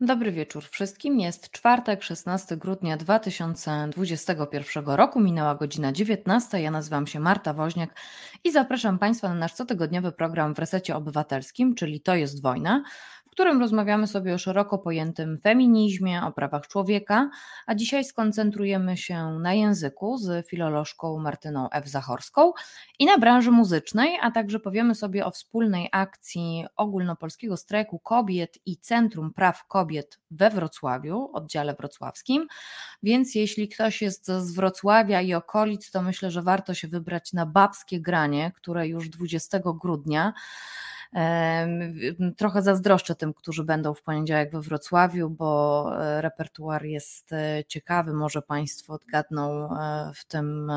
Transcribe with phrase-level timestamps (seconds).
[0.00, 1.20] Dobry wieczór wszystkim.
[1.20, 5.20] Jest czwartek, 16 grudnia 2021 roku.
[5.20, 6.60] Minęła godzina 19.
[6.60, 8.00] Ja nazywam się Marta Woźniak
[8.44, 12.82] i zapraszam Państwa na nasz cotygodniowy program w Resecie Obywatelskim, czyli To jest wojna,
[13.38, 17.30] którym rozmawiamy sobie o szeroko pojętym feminizmie, o prawach człowieka,
[17.66, 21.88] a dzisiaj skoncentrujemy się na języku z filolożką Martyną F.
[21.88, 22.52] Zachorską
[22.98, 28.76] i na branży muzycznej, a także powiemy sobie o wspólnej akcji ogólnopolskiego strajku kobiet i
[28.76, 32.46] Centrum Praw Kobiet we Wrocławiu, oddziale wrocławskim.
[33.02, 37.46] Więc jeśli ktoś jest z Wrocławia i okolic, to myślę, że warto się wybrać na
[37.46, 40.32] babskie granie, które już 20 grudnia
[42.36, 48.12] Trochę zazdroszczę tym, którzy będą w poniedziałek we Wrocławiu, bo e, repertuar jest e, ciekawy.
[48.12, 50.72] Może Państwo odgadną e, w tym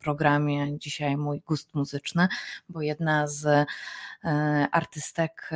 [0.00, 2.28] programie dzisiaj mój gust muzyczny,
[2.68, 3.66] bo jedna z
[4.72, 5.50] artystek,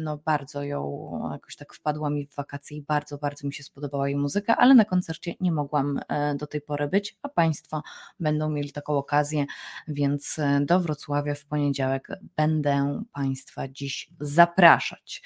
[0.00, 4.08] no bardzo ją jakoś tak wpadła mi w wakacje i bardzo, bardzo mi się spodobała
[4.08, 6.00] jej muzyka, ale na koncercie nie mogłam
[6.38, 7.82] do tej pory być, a Państwo
[8.20, 9.46] będą mieli taką okazję,
[9.88, 15.22] więc do Wrocławia w poniedziałek będę Państwa Państwa dziś zapraszać.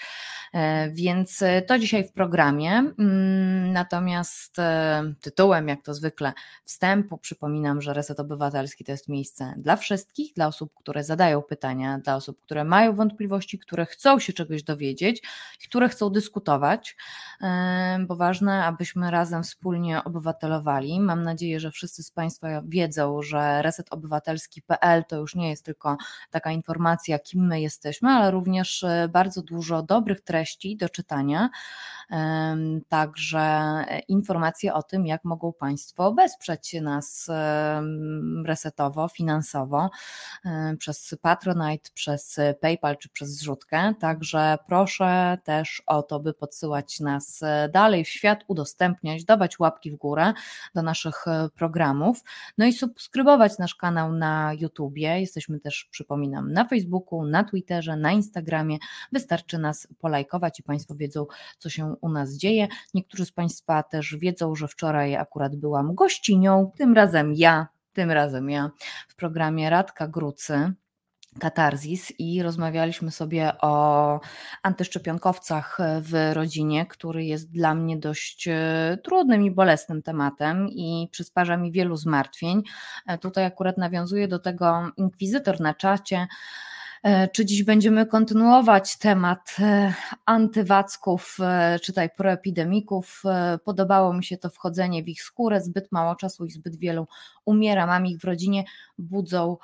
[0.52, 2.72] E, więc e, to dzisiaj w programie.
[2.98, 6.32] Mm, natomiast e, tytułem, jak to zwykle,
[6.64, 11.98] wstępu przypominam, że Reset Obywatelski to jest miejsce dla wszystkich, dla osób, które zadają pytania,
[11.98, 15.22] dla osób, które mają wątpliwości, które chcą się czegoś dowiedzieć,
[15.68, 16.96] które chcą dyskutować,
[18.06, 21.00] bo ważne, abyśmy razem wspólnie obywatelowali.
[21.00, 25.96] Mam nadzieję, że wszyscy z Państwa wiedzą, że resetobywatelski.pl to już nie jest tylko
[26.30, 31.50] taka informacja, kim my jesteśmy, ale również e, bardzo dużo dobrych treści do czytania,
[32.88, 37.30] także e, informacje o tym, jak mogą Państwo wesprzeć nas
[38.44, 39.90] resetowo, finansowo
[40.44, 43.94] e, przez Patronite, przez PayPal czy przez zrzutkę.
[44.00, 47.40] Także proszę też o to, by podsyłać nas
[47.72, 50.32] dalej w świat, udostępniać, dawać łapki w górę
[50.74, 52.22] do naszych programów,
[52.58, 55.20] no i subskrybować nasz kanał na YouTubie.
[55.20, 58.78] Jesteśmy też, przypominam, na Facebooku, na Twitterze, na Instagramie.
[59.12, 61.26] Wystarczy nas polajkować i Państwo wiedzą,
[61.58, 62.68] co się u nas dzieje.
[62.94, 68.50] Niektórzy z Państwa też wiedzą, że wczoraj akurat byłam gościnią, tym razem ja, tym razem
[68.50, 68.70] ja
[69.08, 70.72] w programie Radka Grucy.
[71.40, 74.20] Katarzis i rozmawialiśmy sobie o
[74.62, 81.56] antyszczepionkowcach w rodzinie, który jest dla mnie dość e, trudnym i bolesnym tematem i przysparza
[81.56, 82.62] mi wielu zmartwień.
[83.06, 86.26] E, tutaj akurat nawiązuję do tego inkwizytor na czacie.
[87.02, 89.94] E, czy dziś będziemy kontynuować temat e,
[90.26, 93.22] antywacków, e, czytaj proepidemików?
[93.64, 97.06] Podobało mi się to wchodzenie w ich skórę, zbyt mało czasu i zbyt wielu
[97.44, 98.64] umiera, mam ich w rodzinie,
[98.98, 99.56] budzą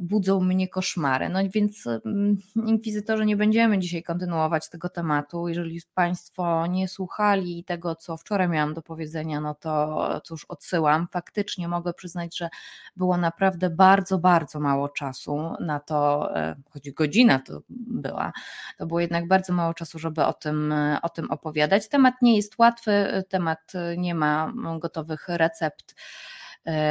[0.00, 1.28] budzą mnie koszmary.
[1.28, 5.48] No więc mm, inkwizytorzy nie będziemy dzisiaj kontynuować tego tematu.
[5.48, 11.08] Jeżeli Państwo nie słuchali tego, co wczoraj miałam do powiedzenia, no to cóż, odsyłam.
[11.12, 12.48] Faktycznie mogę przyznać, że
[12.96, 18.32] było naprawdę bardzo, bardzo mało czasu na to, e, choć godzina to była,
[18.78, 21.88] to było jednak bardzo mało czasu, żeby o tym, o tym opowiadać.
[21.88, 26.35] Temat nie jest łatwy, temat nie ma gotowych recept E,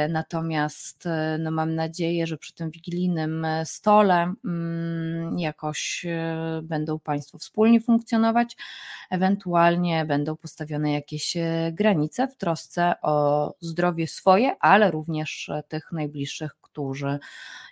[0.08, 6.06] natomiast e, no mam nadzieję, że przy tym wigilijnym e, stole mm, jakoś
[6.62, 8.56] będą Państwo wspólnie funkcjonować,
[9.10, 11.36] ewentualnie będą postawione jakieś
[11.72, 17.18] granice w trosce o zdrowie swoje, ale również tych najbliższych, którzy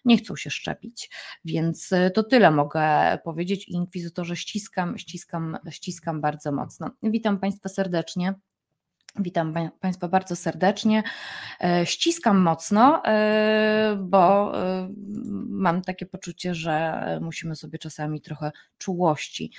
[0.05, 1.11] nie chcą się szczepić.
[1.45, 3.69] Więc to tyle mogę powiedzieć.
[3.69, 6.91] Inkwizytorze ściskam, ściskam, ściskam bardzo mocno.
[7.03, 8.35] Witam Państwa serdecznie.
[9.19, 11.03] Witam Państwa bardzo serdecznie.
[11.61, 14.89] E, ściskam mocno, e, bo e,
[15.49, 19.53] mam takie poczucie, że musimy sobie czasami trochę czułości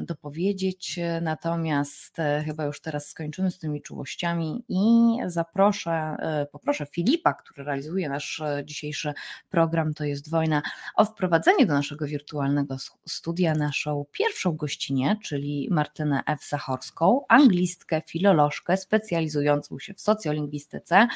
[0.00, 1.00] dopowiedzieć.
[1.22, 6.16] Natomiast chyba już teraz skończymy z tymi czułościami i zaproszę,
[6.52, 9.14] poproszę Filipa, który realizuje nasz dzisiejszy
[9.50, 10.62] program To jest wojna,
[10.94, 12.76] o wprowadzenie do naszego wirtualnego
[13.08, 16.48] studia naszą pierwszą gościnię, czyli Martynę F.
[16.48, 21.08] Zachorską, anglistkę, filolożkę, specjalizującą się w socjolingwistyce,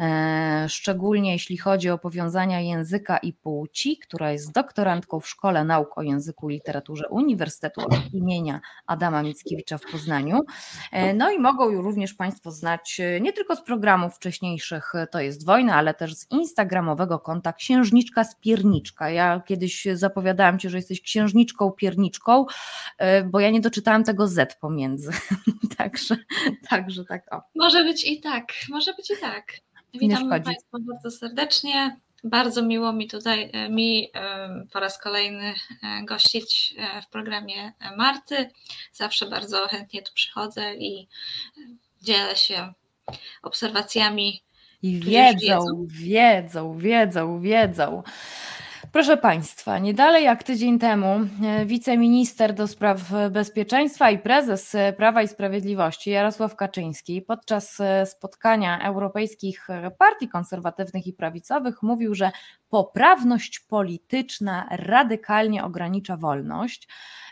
[0.00, 5.98] e, szczególnie jeśli chodzi o powiązania języka i płci, która jest doktorantką w Szkole Nauk
[5.98, 7.80] o Języku i Literaturze Uniwersytetu
[8.12, 10.40] imienia Adama Mickiewicza w Poznaniu.
[10.92, 15.46] E, no i mogą również Państwo znać e, nie tylko z programów wcześniejszych To jest
[15.46, 19.10] wojna, ale też z instagramowego konta Księżniczka z Pierniczka.
[19.10, 22.46] Ja kiedyś zapowiadałam Ci, że jesteś księżniczką pierniczką,
[23.24, 25.10] bo ja nie doczytałam tego Z pomiędzy.
[25.78, 26.16] także,
[26.70, 27.42] także tak o.
[27.54, 29.52] Może być i tak, może być i tak.
[29.94, 31.96] Witam Państwa bardzo serdecznie.
[32.24, 34.10] Bardzo miło mi tutaj mi
[34.72, 35.54] po raz kolejny
[36.04, 36.74] gościć
[37.06, 38.50] w programie Marty.
[38.92, 41.08] Zawsze bardzo chętnie tu przychodzę i
[42.02, 42.72] dzielę się
[43.42, 44.42] obserwacjami.
[44.82, 48.02] I wiedzą, wiedzą, wiedzą, wiedzą.
[48.94, 53.00] Proszę Państwa, nie dalej jak tydzień temu e, wiceminister do spraw
[53.30, 59.68] bezpieczeństwa i prezes Prawa i Sprawiedliwości Jarosław Kaczyński podczas e, spotkania europejskich
[59.98, 62.30] partii konserwatywnych i prawicowych mówił, że
[62.68, 66.88] poprawność polityczna radykalnie ogranicza wolność.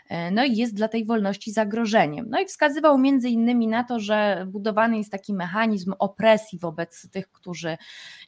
[0.09, 2.25] E, no i jest dla tej wolności zagrożeniem.
[2.29, 7.31] No i wskazywał między innymi na to, że budowany jest taki mechanizm opresji wobec tych,
[7.31, 7.77] którzy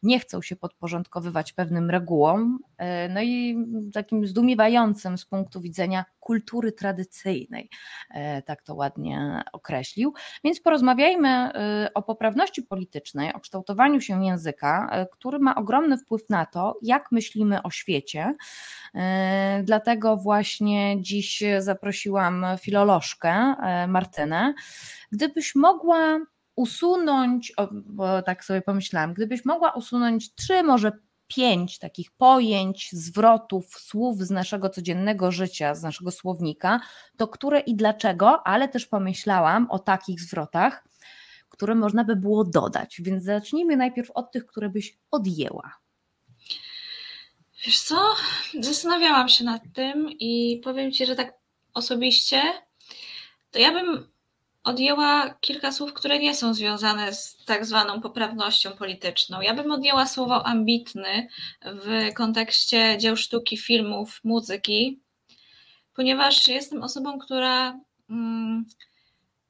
[0.03, 3.57] nie chcą się podporządkowywać pewnym regułom, e, no i
[3.93, 7.69] takim zdumiewającym z punktu widzenia kultury tradycyjnej,
[8.09, 10.13] e, tak to ładnie określił.
[10.43, 11.51] Więc porozmawiajmy
[11.93, 17.63] o poprawności politycznej, o kształtowaniu się języka, który ma ogromny wpływ na to, jak myślimy
[17.63, 18.35] o świecie.
[19.63, 24.53] Dlatego właśnie dziś zaprosiłam filolożkę e, Martynę.
[25.11, 26.19] Gdybyś mogła
[26.55, 30.91] usunąć, bo tak sobie pomyślałam, gdybyś mogła usunąć trzy, może
[31.27, 36.79] pięć takich pojęć, zwrotów, słów z naszego codziennego życia, z naszego słownika,
[37.17, 40.83] to które i dlaczego, ale też pomyślałam o takich zwrotach,
[41.49, 43.01] które można by było dodać.
[43.01, 45.71] Więc zacznijmy najpierw od tych, które byś odjęła.
[47.65, 48.15] Wiesz co?
[48.59, 51.33] Zastanawiałam się nad tym i powiem ci, że tak
[51.73, 52.41] osobiście,
[53.51, 54.14] to ja bym
[54.65, 59.41] odjęła kilka słów, które nie są związane z tak zwaną poprawnością polityczną.
[59.41, 61.27] Ja bym odjęła słowo ambitny
[61.61, 65.01] w kontekście dzieł sztuki, filmów, muzyki,
[65.93, 67.79] ponieważ jestem osobą, która
[68.09, 68.65] mm,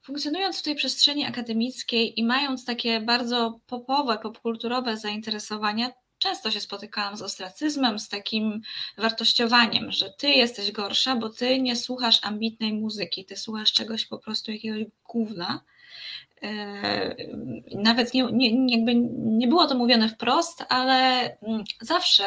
[0.06, 5.92] funkcjonując w tej przestrzeni akademickiej i mając takie bardzo popowe, popkulturowe zainteresowania,
[6.26, 8.62] często się spotykałam z ostracyzmem, z takim
[8.98, 14.18] wartościowaniem, że ty jesteś gorsza, bo ty nie słuchasz ambitnej muzyki, ty słuchasz czegoś po
[14.18, 15.62] prostu jakiegoś gówna.
[16.42, 17.16] E,
[17.76, 20.98] nawet nie, nie, jakby nie było to mówione wprost, ale
[21.42, 22.24] mm, zawsze,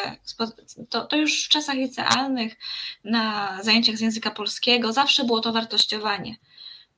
[0.89, 2.57] to, to już w czasach licealnych,
[3.05, 6.37] na zajęciach z języka polskiego, zawsze było to wartościowanie.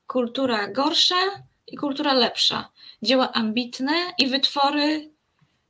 [0.06, 2.68] Kultura gorsza i kultura lepsza.
[3.02, 5.10] Dzieła ambitne i wytwory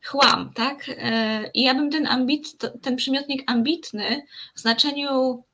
[0.03, 0.89] chłam, tak?
[0.89, 5.45] E, I ja bym ten, ambit, ten przymiotnik ambitny w znaczeniu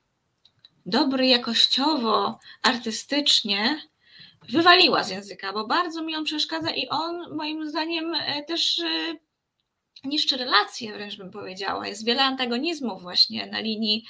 [0.85, 3.81] dobry jakościowo, artystycznie
[4.49, 9.15] wywaliła z języka, bo bardzo mi on przeszkadza i on moim zdaniem e, też e,
[10.03, 11.87] niszczy relacje, wręcz bym powiedziała.
[11.87, 14.05] Jest wiele antagonizmów właśnie na linii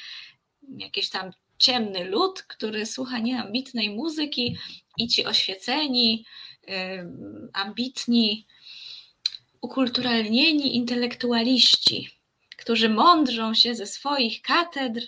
[0.77, 4.57] jakiś tam ciemny lud, który słucha nieambitnej muzyki
[4.97, 6.25] i ci oświeceni,
[7.53, 8.45] ambitni,
[9.61, 12.09] ukulturalnieni intelektualiści,
[12.57, 15.01] którzy mądrzą się ze swoich katedr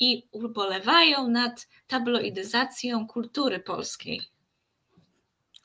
[0.00, 4.20] i ubolewają nad tabloidyzacją kultury polskiej.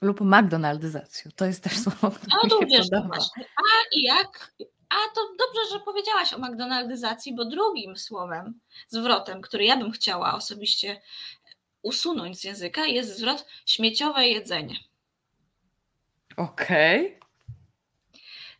[0.02, 1.32] Lub McDonaldyzacją.
[1.36, 3.18] To jest też słowo, które no, mi się podoba.
[3.38, 4.54] A i jak?
[4.90, 10.36] A to dobrze, że powiedziałaś o McDonaldyzacji, bo drugim słowem, zwrotem, który ja bym chciała
[10.36, 11.02] osobiście
[11.82, 14.76] usunąć z języka, jest zwrot śmieciowe jedzenie.
[16.38, 17.08] Okej.
[17.08, 17.23] Okay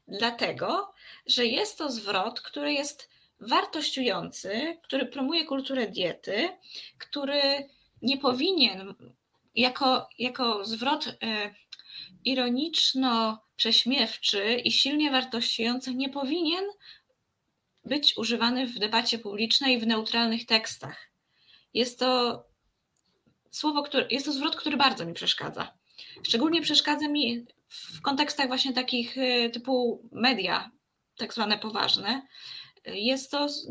[0.08, 0.94] dlatego,
[1.26, 3.10] że jest to zwrot, który jest
[3.40, 6.50] wartościujący, który promuje kulturę diety,
[6.98, 7.70] który
[8.02, 8.94] nie powinien
[9.56, 11.14] jako, jako zwrot e,
[12.26, 16.66] ironiczno-prześmiewczy i silnie wartościujący nie powinien
[17.86, 21.10] być używany w debacie publicznej w neutralnych tekstach.
[21.74, 22.44] Jest to
[23.52, 25.74] słowo, które, jest to zwrot, który bardzo mi przeszkadza.
[26.24, 30.72] Szczególnie przeszkadza mi w kontekstach właśnie takich y, typu media,
[31.18, 32.22] tak zwane poważne,
[32.86, 33.68] jest to z,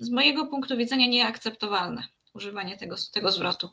[0.00, 2.02] z mojego punktu widzenia nieakceptowalne
[2.34, 3.70] używanie tego, tego zwrotu.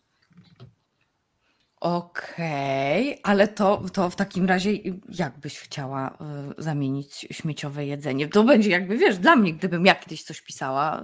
[1.79, 4.71] Okej, okay, ale to, to w takim razie
[5.09, 6.17] jak byś chciała
[6.59, 8.27] y, zamienić śmieciowe jedzenie?
[8.27, 11.03] To będzie jakby, wiesz, dla mnie, gdybym ja kiedyś coś pisała, y,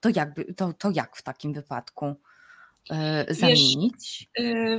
[0.00, 2.14] to, jakby, to, to jak w takim wypadku
[3.28, 4.28] y, zamienić?
[4.38, 4.78] Wiesz,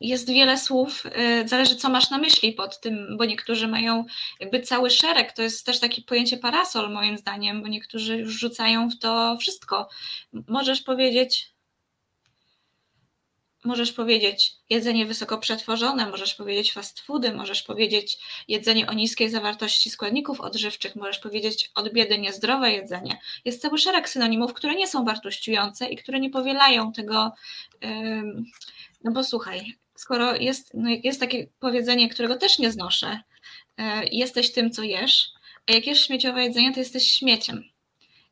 [0.00, 4.04] jest wiele słów, y, zależy co masz na myśli pod tym, bo niektórzy mają
[4.40, 8.90] jakby cały szereg, to jest też takie pojęcie parasol moim zdaniem, bo niektórzy już rzucają
[8.90, 9.88] w to wszystko.
[10.32, 11.52] Możesz powiedzieć,
[13.64, 19.90] możesz powiedzieć jedzenie wysoko przetworzone, możesz powiedzieć fast foody, możesz powiedzieć jedzenie o niskiej zawartości
[19.90, 23.18] składników odżywczych, możesz powiedzieć od biedy niezdrowe jedzenie.
[23.44, 27.32] Jest cały szereg synonimów, które nie są wartościujące i które nie powielają tego.
[29.04, 33.20] No bo słuchaj, skoro jest, no jest takie powiedzenie, którego też nie znoszę,
[33.76, 35.32] e, jesteś tym, co jesz,
[35.68, 37.64] a jak jesz śmieciowe jedzenie, to jesteś śmieciem.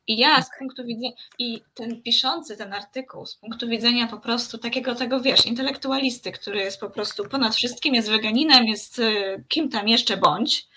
[0.07, 4.57] I ja z punktu widzenia, i ten piszący ten artykuł, z punktu widzenia po prostu
[4.57, 9.69] takiego tego, wiesz, intelektualisty, który jest po prostu ponad wszystkim, jest weganinem, jest y, kim
[9.69, 10.67] tam jeszcze bądź,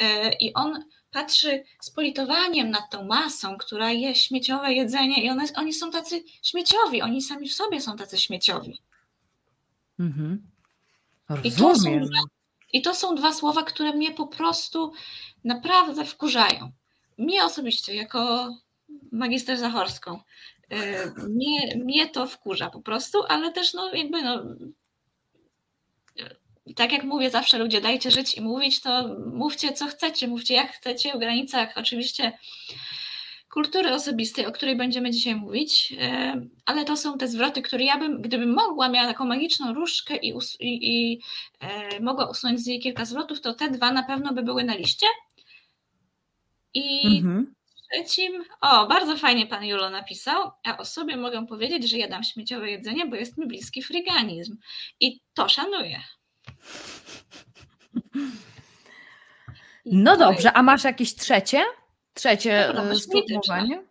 [0.00, 0.04] y,
[0.40, 5.72] i on patrzy z politowaniem nad tą masą, która je śmieciowe jedzenie i one, oni
[5.72, 8.80] są tacy śmieciowi, oni sami w sobie są tacy śmieciowi.
[9.98, 10.50] Mhm.
[11.44, 12.00] I to, są,
[12.72, 14.92] I to są dwa słowa, które mnie po prostu
[15.44, 16.72] naprawdę wkurzają.
[17.18, 18.48] Mnie osobiście, jako
[19.12, 20.20] magister Zachorską,
[20.72, 24.42] y, mnie, mnie to wkurza po prostu, ale też no jakby no
[26.76, 30.72] tak jak mówię zawsze ludzie, dajcie żyć i mówić, to mówcie co chcecie, mówcie jak
[30.72, 32.32] chcecie, w granicach oczywiście
[33.50, 37.98] kultury osobistej, o której będziemy dzisiaj mówić, e, ale to są te zwroty, które ja
[37.98, 41.20] bym, gdybym mogła, miała taką magiczną różdżkę i, i, i
[41.60, 44.74] e, mogła usunąć z niej kilka zwrotów, to te dwa na pewno by były na
[44.74, 45.06] liście.
[46.74, 47.54] I mhm.
[47.92, 52.70] trzecim, o, bardzo fajnie pan Julo napisał, a o sobie mogę powiedzieć, że jadam śmieciowe
[52.70, 54.56] jedzenie, bo jest mi bliski friganizm.
[55.00, 56.00] I to szanuję.
[59.86, 61.64] No dobrze, a masz jakieś trzecie?
[62.18, 63.84] Trzecie e, sformułowanie?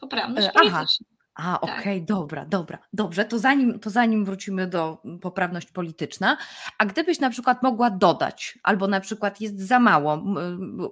[0.00, 0.86] Poprawność e, Aha.
[1.34, 1.62] A, tak.
[1.62, 3.24] okej, okay, dobra, dobra, dobrze.
[3.24, 6.36] To zanim, to zanim wrócimy do poprawność polityczna,
[6.78, 10.22] a gdybyś na przykład mogła dodać, albo na przykład jest za mało,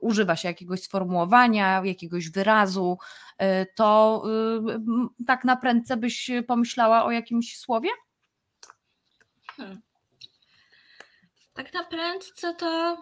[0.01, 2.99] używa się jakiegoś sformułowania, jakiegoś wyrazu,
[3.39, 4.23] e, to
[5.27, 7.89] tak na prędce byś pomyślała o jakimś słowie?
[9.57, 9.81] Hmm
[11.55, 12.97] tak na prędce to,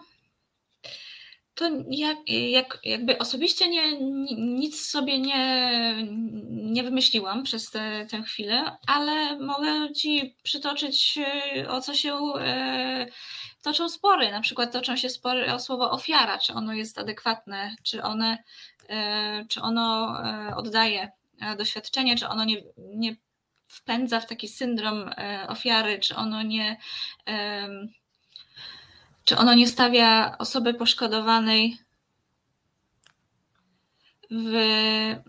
[1.59, 3.99] to jak, jak, jakby osobiście nie,
[4.37, 5.95] nic sobie nie,
[6.49, 11.19] nie wymyśliłam przez te, tę chwilę, ale mogę Ci przytoczyć,
[11.69, 13.07] o co się e,
[13.61, 14.31] toczą spory.
[14.31, 18.37] Na przykład toczą się spory o słowo ofiara, czy ono jest adekwatne, czy, one,
[18.89, 21.11] e, czy ono e, oddaje
[21.57, 23.15] doświadczenie, czy ono nie, nie
[23.67, 25.09] wpędza w taki syndrom
[25.47, 26.77] ofiary, czy ono nie
[29.29, 31.77] czy ono nie stawia osoby poszkodowanej
[34.31, 34.55] w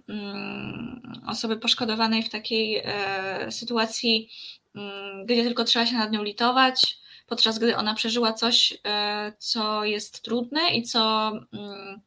[0.08, 4.30] mm, osoby poszkodowanej w takiej e, sytuacji,
[4.74, 9.84] mm, gdzie tylko trzeba się nad nią litować, podczas gdy ona przeżyła coś, e, co
[9.84, 12.00] jest trudne i co mm,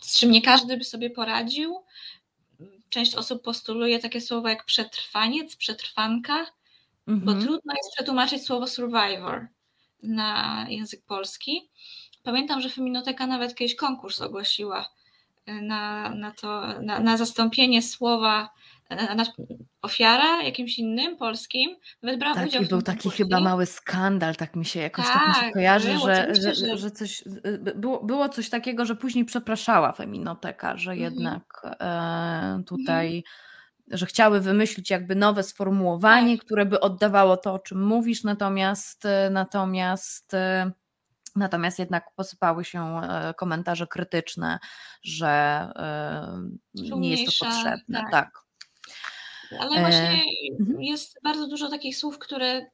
[0.00, 1.84] z czym nie każdy by sobie poradził.
[2.88, 6.46] Część osób postuluje takie słowa jak przetrwaniec, przetrwanka,
[7.06, 7.24] Mhm.
[7.26, 9.46] Bo trudno jest przetłumaczyć słowo survivor
[10.02, 11.70] na język polski.
[12.22, 14.88] Pamiętam, że Feminoteka nawet kiedyś konkurs ogłosiła
[15.46, 18.50] e, na, na, to, na, na zastąpienie słowa
[18.90, 19.24] na, na
[19.82, 21.76] ofiara jakimś innym polskim.
[22.02, 25.14] Nawet brałam tak, udział i był taki chyba mały skandal, tak mi się jakoś tak,
[25.14, 27.24] tak mi się tak, kojarzy, było, że, że, że, że, coś
[27.74, 31.12] było, było coś takiego, że później przepraszała Feminoteka, że mhm.
[31.12, 33.22] jednak e, tutaj mhm
[33.92, 36.46] że chciały wymyślić jakby nowe sformułowanie, tak.
[36.46, 40.36] które by oddawało to, o czym mówisz, natomiast natomiast
[41.36, 44.58] Natomiast jednak posypały się e, komentarze krytyczne,
[45.02, 45.28] że
[45.76, 46.42] e,
[46.74, 47.98] nie jest to potrzebne.
[47.98, 48.10] Tak.
[48.10, 48.42] tak.
[49.60, 50.84] Ale właśnie e...
[50.84, 52.66] jest bardzo dużo takich słów, które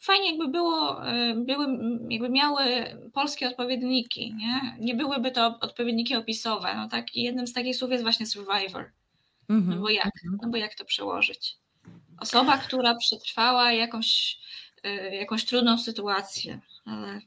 [0.00, 1.00] fajnie jakby było,
[1.36, 1.66] były,
[2.10, 2.64] jakby miały
[3.12, 4.76] polskie odpowiedniki, nie?
[4.80, 6.74] Nie byłyby to odpowiedniki opisowe.
[6.76, 7.14] No tak?
[7.14, 8.92] I jednym z takich słów jest właśnie survivor.
[9.48, 9.76] Mhm.
[9.76, 10.06] No bo jak?
[10.24, 10.38] Mhm.
[10.42, 11.56] No bo jak to przełożyć?
[12.20, 14.38] Osoba, która przetrwała jakąś,
[14.86, 17.20] y, jakąś trudną sytuację, ale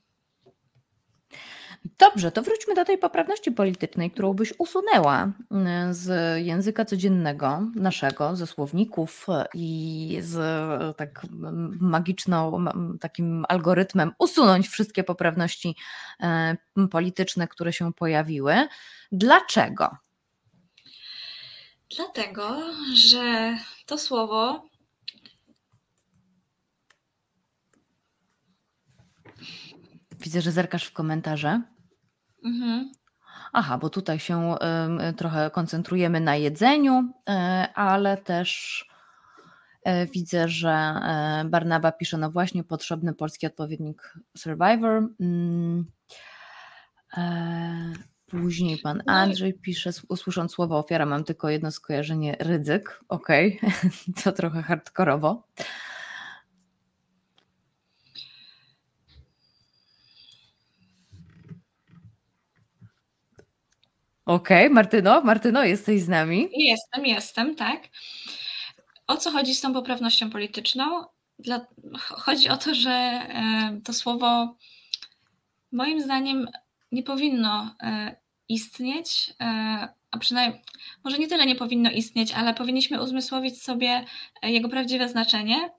[2.00, 8.36] Dobrze, to wróćmy do tej poprawności politycznej, którą byś usunęła y, z języka codziennego naszego,
[8.36, 10.38] ze słowników i z
[10.98, 11.26] tak
[11.80, 12.66] magiczną,
[13.02, 15.76] takim algorytmem usunąć wszystkie poprawności
[16.78, 18.68] y, polityczne, które się pojawiły.
[19.12, 19.98] Dlaczego?
[21.96, 22.58] Dlatego,
[22.94, 24.70] że to słowo
[30.20, 31.62] Widzę, że zerkasz w komentarze.
[32.46, 32.92] Mhm.
[33.54, 34.56] Aha, bo tutaj się
[35.10, 37.34] y, trochę koncentrujemy na jedzeniu, y,
[37.74, 38.86] ale też
[39.88, 40.94] y, widzę, że
[41.46, 45.08] Barnaba pisze, no właśnie, potrzebny polski odpowiednik Survivor.
[48.30, 53.00] Później pan no Andrzej pisze, usłysząc słowo ofiara, mam tylko jedno skojarzenie ryzyk.
[53.10, 53.92] Okej, okay.
[54.24, 55.44] to trochę hardkorowo.
[64.26, 64.70] Okej, okay.
[64.70, 66.50] Martyno, Martyno, jesteś z nami?
[66.54, 67.88] Jestem, jestem, tak.
[69.08, 71.06] O co chodzi z tą poprawnością polityczną?
[71.40, 71.66] Dla,
[71.98, 73.22] chodzi o to, że
[73.86, 74.56] to słowo
[75.72, 76.48] moim zdaniem
[76.92, 78.16] nie powinno e,
[78.50, 79.46] istnieć, e,
[80.12, 80.62] a przynajmniej
[81.04, 84.06] może nie tyle nie powinno istnieć, ale powinniśmy uzmysłowić sobie
[84.42, 85.70] e, jego prawdziwe znaczenie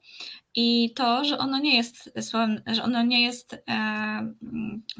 [0.55, 3.63] i to, że ono nie jest słowem, że ono nie jest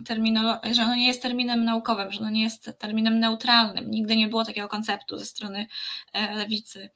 [0.06, 3.92] termino, że ono nie jest terminem naukowym, że ono nie jest terminem neutralnym.
[3.92, 5.68] Nigdy nie było takiego konceptu ze strony
[6.36, 6.90] lewicy.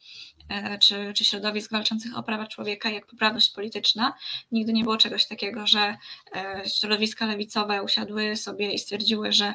[0.49, 4.13] E, czy, czy środowisk walczących o prawa człowieka, jak poprawność polityczna.
[4.51, 5.97] Nigdy nie było czegoś takiego, że
[6.35, 9.53] e, środowiska lewicowe usiadły sobie i stwierdziły, że,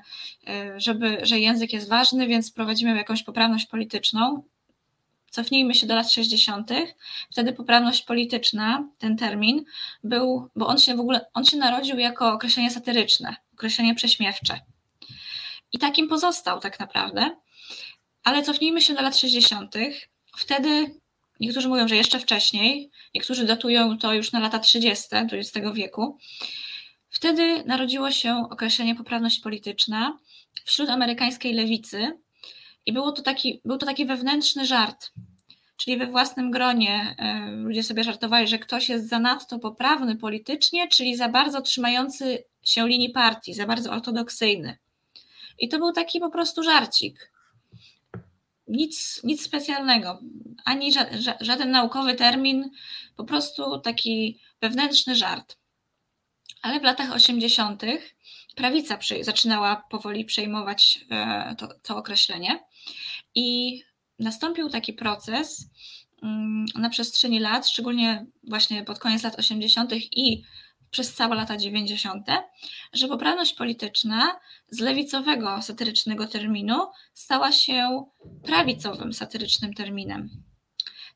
[0.49, 4.43] e, żeby, że język jest ważny, więc prowadzimy jakąś poprawność polityczną.
[5.31, 6.71] Cofnijmy się do lat 60.
[7.31, 9.65] Wtedy poprawność polityczna, ten termin,
[10.05, 14.61] był, bo on się w ogóle, on się narodził jako określenie satyryczne, określenie prześmiewcze.
[15.73, 17.37] I takim pozostał tak naprawdę.
[18.23, 19.75] Ale cofnijmy się do lat 60.
[20.41, 20.95] Wtedy
[21.41, 25.07] niektórzy mówią, że jeszcze wcześniej, niektórzy datują to już na lata 30.
[25.13, 26.19] XX wieku.
[27.11, 30.19] Wtedy narodziło się określenie poprawność polityczna
[30.65, 32.19] wśród amerykańskiej lewicy
[32.87, 35.13] i było to taki, był to taki wewnętrzny żart.
[35.77, 41.17] Czyli we własnym gronie e, ludzie sobie żartowali, że ktoś jest zanadto poprawny politycznie, czyli
[41.17, 44.79] za bardzo trzymający się linii partii, za bardzo ortodoksyjny.
[45.59, 47.31] I to był taki po prostu żarcik
[48.71, 50.21] nic, nic specjalnego,
[50.65, 51.07] ani ża
[51.41, 52.71] żaden naukowy termin,
[53.17, 55.57] po prostu taki wewnętrzny żart.
[56.63, 57.83] Ale w latach 80.
[58.57, 62.65] prawica zaczynała powoli przejmować e, to, to określenie
[63.35, 63.81] i
[64.19, 65.71] nastąpił taki proces
[66.23, 69.93] mm, na przestrzeni lat, szczególnie właśnie pod koniec lat 80.
[69.93, 70.43] i
[70.91, 72.27] przez całe lata 90.,
[72.93, 78.05] że poprawność polityczna z lewicowego satyrycznego terminu stała się
[78.43, 80.31] prawicowym satyrycznym terminem.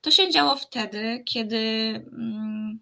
[0.01, 1.57] To się działo wtedy, kiedy
[2.13, 2.81] mm,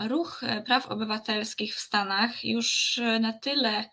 [0.00, 3.90] ruch praw obywatelskich w Stanach już na tyle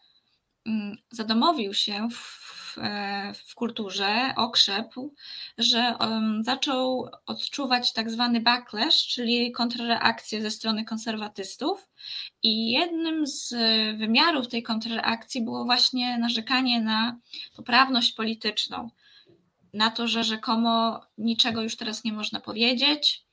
[0.65, 2.58] mm, zadomowił się w
[3.45, 5.13] w kulturze okrzepł,
[5.57, 5.95] że
[6.41, 11.89] zaczął odczuwać tak zwany backlash, czyli kontrreakcję ze strony konserwatystów.
[12.43, 13.53] I jednym z
[13.97, 17.17] wymiarów tej kontrreakcji było właśnie narzekanie na
[17.55, 18.89] poprawność polityczną,
[19.73, 23.25] na to, że rzekomo niczego już teraz nie można powiedzieć,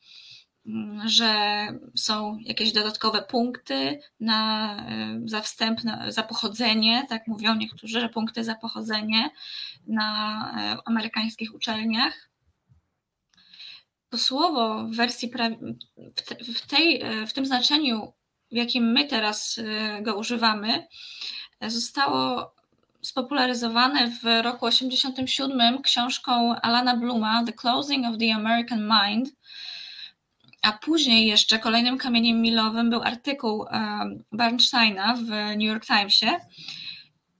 [1.04, 8.00] że są jakieś dodatkowe punkty na, e, za wstęp, na, za pochodzenie, tak mówią niektórzy,
[8.00, 9.30] że punkty za pochodzenie
[9.86, 12.30] na e, amerykańskich uczelniach.
[14.08, 15.30] To słowo w wersji,
[16.54, 18.12] w, tej, e, w tym znaczeniu,
[18.52, 19.60] w jakim my teraz
[20.02, 20.86] go używamy,
[21.60, 22.54] zostało
[23.02, 29.28] spopularyzowane w roku 1987 książką Alana Bluma The Closing of the American Mind,
[30.66, 33.66] a później jeszcze kolejnym kamieniem milowym był artykuł
[34.32, 36.26] Bernsteina w New York Timesie.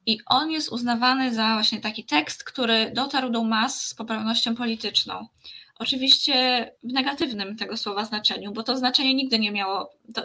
[0.07, 5.27] I on jest uznawany za właśnie taki tekst, który dotarł do mas z poprawnością polityczną.
[5.79, 10.23] Oczywiście w negatywnym tego słowa znaczeniu, bo to znaczenie nigdy nie miało, to,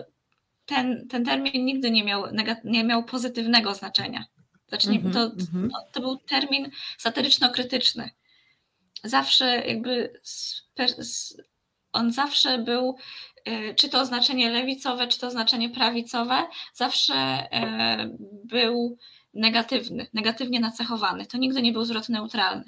[0.65, 2.23] ten, ten termin nigdy nie miał,
[2.63, 4.25] nie miał pozytywnego znaczenia.
[4.67, 5.69] Znaczy, mm -hmm, to, mm -hmm.
[5.93, 8.09] to, był termin satyryczno-krytyczny.
[9.03, 10.63] Zawsze jakby z,
[10.99, 11.37] z,
[11.93, 12.95] on zawsze był,
[13.45, 18.09] e, czy to znaczenie lewicowe, czy to znaczenie prawicowe, zawsze e,
[18.43, 18.97] był
[19.33, 21.25] negatywny, negatywnie nacechowany.
[21.25, 22.63] To nigdy nie był zwrot neutralny.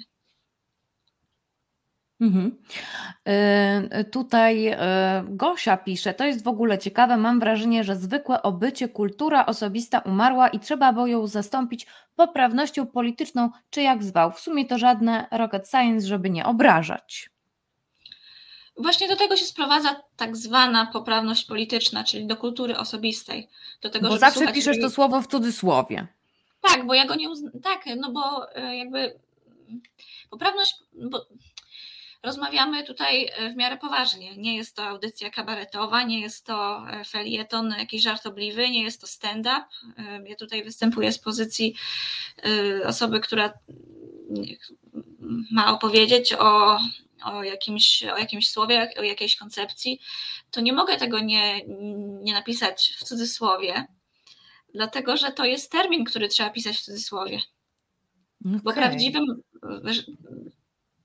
[2.20, 2.62] Mhm.
[3.24, 4.76] E, tutaj
[5.24, 10.48] Gosia pisze, to jest w ogóle ciekawe, mam wrażenie, że zwykłe obycie, kultura osobista umarła
[10.48, 14.30] i trzeba było ją zastąpić poprawnością polityczną, czy jak zwał.
[14.30, 17.33] W sumie to żadne rocket science, żeby nie obrażać.
[18.76, 23.48] Właśnie do tego się sprowadza tak zwana poprawność polityczna, czyli do kultury osobistej.
[23.80, 26.06] Do tego, bo zawsze piszesz to słowo w cudzysłowie.
[26.60, 27.52] Tak, bo ja go nie uznam.
[27.62, 29.18] Tak, no bo e, jakby
[30.30, 30.74] poprawność.
[30.92, 31.26] Bo
[32.22, 34.36] rozmawiamy tutaj e, w miarę poważnie.
[34.36, 39.06] Nie jest to audycja kabaretowa, nie jest to e, felieton jakiś żartobliwy, nie jest to
[39.06, 39.64] stand-up.
[40.24, 41.74] Ja tutaj występuję z pozycji
[42.86, 43.52] osoby, która
[45.50, 46.78] ma opowiedzieć o
[47.24, 50.00] o jakimś, o jakimś słowie, o jakiejś koncepcji,
[50.50, 51.64] to nie mogę tego nie,
[52.22, 53.86] nie napisać w cudzysłowie,
[54.74, 57.40] dlatego że to jest termin, który trzeba pisać w cudzysłowie.
[58.46, 58.60] Okay.
[58.64, 59.24] Bo prawdziwym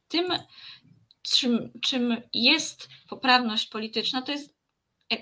[0.07, 0.33] tym,
[1.21, 4.59] czym, czym jest poprawność polityczna, to jest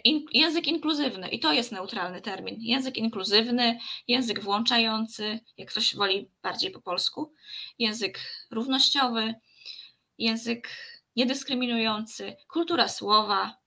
[0.03, 2.55] in, język inkluzywny i to jest neutralny termin.
[2.59, 7.33] Język inkluzywny, język włączający, jak ktoś woli bardziej po polsku,
[7.79, 8.19] język
[8.51, 9.33] równościowy,
[10.17, 10.69] język
[11.15, 13.57] niedyskryminujący, kultura słowa,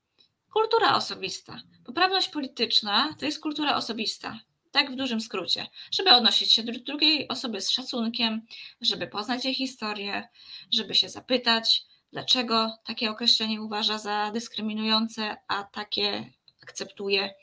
[0.52, 1.62] kultura osobista.
[1.84, 4.40] Poprawność polityczna to jest kultura osobista.
[4.70, 8.46] Tak w dużym skrócie, żeby odnosić się do drugiej osoby z szacunkiem,
[8.80, 10.28] żeby poznać jej historię,
[10.72, 11.82] żeby się zapytać,
[12.12, 16.32] dlaczego takie określenie uważa za dyskryminujące, a takie
[16.62, 17.34] akceptuje.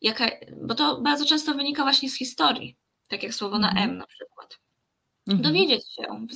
[0.00, 0.30] Jaka,
[0.62, 2.76] bo to bardzo często wynika właśnie z historii,
[3.08, 3.90] tak jak słowo na mhm.
[3.90, 4.58] M na przykład.
[5.26, 5.42] Mhm.
[5.42, 6.26] Dowiedzieć się,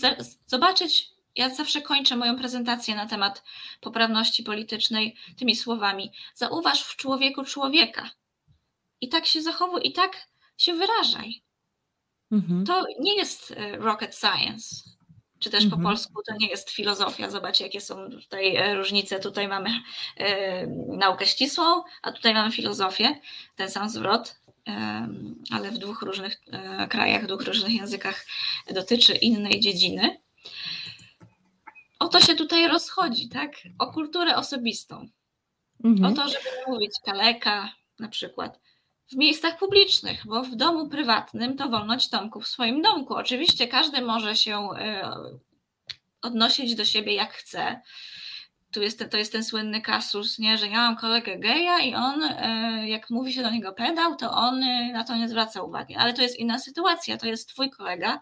[0.46, 1.15] zobaczyć.
[1.36, 3.44] Ja zawsze kończę moją prezentację na temat
[3.80, 6.12] poprawności politycznej tymi słowami.
[6.34, 8.10] Zauważ w człowieku człowieka.
[9.00, 11.42] I tak się zachowuj, i tak się wyrażaj.
[12.32, 12.64] Mhm.
[12.64, 14.76] To nie jest e, rocket science,
[15.38, 15.82] czy też po mhm.
[15.82, 17.30] polsku to nie jest filozofia.
[17.30, 19.20] Zobaczcie, jakie są tutaj e, różnice.
[19.20, 19.70] Tutaj mamy
[20.16, 23.20] e, naukę ścisłą, a tutaj mamy filozofię,
[23.56, 24.36] ten sam zwrot,
[24.68, 25.08] e,
[25.50, 28.26] ale w dwóch różnych e, krajach, w dwóch różnych językach
[28.70, 30.25] dotyczy innej dziedziny.
[32.06, 33.52] O to się tutaj rozchodzi, tak?
[33.78, 35.08] O kulturę osobistą.
[35.84, 36.12] Mhm.
[36.12, 38.60] O to, żeby mówić kaleka na przykład
[39.12, 43.14] w miejscach publicznych, bo w domu prywatnym to wolność domku w swoim domku.
[43.14, 45.12] Oczywiście każdy może się e,
[46.22, 47.80] odnosić do siebie jak chce.
[48.72, 50.58] Tu jest, to jest ten słynny kasus, nie?
[50.58, 54.30] że ja mam kolegę geja i on, e, jak mówi się do niego pedał, to
[54.30, 55.96] on e, na to nie zwraca uwagi.
[55.96, 58.20] Ale to jest inna sytuacja, to jest twój kolega,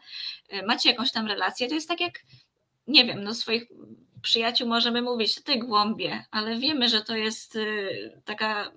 [0.66, 2.20] macie jakąś tam relację, to jest tak jak,
[2.86, 3.68] nie wiem, no swoich
[4.22, 7.58] przyjaciół możemy mówić, ty głąbie, ale wiemy, że to jest
[8.24, 8.72] taka,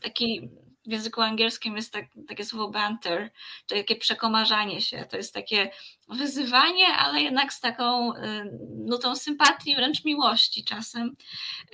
[0.00, 0.50] taki
[0.86, 3.30] w języku angielskim jest tak, takie słowo banter,
[3.66, 5.70] to takie przekomarzanie się, to jest takie
[6.08, 8.18] wyzywanie, ale jednak z taką y,
[8.86, 11.14] nutą sympatii, wręcz miłości czasem.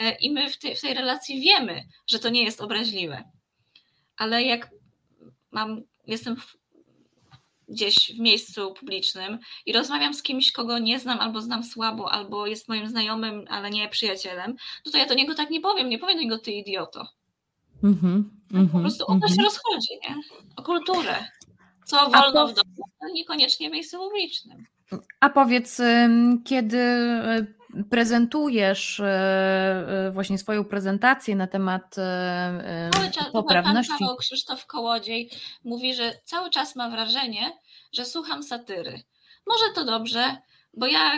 [0.00, 3.24] Y, I my w tej, w tej relacji wiemy, że to nie jest obraźliwe.
[4.16, 4.70] Ale jak
[5.50, 6.36] mam, jestem
[7.68, 12.46] gdzieś w miejscu publicznym i rozmawiam z kimś, kogo nie znam, albo znam słabo, albo
[12.46, 14.54] jest moim znajomym, ale nie przyjacielem,
[14.86, 17.06] no to ja do niego tak nie powiem, nie powiem do niego ty idioto.
[17.82, 19.44] Mm-hmm, po mhm, prostu o to się mhm.
[19.44, 20.14] rozchodzi, nie?
[20.56, 21.24] O kulturę.
[21.84, 22.74] Co wolno w domu,
[23.14, 24.66] niekoniecznie w miejscu publicznym.
[25.20, 25.80] A powiedz,
[26.44, 27.54] kiedy y,
[27.90, 29.04] prezentujesz y,
[30.08, 31.94] y, właśnie swoją prezentację na temat
[32.92, 33.90] cały czas, poprawności.
[33.90, 35.30] Pan Paweł Krzysztof Kołodziej
[35.64, 37.52] mówi, że cały czas ma wrażenie,
[37.92, 39.02] że słucham satyry.
[39.46, 40.36] Może to dobrze,
[40.74, 41.12] bo ja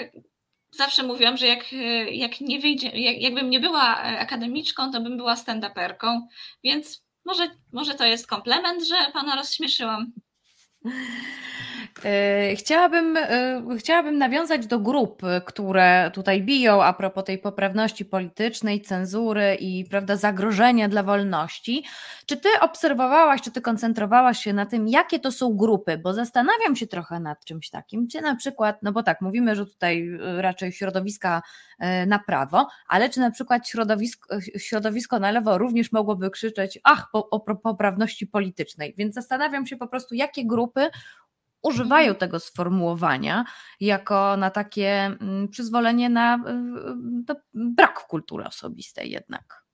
[0.70, 1.72] zawsze mówiłam, że jak,
[2.10, 6.20] jak nie wyjdzie, jak, jakbym nie była akademiczką, to bym była stand-uperką,
[6.64, 10.12] więc może, może to jest komplement, że pana rozśmieszyłam.
[12.04, 18.80] E, chciałabym, e, chciałabym nawiązać do grup, które tutaj biją a propos tej poprawności politycznej,
[18.80, 21.84] cenzury i prawda, zagrożenia dla wolności.
[22.26, 25.98] Czy ty obserwowałaś, czy ty koncentrowałaś się na tym, jakie to są grupy?
[25.98, 28.08] Bo zastanawiam się trochę nad czymś takim.
[28.08, 31.42] Czy na przykład, no bo tak, mówimy, że tutaj e, raczej środowiska
[32.06, 37.30] na prawo, ale czy na przykład środowisko, środowisko na lewo również mogłoby krzyczeć, ach, po,
[37.30, 38.94] o poprawności politycznej.
[38.98, 40.67] Więc zastanawiam się po prostu, jakie grupy
[41.62, 42.16] używają mhm.
[42.20, 43.44] tego sformułowania
[43.80, 49.64] jako na takie mm, przyzwolenie na y, y, brak kultury osobistej jednak.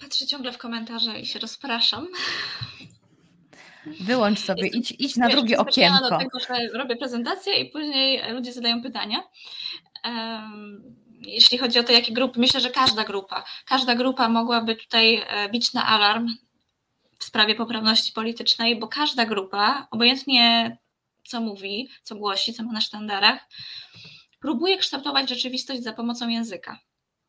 [0.00, 2.06] Patrzę ciągle w komentarze i się rozpraszam.
[4.00, 6.10] Wyłącz sobie, idź, idź na drugie okienko.
[6.10, 9.22] do tego, że robię prezentację i później ludzie zadają pytania.
[11.20, 15.48] Jeśli chodzi o to, jakie grupy, myślę, że każda grupa, każda grupa mogłaby tutaj e,
[15.48, 16.28] bić na alarm
[17.18, 20.76] w sprawie poprawności politycznej, bo każda grupa, obojętnie
[21.24, 23.48] co mówi, co głosi, co ma na sztandarach,
[24.40, 26.78] próbuje kształtować rzeczywistość za pomocą języka.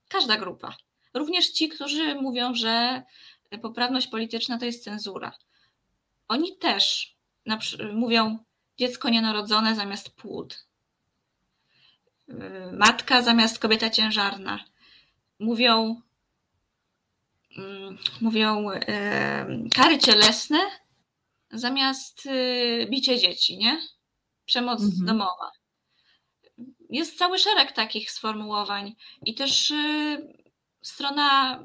[0.08, 0.78] Każda grupa.
[1.14, 3.04] Również ci, którzy mówią, że
[3.62, 5.32] poprawność polityczna to jest cenzura.
[6.28, 7.16] Oni też
[7.94, 8.40] mówią
[8.78, 10.68] dziecko nienarodzone zamiast płód,
[12.72, 14.66] matka zamiast kobieta ciężarna.
[15.40, 16.02] Mówią
[18.22, 18.66] mówią
[19.76, 20.58] kary cielesne
[21.52, 23.82] zamiast y, bicie dzieci, nie?
[24.46, 25.06] Przemoc mhm.
[25.06, 25.52] domowa.
[26.90, 30.34] Jest cały szereg takich sformułowań i też y,
[30.82, 31.60] strona,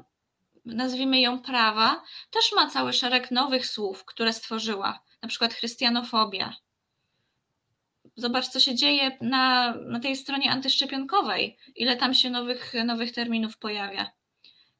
[0.65, 6.55] nazwijmy ją prawa, też ma cały szereg nowych słów, które stworzyła, na przykład chrystianofobia.
[8.15, 13.57] Zobacz, co się dzieje na, na tej stronie antyszczepionkowej, ile tam się nowych, nowych terminów
[13.57, 14.11] pojawia.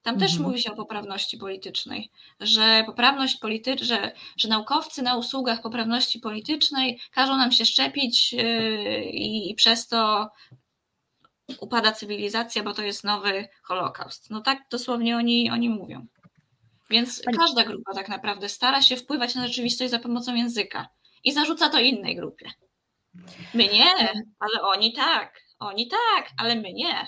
[0.03, 0.49] Tam też mhm.
[0.49, 6.99] mówi się o poprawności politycznej, że poprawność polityczna, że, że naukowcy na usługach poprawności politycznej
[7.11, 10.29] każą nam się szczepić yy, i przez to
[11.59, 14.29] upada cywilizacja, bo to jest nowy Holokaust.
[14.29, 16.05] No tak dosłownie oni, oni mówią.
[16.89, 20.87] Więc każda grupa tak naprawdę stara się wpływać na rzeczywistość za pomocą języka
[21.23, 22.51] i zarzuca to innej grupie.
[23.53, 23.93] My nie,
[24.39, 27.07] ale oni tak, oni tak, ale my nie.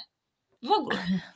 [0.63, 0.97] W ogóle.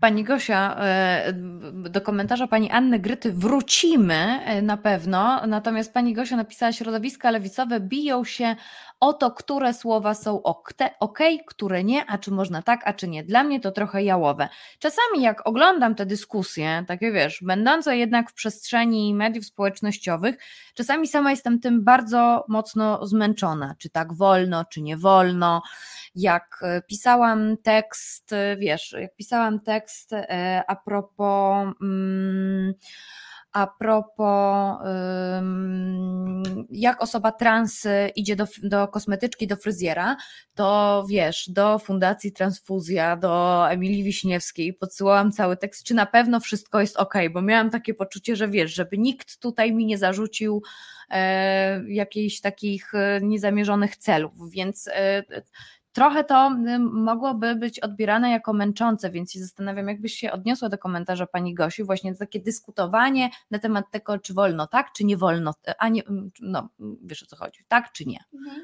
[0.00, 1.32] Pani Gosia, e,
[1.72, 7.80] do komentarza pani Anny Gryty wrócimy e, na pewno, natomiast pani Gosia napisała, środowiska lewicowe
[7.80, 8.56] biją się
[9.00, 10.42] o to, które słowa są
[11.00, 13.24] ok, które nie, a czy można tak, a czy nie.
[13.24, 14.48] Dla mnie to trochę jałowe.
[14.78, 20.36] Czasami jak oglądam te dyskusje, takie wiesz, będące jednak w przestrzeni mediów społecznościowych,
[20.74, 25.62] czasami sama jestem tym bardzo mocno zmęczona, czy tak wolno, czy nie wolno
[26.14, 31.74] jak e, pisałam tekst, e, wiesz, jak pisałam tekst e, a propos.
[31.82, 32.74] Mm,
[33.52, 34.78] a propos,
[36.70, 37.86] jak osoba trans
[38.16, 40.16] idzie do, do kosmetyczki, do fryzjera,
[40.54, 46.80] to wiesz, do Fundacji Transfuzja, do Emilii Wiśniewskiej podsyłałam cały tekst, czy na pewno wszystko
[46.80, 50.62] jest ok, bo miałam takie poczucie, że wiesz, żeby nikt tutaj mi nie zarzucił
[51.10, 55.22] e, jakichś takich niezamierzonych celów, więc e,
[55.92, 60.78] trochę to y, mogłoby być odbierane jako męczące, więc się zastanawiam, jakbyś się odniosła do
[60.78, 65.54] komentarza pani Gosi, właśnie takie dyskutowanie na temat tego, czy wolno tak, czy nie wolno,
[65.78, 66.68] a nie, mm, no
[67.02, 68.24] wiesz o co chodzi, tak czy nie.
[68.34, 68.60] Mhm.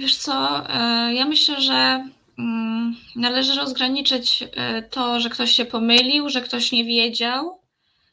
[0.00, 6.28] Wiesz co, e, ja myślę, że mm, należy rozgraniczyć e, to, że ktoś się pomylił,
[6.28, 7.59] że ktoś nie wiedział,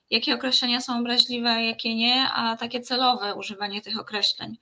[0.10, 4.58] jakie określenia są obraźliwe, jakie nie, a takie celowe używanie tych określeń.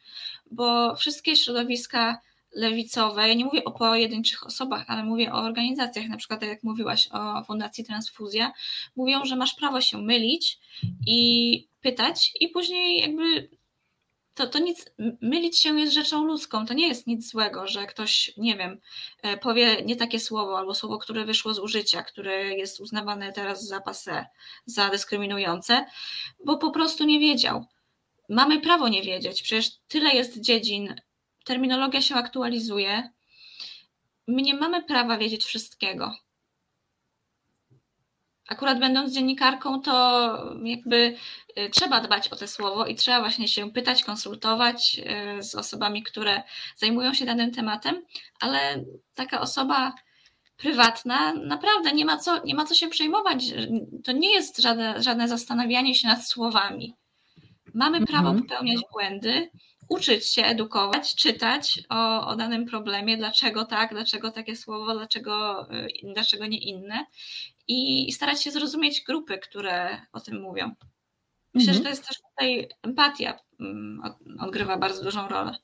[0.51, 2.21] Bo wszystkie środowiska
[2.55, 6.63] lewicowe, ja nie mówię o pojedynczych osobach, ale mówię o organizacjach, na przykład tak jak
[6.63, 8.51] mówiłaś o Fundacji Transfuzja,
[8.95, 10.59] mówią, że masz prawo się mylić
[11.07, 13.49] i pytać i później jakby
[14.35, 14.85] to, to nic,
[15.21, 18.79] mylić się jest rzeczą ludzką, to nie jest nic złego, że ktoś, nie wiem,
[19.21, 23.67] e, powie nie takie słowo albo słowo, które wyszło z użycia, które jest uznawane teraz
[23.67, 24.25] za passe,
[24.65, 25.85] za dyskryminujące,
[26.45, 27.65] bo po prostu nie wiedział
[28.29, 29.41] mamy prawo nie wiedzieć.
[29.41, 30.95] Przecież tyle jest dziedzin,
[31.43, 33.09] terminologia się aktualizuje.
[34.27, 36.15] My nie mamy prawa wiedzieć wszystkiego.
[38.49, 41.15] Akurat będąc dziennikarką, to jakby
[41.57, 45.01] y, trzeba dbać o te słowo i trzeba właśnie się pytać, konsultować
[45.39, 46.43] y, z osobami, które
[46.75, 48.05] zajmują się danym tematem,
[48.39, 48.83] ale
[49.15, 49.93] taka osoba
[50.57, 53.45] prywatna naprawdę nie ma co, nie ma co się przejmować.
[54.03, 56.95] To nie jest żadne, żadne zastanawianie się nad słowami.
[57.73, 58.43] Mamy prawo mhm.
[58.43, 59.49] popełniać błędy,
[59.89, 65.87] uczyć się, edukować, czytać o, o danym problemie, dlaczego tak, dlaczego takie słowo, dlaczego, y,
[66.13, 67.05] dlaczego nie inne
[67.67, 70.75] i starać się zrozumieć grupy, które o tym mówią.
[71.53, 71.77] Myślę, mhm.
[71.77, 74.01] że to jest też tutaj empatia mm,
[74.39, 75.55] odgrywa bardzo dużą rolę.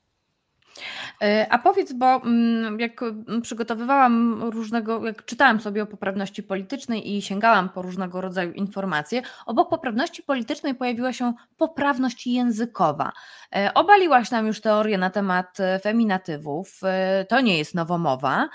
[1.22, 3.00] E, a powiedz, bo mm, jak
[3.42, 9.70] przygotowywałam różnego, jak czytałam sobie o poprawności politycznej i sięgałam po różnego rodzaju informacje, obok
[9.70, 13.12] poprawności politycznej pojawiła się poprawność językowa.
[13.56, 16.80] E, obaliłaś nam już teorię na temat e, feminatywów,
[17.28, 18.48] to nie jest nowomowa,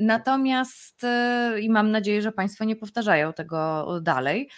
[0.00, 1.02] natomiast
[1.60, 4.50] i mam nadzieję, że Państwo nie powtarzają tego dalej,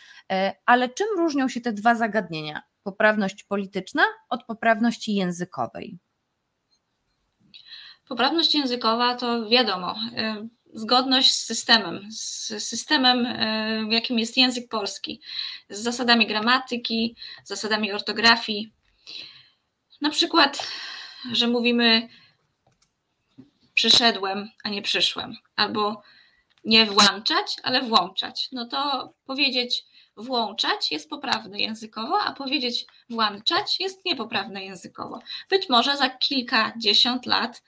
[0.66, 2.62] ale czym różnią się te dwa zagadnienia?
[2.82, 5.98] Poprawność polityczna od poprawności językowej?
[8.08, 15.20] Poprawność językowa to wiadomo, y, zgodność z systemem, z systemem, y, jakim jest język polski,
[15.68, 18.72] z zasadami gramatyki, zasadami ortografii.
[20.00, 20.68] Na przykład,
[21.32, 22.08] że mówimy
[23.74, 26.02] przyszedłem, a nie przyszłem, albo
[26.64, 28.48] nie włączać, ale włączać.
[28.52, 29.84] No to powiedzieć
[30.16, 35.20] włączać jest poprawne językowo, a powiedzieć włączać jest niepoprawne językowo.
[35.50, 37.62] Być może za kilkadziesiąt lat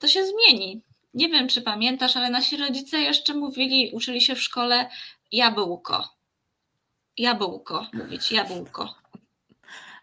[0.00, 0.82] to się zmieni.
[1.14, 4.90] Nie wiem, czy pamiętasz, ale nasi rodzice jeszcze mówili, uczyli się w szkole
[5.32, 6.08] jabłko.
[7.16, 8.94] Jabłko, mówić jabłko.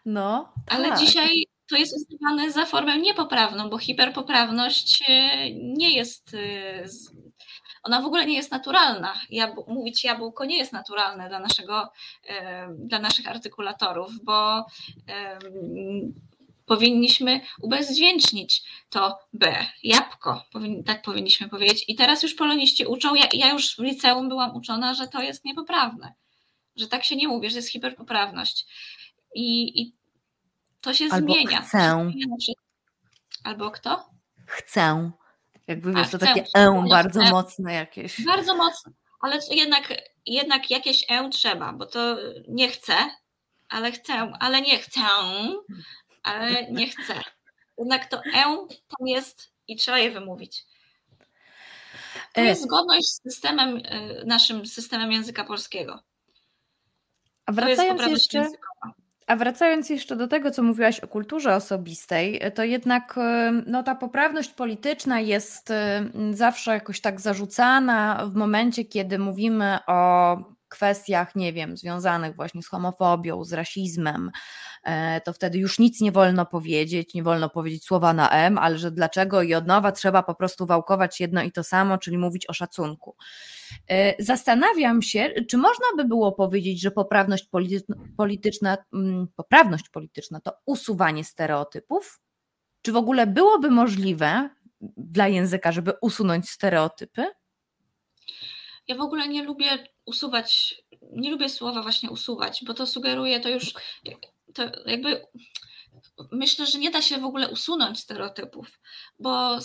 [0.04, 0.52] No.
[0.66, 0.78] Tak.
[0.78, 6.34] Ale dzisiaj to jest uznawane za formę niepoprawną, bo hiperpoprawność e, nie jest.
[6.34, 6.84] E,
[7.82, 9.14] ona w ogóle nie jest naturalna.
[9.30, 11.88] Jabł, mówić jabłko nie jest naturalne dla, naszego,
[12.28, 14.66] e, dla naszych artykulatorów, bo
[16.66, 20.44] powinniśmy ubezdźwięcznić to B, jabłko,
[20.86, 21.84] tak powinniśmy powiedzieć.
[21.88, 25.44] I teraz już poloniści uczą, ja, ja już w liceum byłam uczona, że to jest
[25.44, 26.14] niepoprawne,
[26.76, 28.66] że tak się nie mówi, że jest hiperpoprawność.
[29.34, 29.94] I, i
[30.80, 31.62] to się Albo zmienia.
[31.62, 32.10] Chcę.
[33.44, 34.10] Albo kto?
[34.46, 35.10] Chcę.
[35.66, 37.30] Jakby wiesz, to takie e bardzo chcę.
[37.30, 38.24] mocne jakieś.
[38.24, 39.94] Bardzo mocne, ale jednak,
[40.26, 42.16] jednak jakieś e trzeba, bo to
[42.48, 42.94] nie chcę,
[43.68, 45.00] ale chcę, ale nie chcę,
[46.24, 47.14] ale nie chcę.
[47.78, 50.64] Jednak to e tam jest i trzeba je wymówić.
[52.32, 56.02] To e, jest zgodność z systemem, e, naszym systemem języka polskiego.
[57.46, 58.94] A wracając jeszcze, językowa.
[59.26, 63.18] A wracając jeszcze do tego, co mówiłaś o kulturze osobistej, to jednak
[63.66, 65.72] no, ta poprawność polityczna jest
[66.30, 70.36] zawsze jakoś tak zarzucana w momencie, kiedy mówimy o
[70.74, 74.30] kwestiach, nie wiem, związanych właśnie z homofobią, z rasizmem,
[74.84, 78.78] e, to wtedy już nic nie wolno powiedzieć, nie wolno powiedzieć słowa na M, ale
[78.78, 82.46] że dlaczego i od nowa trzeba po prostu wałkować jedno i to samo, czyli mówić
[82.50, 83.16] o szacunku.
[83.90, 87.48] E, zastanawiam się, czy można by było powiedzieć, że poprawność
[88.16, 92.20] polityczna, mm, poprawność polityczna to usuwanie stereotypów?
[92.82, 94.50] Czy w ogóle byłoby możliwe
[94.96, 97.26] dla języka, żeby usunąć stereotypy?
[98.88, 100.74] Ja w ogóle nie lubię usuwać,
[101.12, 103.74] nie lubię słowa właśnie usuwać, bo to sugeruje to już,
[104.54, 105.26] to jakby
[106.32, 108.80] myślę, że nie da się w ogóle usunąć stereotypów,
[109.18, 109.58] bo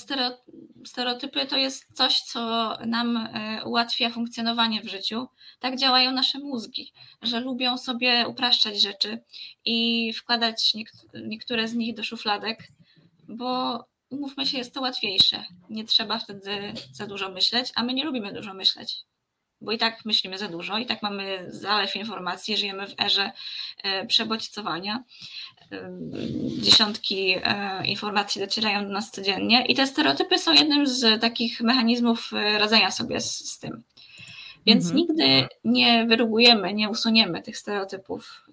[0.86, 5.28] stereotypy to jest coś, co nam e, ułatwia funkcjonowanie w życiu.
[5.60, 9.24] Tak działają nasze mózgi, że lubią sobie upraszczać rzeczy
[9.66, 10.74] i wkładać
[11.14, 12.68] niektóre z nich do szufladek,
[13.28, 13.80] bo
[14.10, 15.46] umówmy się, jest to łatwiejsze.
[15.70, 19.09] Nie trzeba wtedy za dużo myśleć, a my nie lubimy dużo myśleć
[19.62, 23.32] bo i tak myślimy za dużo, i tak mamy zalew informacji, żyjemy w erze
[23.84, 25.04] e, przebodźcowania.
[25.72, 25.92] E,
[26.62, 32.32] dziesiątki e, informacji docierają do nas codziennie i te stereotypy są jednym z takich mechanizmów
[32.58, 33.84] radzenia sobie z, z tym.
[34.66, 34.98] Więc mhm.
[34.98, 38.44] nigdy nie wyrugujemy, nie usuniemy tych stereotypów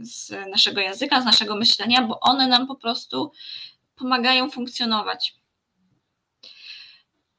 [0.00, 3.32] z naszego języka, z naszego myślenia, bo one nam po prostu
[3.96, 5.34] pomagają funkcjonować.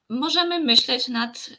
[0.10, 1.50] Możemy myśleć nad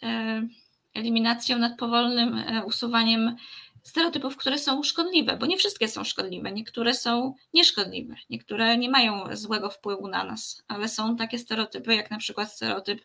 [0.97, 3.37] eliminacją, nad powolnym e, usuwaniem
[3.83, 9.37] stereotypów, które są szkodliwe, bo nie wszystkie są szkodliwe, niektóre są nieszkodliwe, niektóre nie mają
[9.37, 13.05] złego wpływu na nas, ale są takie stereotypy, jak na przykład stereotyp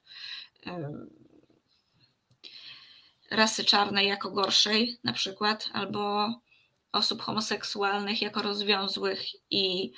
[3.31, 6.29] rasy czarnej jako gorszej, na przykład, albo
[6.91, 9.91] osób homoseksualnych jako rozwiązłych i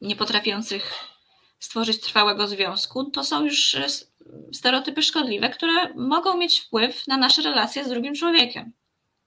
[0.00, 0.92] niepotrafiących
[1.58, 3.76] stworzyć trwałego związku, to są już
[4.52, 8.72] stereotypy szkodliwe, które mogą mieć wpływ na nasze relacje z drugim człowiekiem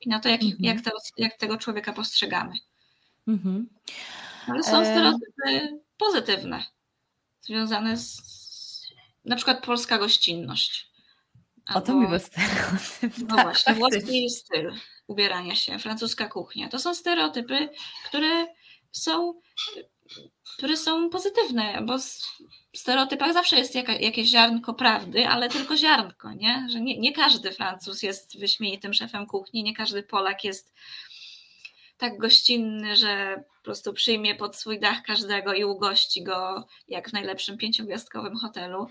[0.01, 0.63] i na to, jak, mhm.
[0.63, 2.53] jak, te, jak tego człowieka postrzegamy.
[3.27, 3.69] Mhm.
[4.47, 6.63] Ale są e, stereotypy pozytywne,
[7.41, 8.39] związane z
[9.25, 10.89] na przykład polska gościnność.
[11.65, 13.17] Albo, o to miły stereotyp.
[13.29, 14.73] No tak, właśnie, włoski styl
[15.07, 16.69] ubierania się, francuska kuchnia.
[16.69, 17.69] To są stereotypy,
[18.05, 18.47] które
[18.91, 19.33] są,
[20.57, 21.97] które są pozytywne, bo
[22.73, 26.67] w stereotypach zawsze jest jaka, jakieś ziarnko prawdy, ale tylko ziarnko, nie?
[26.71, 30.73] Że nie, nie każdy Francuz jest wyśmienitym szefem kuchni, nie każdy Polak jest
[31.97, 37.13] tak gościnny, że po prostu przyjmie pod swój dach każdego i ugości go jak w
[37.13, 38.87] najlepszym pięciogwiazdkowym hotelu.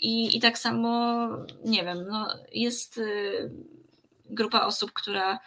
[0.00, 1.28] I, i tak samo,
[1.64, 3.50] nie wiem, no jest y,
[4.24, 5.38] grupa osób, która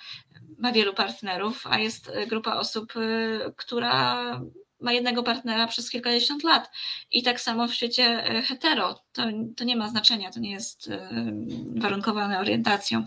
[0.58, 4.42] ma wielu partnerów, a jest grupa osób, y, która
[4.82, 6.72] ma jednego partnera przez kilkadziesiąt lat.
[7.12, 9.04] I tak samo w świecie e, hetero.
[9.14, 9.24] To,
[9.58, 11.10] to nie ma znaczenia, to nie jest e,
[11.76, 13.04] warunkowane orientacją.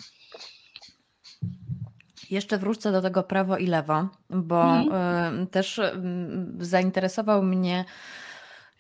[2.31, 5.47] Jeszcze wrócę do tego prawo i lewo, bo mhm.
[5.47, 5.81] też
[6.59, 7.85] zainteresował mnie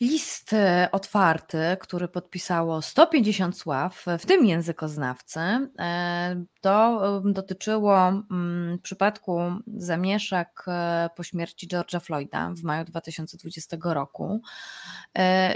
[0.00, 5.40] list e, otwarty, który podpisało 150 sław, w tym językoznawcy.
[5.78, 9.40] E, to dotyczyło mm, przypadku
[9.76, 14.40] zamieszek e, po śmierci George'a Floyda w maju 2020 roku.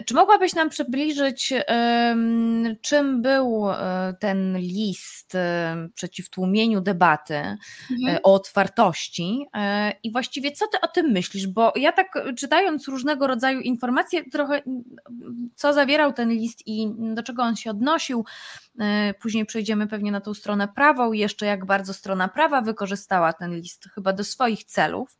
[0.06, 1.52] Czy mogłabyś nam przybliżyć,
[2.80, 3.64] czym był
[4.20, 5.36] ten list
[5.94, 7.34] przeciw tłumieniu debaty
[7.90, 8.18] mhm.
[8.22, 9.46] o otwartości
[10.02, 11.46] i właściwie co ty o tym myślisz?
[11.46, 14.62] Bo ja tak czytając różnego rodzaju informacje, trochę,
[15.54, 18.24] co zawierał ten list i do czego on się odnosił.
[18.80, 23.32] E, później przejdziemy pewnie na tą stronę prawą i jeszcze jak bardzo strona prawa wykorzystała
[23.32, 25.18] ten list chyba do swoich celów.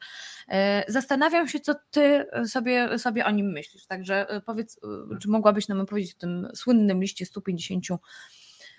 [0.49, 3.87] E, zastanawiam się, co ty sobie, sobie o nim myślisz.
[3.87, 4.81] Także e, powiedz,
[5.23, 7.87] czy mogłabyś nam opowiedzieć o tym słynnym liście 150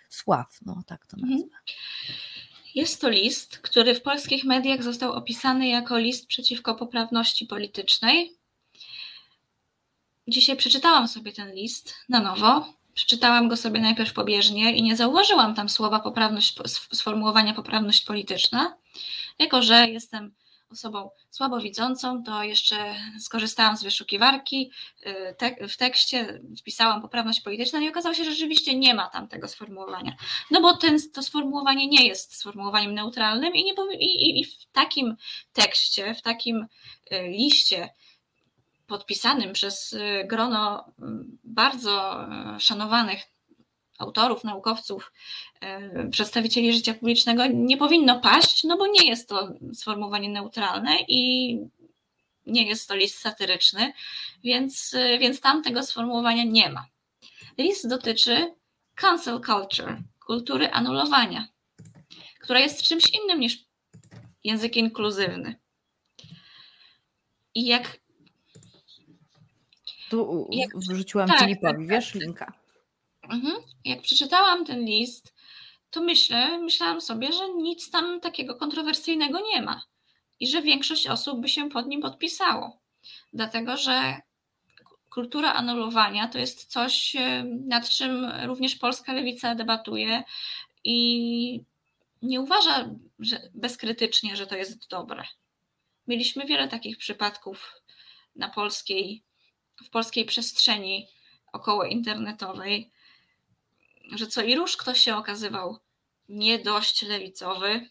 [0.10, 1.36] sław, no tak to nazwę.
[1.36, 1.50] Mhm.
[2.76, 8.39] Jest to list, który w polskich mediach został opisany jako list przeciwko poprawności politycznej,
[10.30, 12.74] Dzisiaj przeczytałam sobie ten list na nowo.
[12.94, 16.56] Przeczytałam go sobie najpierw pobieżnie i nie zauważyłam tam słowa poprawność,
[16.94, 18.78] sformułowania poprawność polityczna.
[19.40, 20.32] Jako, że jestem
[20.72, 24.72] osobą słabowidzącą, to jeszcze skorzystałam z wyszukiwarki
[25.62, 29.48] y, w tekście, wpisałam poprawność polityczna i okazało się, że rzeczywiście nie ma tam tego
[29.48, 30.16] sformułowania.
[30.52, 35.16] No bo ten, to sformułowanie nie jest sformułowaniem neutralnym i, nie, i, i w takim
[35.54, 36.68] tekście, w takim
[37.12, 37.90] y, liście
[38.90, 42.24] podpisanym przez y, grono mm, bardzo
[42.56, 43.20] y, szanowanych
[43.98, 45.12] autorów, naukowców,
[46.12, 51.58] przedstawicieli życia publicznego nie powinno paść, no bo nie jest to sformułowanie neutralne i
[52.46, 53.94] nie jest to list satyryczny,
[54.44, 56.86] więc, więc tam tego sformułowania nie ma.
[57.58, 58.54] List dotyczy
[58.96, 61.48] cancel culture, kultury anulowania,
[62.40, 63.58] która jest czymś innym niż
[64.44, 65.56] język inkluzywny.
[67.56, 67.99] I jak.
[70.10, 72.22] Tu jak, wrzuciłam tak, Filipowi, tak, wiesz, tak.
[72.22, 72.54] linka.
[73.30, 73.56] Mhm.
[73.86, 75.34] Jak przeczytałam ten list,
[75.92, 79.82] to myślę, myślałam sobie, że nic tam takiego kontrowersyjnego nie ma
[80.40, 82.80] i że większość osób by się pod nim podpisało.
[83.34, 84.22] Dlatego, że
[85.10, 90.24] kultura anulowania to jest coś, e, nad czym również polska lewica debatuje
[90.84, 91.64] i
[92.22, 92.90] nie uważa
[93.20, 95.24] że bezkrytycznie, że to jest dobre.
[96.08, 97.74] Mieliśmy wiele takich przypadków
[98.36, 99.24] na polskiej,
[99.84, 101.08] w polskiej przestrzeni
[101.54, 102.92] około internetowej,
[104.12, 105.80] że co i róż ktoś się okazywał
[106.30, 107.90] nie dość lewicowy,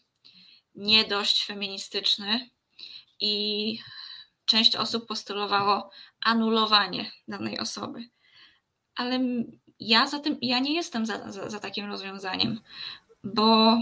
[0.75, 2.49] nie dość feministyczny
[3.19, 3.79] i
[4.45, 5.89] część osób postulowało
[6.21, 8.09] anulowanie danej osoby.
[8.95, 9.19] Ale
[9.79, 12.61] ja za tym, ja nie jestem za, za, za takim rozwiązaniem,
[13.23, 13.77] bo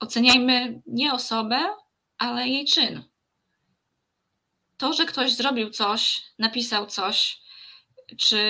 [0.00, 1.76] oceniajmy nie osobę,
[2.18, 3.02] ale jej czyn.
[4.76, 7.41] To, że ktoś zrobił coś, napisał coś,
[8.16, 8.44] czy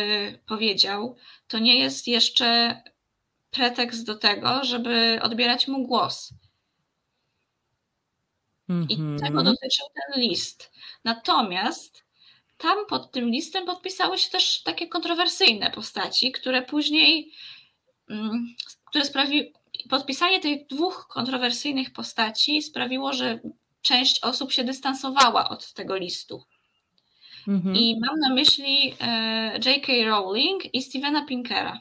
[0.47, 1.17] powiedział,
[1.49, 2.81] to nie jest jeszcze
[3.51, 6.35] pretekst do tego, żeby odbierać mu głos.
[8.69, 8.91] Mm -hmm.
[8.91, 9.19] I mhm.
[9.19, 10.73] tego dotyczył ten list.
[11.05, 12.05] Natomiast
[12.59, 17.33] tam pod tym listem podpisały się też takie kontrowersyjne postaci, które później,
[18.11, 18.55] mm,
[18.85, 19.53] które sprawiły,
[19.91, 23.41] podpisanie tych dwóch kontrowersyjnych postaci sprawiło, że
[23.83, 26.45] część osób się dystansowała od tego listu.
[27.49, 27.77] Mhm.
[27.77, 29.93] I mam na myśli e, J.K.
[30.07, 31.81] Rowling i Stevena Pinkera.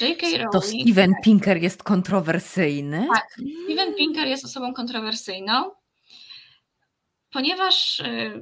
[0.00, 0.26] J.K.
[0.26, 0.52] Rowling.
[0.52, 3.08] To Steven Pinker jest kontrowersyjny?
[3.14, 3.28] Tak,
[3.64, 5.70] Steven Pinker jest osobą kontrowersyjną,
[7.32, 8.40] ponieważ e,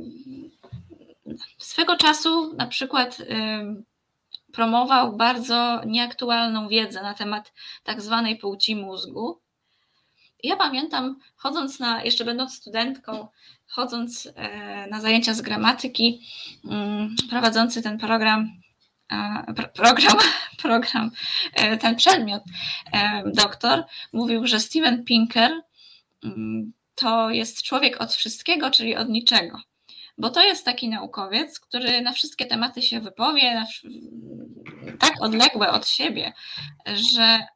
[1.58, 3.74] swego czasu na przykład e,
[4.52, 7.52] promował bardzo nieaktualną wiedzę na temat
[7.84, 9.40] tak zwanej płci mózgu.
[10.42, 13.28] Ja pamiętam, chodząc na, jeszcze będąc studentką,
[13.66, 16.26] chodząc e, na zajęcia z gramatyki,
[16.64, 18.50] mm, prowadzący ten program,
[19.74, 20.16] program,
[20.62, 21.10] program,
[21.54, 22.42] e, ten przedmiot,
[22.92, 25.52] e, doktor, mówił, że Steven Pinker
[26.24, 29.60] mm, to jest człowiek od wszystkiego, czyli od niczego.
[30.18, 33.66] Bo to jest taki naukowiec, który na wszystkie tematy się wypowie,
[34.98, 36.32] tak odległe od siebie,
[36.86, 37.46] że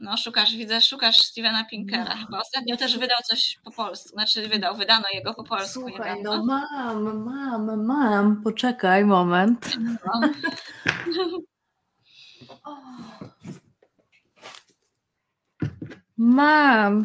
[0.00, 2.16] no szukasz, widzę, szukasz Stevena Pinkera.
[2.16, 5.80] Chyba ostatnio też wydał coś po polsku, znaczy wydał, wydano jego po polsku.
[5.88, 9.76] Słuchaj, no mam, mam, mam, poczekaj moment.
[10.04, 10.20] No.
[16.22, 17.04] Mam.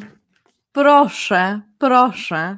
[0.72, 2.58] Proszę, proszę,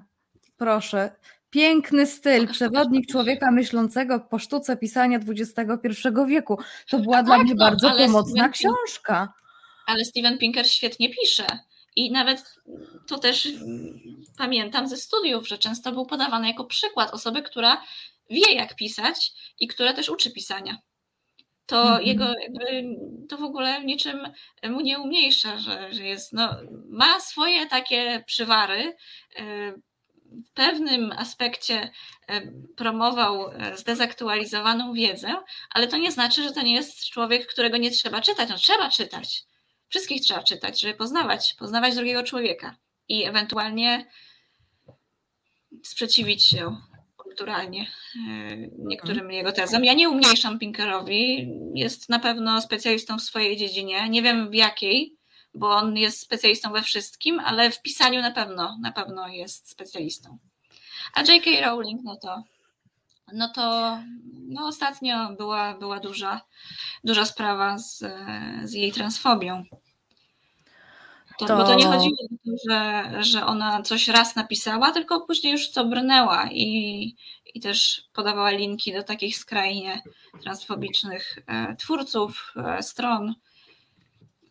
[0.58, 1.12] proszę.
[1.50, 6.60] Piękny styl, przewodnik człowieka myślącego po sztuce pisania XXI wieku.
[6.90, 9.34] To była tak, dla mnie no, bardzo pomocna książka.
[9.88, 11.60] Ale Steven Pinker świetnie pisze.
[11.96, 12.56] I nawet
[13.08, 13.48] to też
[14.38, 17.84] pamiętam ze studiów, że często był podawany jako przykład osoby, która
[18.30, 20.78] wie, jak pisać i która też uczy pisania.
[21.66, 22.08] To mm -hmm.
[22.08, 22.84] jego jakby,
[23.30, 24.34] to w ogóle niczym
[24.64, 26.56] mu nie umniejsza, że, że jest, no,
[26.90, 28.96] ma swoje takie przywary,
[29.40, 29.82] y,
[30.32, 31.92] w pewnym aspekcie
[32.28, 32.42] e,
[32.76, 35.36] promował e, zdezaktualizowaną wiedzę,
[35.70, 38.50] ale to nie znaczy, że to nie jest człowiek, którego nie trzeba czytać.
[38.50, 39.47] No, trzeba czytać.
[39.90, 42.76] Wszystkich trzeba czytać, żeby poznawać, poznawać drugiego człowieka
[43.10, 44.06] i ewentualnie
[45.84, 46.78] sprzeciwić się
[47.18, 47.88] kulturalnie
[48.30, 49.32] e, niektórym mhm.
[49.32, 49.84] jego tezom.
[49.84, 54.10] Ja nie umniejszam Pinkerowi, jest na pewno specjalistą w swojej dziedzinie.
[54.10, 55.18] Nie wiem w jakiej,
[55.54, 60.38] bo on jest specjalistą we wszystkim, ale w pisaniu na pewno, na pewno jest specjalistą.
[61.14, 61.62] A J.K.
[61.62, 62.44] Rowling, no to,
[63.34, 63.97] no to
[64.47, 66.41] no ostatnio była, była duża,
[67.03, 68.03] duża sprawa z,
[68.63, 69.63] z jej transfobią.
[71.39, 71.57] To, to...
[71.57, 75.71] Bo to nie chodziło o to, że, że ona coś raz napisała, tylko później już
[75.71, 77.15] to brnęła i,
[77.53, 80.01] i też podawała linki do takich skrajnie
[80.41, 83.36] transfobicznych e, twórców, e, stron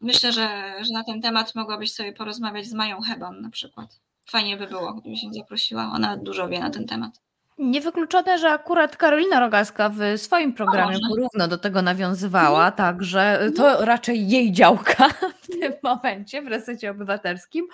[0.00, 4.00] Myślę, że, że na ten temat mogłabyś sobie porozmawiać z Mają Heban na przykład.
[4.26, 5.92] Fajnie by było, gdyby się zaprosiła.
[5.94, 7.25] Ona dużo wie na ten temat.
[7.58, 12.72] Niewykluczone, że akurat Karolina Rogaska w swoim programie porówno do tego nawiązywała, mhm.
[12.72, 13.88] także to mhm.
[13.88, 15.08] raczej jej działka
[15.42, 17.66] w tym momencie w resecie obywatelskim,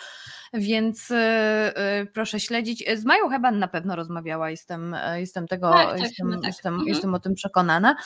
[0.53, 2.85] więc y, y, proszę śledzić.
[2.97, 6.45] Z Mają chyba na pewno rozmawiała, jestem, jestem tego, tak, tak, jestem, tak.
[6.45, 6.89] Jestem, mhm.
[6.89, 7.97] jestem o tym przekonana.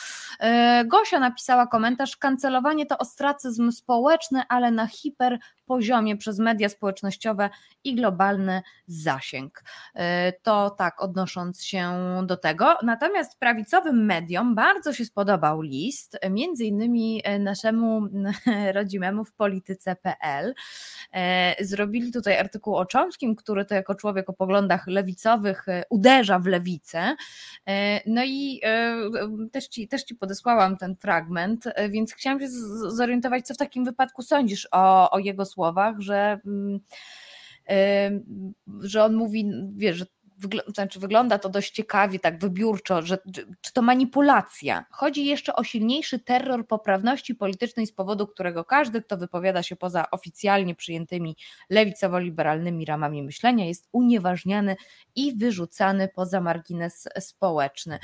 [0.80, 7.50] Y, Gosia napisała komentarz, kancelowanie to ostracyzm społeczny, ale na hiper poziomie przez media społecznościowe
[7.84, 9.62] i globalny zasięg.
[10.42, 11.92] To tak, odnosząc się
[12.26, 12.76] do tego.
[12.82, 18.00] Natomiast prawicowym mediom bardzo się spodobał list, między innymi naszemu
[18.74, 20.54] rodzimemu w polityce.pl.
[21.60, 26.46] Zrobili tutaj artykuł o Chomskim, który to jako człowiek o poglądach lewicowych e, uderza w
[26.46, 27.16] lewicę.
[28.06, 28.60] No i
[29.52, 32.48] też ci, też ci podesłałam ten fragment, więc chciałam się
[32.88, 36.80] zorientować, co w takim wypadku sądzisz o, o jego słowach, że mm,
[38.80, 40.06] że on mówi, wiesz, że
[40.40, 43.18] wygl- znaczy wygląda to dość ciekawie, tak wybiórczo, że
[43.60, 44.84] czy to manipulacja.
[44.90, 50.10] Chodzi jeszcze o silniejszy terror poprawności politycznej, z powodu którego każdy, kto wypowiada się poza
[50.10, 51.36] oficjalnie przyjętymi
[51.70, 54.76] lewicowo-liberalnymi ramami myślenia, jest unieważniany
[55.14, 57.98] i wyrzucany poza margines społeczny.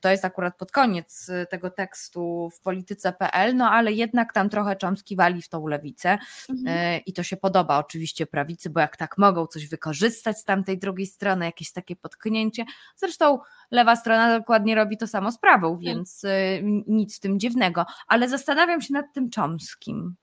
[0.00, 5.16] To jest akurat pod koniec tego tekstu w polityce.pl, no ale jednak tam trochę Chomsky
[5.16, 6.18] wali w tą lewicę
[6.50, 7.00] mhm.
[7.06, 11.06] i to się podoba oczywiście prawicy, bo jak tak mogą coś wykorzystać z tamtej drugiej
[11.12, 12.64] strony, jakieś takie potknięcie.
[12.96, 13.38] Zresztą
[13.70, 15.84] lewa strona dokładnie robi to samo z prawą, tak.
[15.84, 17.86] więc y, nic w tym dziwnego.
[18.08, 20.16] Ale zastanawiam się nad tym Chomskim.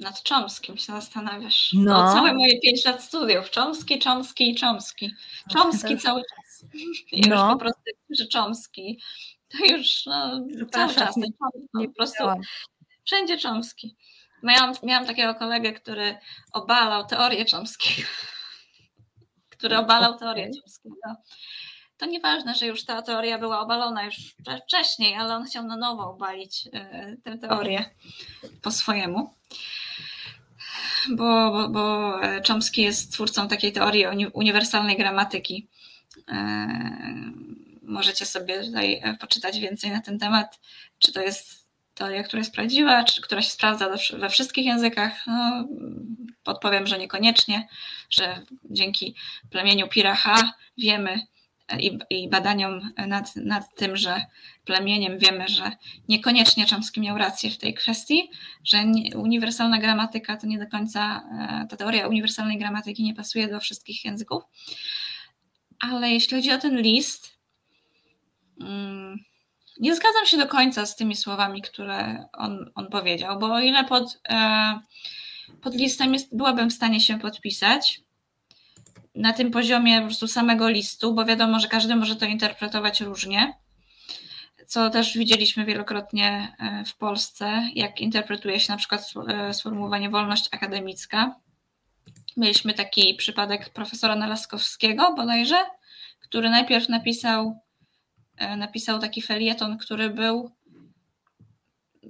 [0.00, 1.70] Nad Chomskim się zastanawiasz.
[1.72, 2.04] No.
[2.04, 3.50] O całe moje pięć lat studiów.
[3.54, 5.10] Chomsky, Chomsky i Chomsky.
[5.54, 6.64] Chomsky cały czas.
[7.12, 7.36] I no.
[7.36, 8.98] już po prostu że Chomsky.
[9.48, 11.16] To już no, cały czas.
[11.16, 11.28] Nie,
[11.74, 12.24] nie po prostu
[13.04, 13.96] wszędzie Chomsky.
[14.42, 16.18] Miałam, miałam takiego kolegę, który
[16.52, 18.08] obalał teorię Chomskiego
[19.62, 21.16] który obalał teorię Chomskiego.
[21.96, 24.16] To nieważne, że już ta teoria była obalona już
[24.64, 27.84] wcześniej, ale on chciał na nowo obalić e, tę teorię
[28.62, 29.34] po swojemu.
[31.10, 32.14] Bo, bo, bo
[32.48, 35.68] Chomsky jest twórcą takiej teorii uniwersalnej gramatyki.
[36.28, 36.68] E,
[37.82, 40.60] możecie sobie tutaj poczytać więcej na ten temat,
[40.98, 41.61] czy to jest
[42.02, 45.26] teoria, która jest prawdziwa, czy która się sprawdza we wszystkich językach.
[45.26, 45.68] No,
[46.44, 47.68] podpowiem, że niekoniecznie,
[48.10, 49.14] że dzięki
[49.50, 51.26] plemieniu Piracha wiemy
[51.78, 54.26] i, i badaniom nad, nad tym, że
[54.64, 55.72] plemieniem wiemy, że
[56.08, 58.30] niekoniecznie Chomsky miał rację w tej kwestii,
[58.64, 61.22] że nie, uniwersalna gramatyka to nie do końca,
[61.62, 64.42] e, ta teoria uniwersalnej gramatyki nie pasuje do wszystkich języków.
[65.80, 67.38] Ale jeśli chodzi o ten list,
[68.60, 69.18] mm,
[69.80, 73.84] nie zgadzam się do końca z tymi słowami, które on, on powiedział, bo o ile
[73.84, 74.80] pod, e,
[75.62, 78.00] pod listem jest, byłabym w stanie się podpisać,
[79.14, 83.54] na tym poziomie po prostu samego listu, bo wiadomo, że każdy może to interpretować różnie,
[84.66, 90.48] co też widzieliśmy wielokrotnie e, w Polsce, jak interpretuje się na przykład e, sformułowanie wolność
[90.52, 91.34] akademicka.
[92.36, 95.56] Mieliśmy taki przypadek profesora Nalaskowskiego bodajże,
[96.20, 97.60] który najpierw napisał
[98.56, 100.50] napisał taki felieton, który był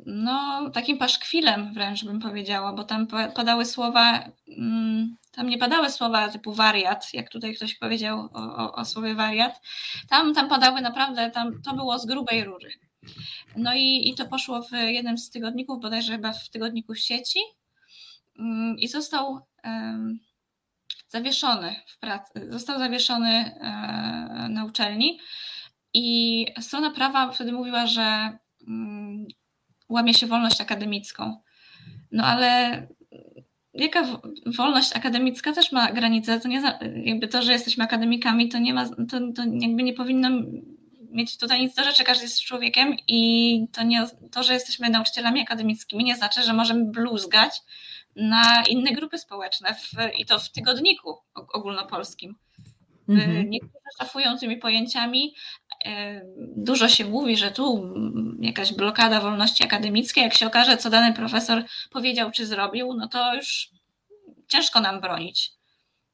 [0.06, 4.24] no, takim paszkwilem wręcz bym powiedziała, bo tam padały słowa,
[4.58, 9.14] mm, tam nie padały słowa typu wariat, jak tutaj ktoś powiedział o, o, o słowie
[9.14, 9.60] wariat.
[10.08, 12.70] Tam, tam padały naprawdę, tam to było z grubej rury.
[13.56, 17.40] No i, i to poszło w jednym z tygodników, bodajże chyba w tygodniku sieci
[18.38, 20.18] mm, i został um,
[21.08, 25.18] zawieszony w pracy, został zawieszony e, na uczelni
[25.94, 28.38] i strona prawa wtedy mówiła, że
[28.68, 29.26] mm,
[29.88, 31.36] łamie się wolność akademicką.
[32.12, 32.82] No ale
[33.74, 36.40] jaka wolność akademicka też ma granice.
[36.40, 36.62] To nie
[37.04, 40.30] jakby to, że jesteśmy akademikami, to nie ma, to, to jakby nie powinno
[41.10, 45.40] mieć tutaj nic do rzeczy, każdy jest człowiekiem i to, nie, to, że jesteśmy nauczycielami
[45.40, 47.62] akademickimi nie znaczy, że możemy bluzgać
[48.16, 52.36] na inne grupy społeczne w, i to w tygodniku ogólnopolskim.
[53.08, 53.50] Mhm.
[53.50, 55.34] Niektórzy szafują tymi pojęciami,
[56.56, 57.94] dużo się mówi, że tu
[58.40, 63.34] jakaś blokada wolności akademickiej, jak się okaże, co dany profesor powiedział czy zrobił, no to
[63.34, 63.70] już
[64.48, 65.52] ciężko nam bronić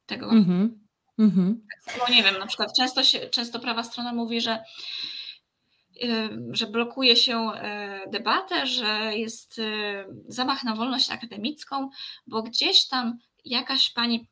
[0.06, 0.30] tego.
[0.30, 0.68] Mm-hmm.
[1.18, 1.54] Mm-hmm.
[2.10, 4.64] Nie wiem, na przykład często, się, często prawa strona mówi, że
[6.50, 7.50] że blokuje się
[8.10, 9.60] debatę, że jest
[10.28, 11.90] zamach na wolność akademicką,
[12.26, 14.28] bo gdzieś tam jakaś pani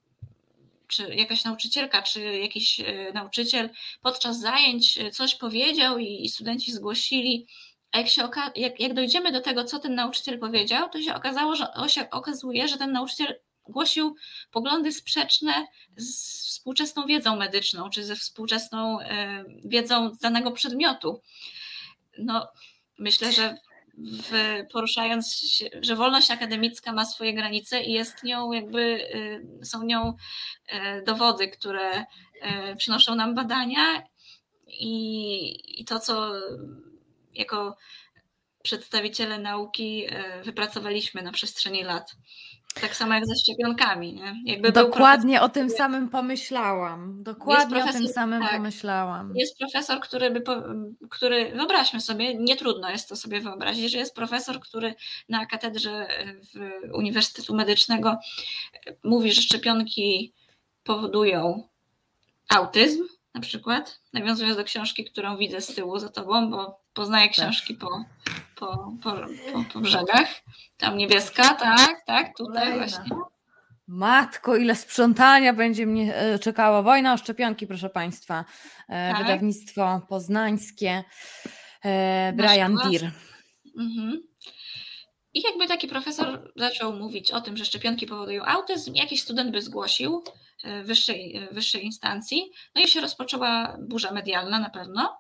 [0.89, 3.71] czy jakaś nauczycielka, czy jakiś e, nauczyciel
[4.03, 7.47] podczas zajęć e, coś powiedział i studenci zgłosili,
[7.93, 11.57] a jak, się jak, jak dojdziemy do tego, co ten nauczyciel powiedział, to się okazało,
[11.57, 14.17] że się okazuje, że ten nauczyciel głosił
[14.51, 15.67] poglądy sprzeczne
[15.97, 18.99] z współczesną wiedzą medyczną, czy ze współczesną
[19.65, 21.21] wiedzą danego przedmiotu.
[22.19, 22.49] No,
[22.99, 23.59] myślę, że
[23.99, 24.33] w,
[24.73, 30.15] poruszając się, że wolność akademicka ma swoje granice i jest nią jakby, y, są nią
[30.73, 32.05] y, dowody, które y,
[32.77, 34.03] przynoszą nam badania
[34.67, 36.33] i, i to, co
[37.35, 37.77] jako
[38.63, 40.07] przedstawiciele nauki
[40.45, 42.17] wypracowaliśmy na przestrzeni lat.
[42.81, 44.15] Tak samo jak ze szczepionkami.
[44.15, 44.43] Nie?
[44.45, 47.23] Jakby Dokładnie o tym samym pomyślałam.
[47.23, 49.33] Dokładnie profesor, o tym samym tak, pomyślałam.
[49.37, 50.43] Jest profesor, który by,
[51.11, 54.95] który, wyobraźmy sobie, nie trudno jest to sobie wyobrazić, że jest profesor, który
[55.29, 56.07] na katedrze
[56.95, 58.19] Uniwersytetu Medycznego
[59.05, 60.33] mówi, że szczepionki
[60.85, 61.69] powodują
[62.49, 63.03] autyzm,
[63.35, 68.05] na przykład, nawiązując do książki, którą widzę z tyłu za tobą, bo poznaję książki po,
[68.57, 69.13] po, po,
[69.53, 70.29] po, po brzegach.
[70.77, 72.87] Tam niebieska, tak, tak, tutaj Kolejna.
[72.87, 73.17] właśnie.
[73.89, 76.83] Matko, ile sprzątania będzie mnie e, czekało.
[76.83, 78.45] Wojna o szczepionki, proszę Państwa.
[78.89, 79.23] E, tak.
[79.23, 81.05] Wydawnictwo poznańskie.
[81.85, 83.13] E, Brian Deer.
[83.79, 84.23] Mhm.
[85.35, 89.63] I jakby taki profesor zaczął mówić o tym, że szczepionki powodują autyzm, jakiś student by
[89.63, 90.25] zgłosił
[90.85, 95.19] wyższej, wyższej instancji, no i się rozpoczęła burza medialna na pewno.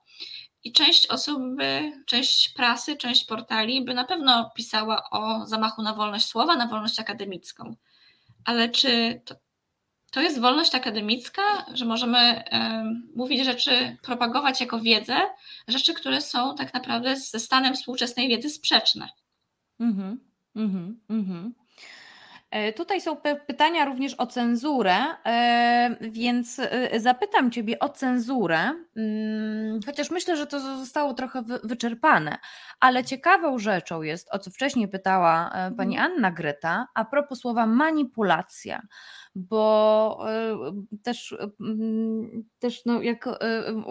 [0.67, 5.95] I część osób by, część prasy, część portali by na pewno pisała o zamachu na
[5.95, 7.77] wolność słowa, na wolność akademicką.
[8.45, 9.35] Ale czy to,
[10.11, 11.43] to jest wolność akademicka,
[11.73, 12.45] że możemy
[13.17, 15.17] mówić rzeczy, propagować jako wiedzę,
[15.69, 19.09] rzeczy, które są tak naprawdę ze stanem współczesnej wiedzy sprzeczne?
[19.81, 20.21] Mhm,
[20.57, 21.55] mhm, mhm.
[22.51, 23.17] E, tutaj są
[23.47, 30.47] pytania również o cenzurę, e, więc e, zapytam Ciebie o cenzurę, mm, chociaż myślę, że
[30.47, 32.39] to zostało trochę wyczerpane,
[32.81, 36.13] ale ciekawą rzeczą jest, o co wcześniej pytała pani mhm.
[36.13, 38.83] Anna Gryta, a propos słowa manipulacja
[39.37, 40.57] bo e,
[41.03, 43.33] też, mm, też no, jak e,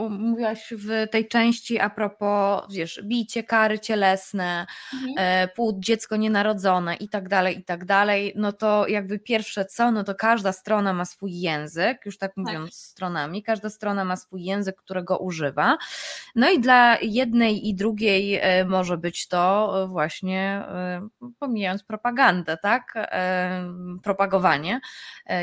[0.09, 5.13] mówiłaś w tej części a propos, wiesz, bicie, kary cielesne, mhm.
[5.17, 9.91] E, płód, dziecko nienarodzone i tak dalej, i tak dalej, no to jakby pierwsze co,
[9.91, 12.37] no to każda strona ma swój język, już tak, tak.
[12.37, 12.73] mówiąc tak.
[12.75, 15.77] stronami, każda strona ma swój język, którego używa,
[16.35, 20.63] no i dla jednej i drugiej może być to właśnie,
[21.39, 23.09] pomijając propagandę, tak,
[24.03, 24.79] propagowanie,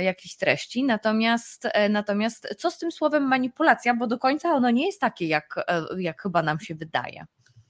[0.00, 0.84] jakichś treści.
[0.84, 5.26] Natomiast, e, natomiast co z tym słowem manipulacja, bo do końca ono nie jest takie,
[5.26, 7.26] jak, e, jak chyba nam się wydaje.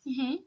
[0.07, 0.39] Mhm.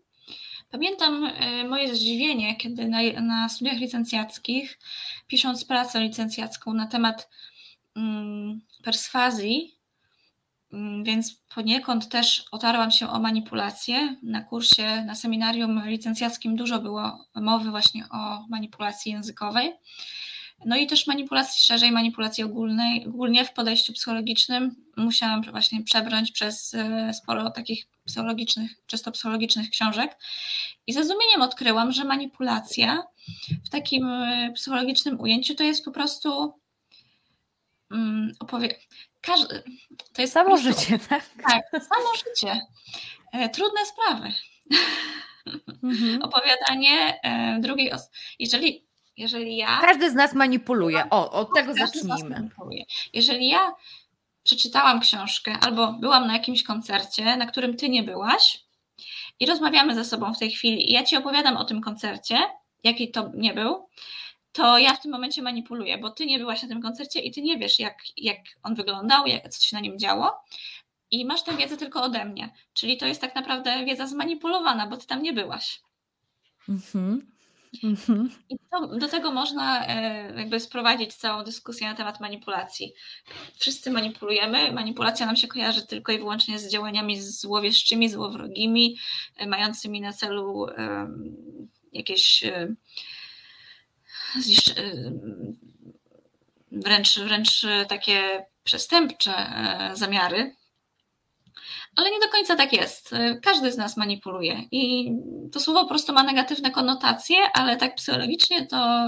[0.69, 1.31] Pamiętam
[1.69, 4.79] moje zdziwienie, kiedy na, na studiach licencjackich,
[5.27, 7.29] pisząc pracę licencjacką na temat
[7.95, 9.75] mm, perswazji,
[10.73, 14.15] mm, więc poniekąd też otarłam się o manipulację.
[14.23, 19.73] Na kursie, na seminarium licencjackim dużo było mowy właśnie o manipulacji językowej.
[20.65, 26.73] No i też manipulacji szerzej, manipulacji ogólnej, ogólnie w podejściu psychologicznym musiałam właśnie przebrnąć przez
[26.73, 30.17] e, sporo takich psychologicznych, czysto psychologicznych książek
[30.87, 33.03] i ze zdumieniem odkryłam, że manipulacja
[33.65, 36.53] w takim e, psychologicznym ujęciu to jest po prostu
[37.91, 38.79] um, opowie...
[39.21, 39.63] Każdy,
[40.13, 41.29] to jest samo prostu, życie, tak?
[41.43, 42.61] Tak, samo życie.
[43.33, 44.31] E, trudne sprawy.
[45.83, 46.21] Mhm.
[46.21, 47.19] Opowiadanie
[47.59, 48.15] drugiej osoby.
[48.39, 48.84] Jeżeli
[49.17, 49.79] jeżeli ja.
[49.81, 51.09] Każdy z nas manipuluje.
[51.09, 52.49] O, od tego zacznijmy.
[53.13, 53.71] Jeżeli ja
[54.43, 58.65] przeczytałam książkę albo byłam na jakimś koncercie, na którym ty nie byłaś,
[59.39, 62.37] i rozmawiamy ze sobą w tej chwili, i ja ci opowiadam o tym koncercie,
[62.83, 63.89] jaki to nie był,
[64.51, 67.41] to ja w tym momencie manipuluję, bo ty nie byłaś na tym koncercie i ty
[67.41, 70.43] nie wiesz, jak, jak on wyglądał, jak, co się na nim działo.
[71.11, 72.49] I masz tę wiedzę tylko ode mnie.
[72.73, 75.81] Czyli to jest tak naprawdę wiedza zmanipulowana, bo ty tam nie byłaś.
[76.69, 77.34] Mhm.
[77.83, 78.29] Mhm.
[78.49, 82.93] I to, do tego można e, jakby sprowadzić całą dyskusję na temat manipulacji.
[83.57, 84.71] Wszyscy manipulujemy.
[84.71, 88.97] Manipulacja nam się kojarzy tylko i wyłącznie z działaniami złowieszczymi, złowrogimi,
[89.37, 90.67] e, mającymi na celu
[91.93, 92.75] jakieś e,
[96.71, 99.33] wręcz, wręcz takie przestępcze
[99.93, 100.55] zamiary.
[101.95, 103.15] Ale nie do końca tak jest.
[103.43, 105.11] Każdy z nas manipuluje i
[105.51, 109.05] to słowo po prostu ma negatywne konotacje, ale tak psychologicznie to,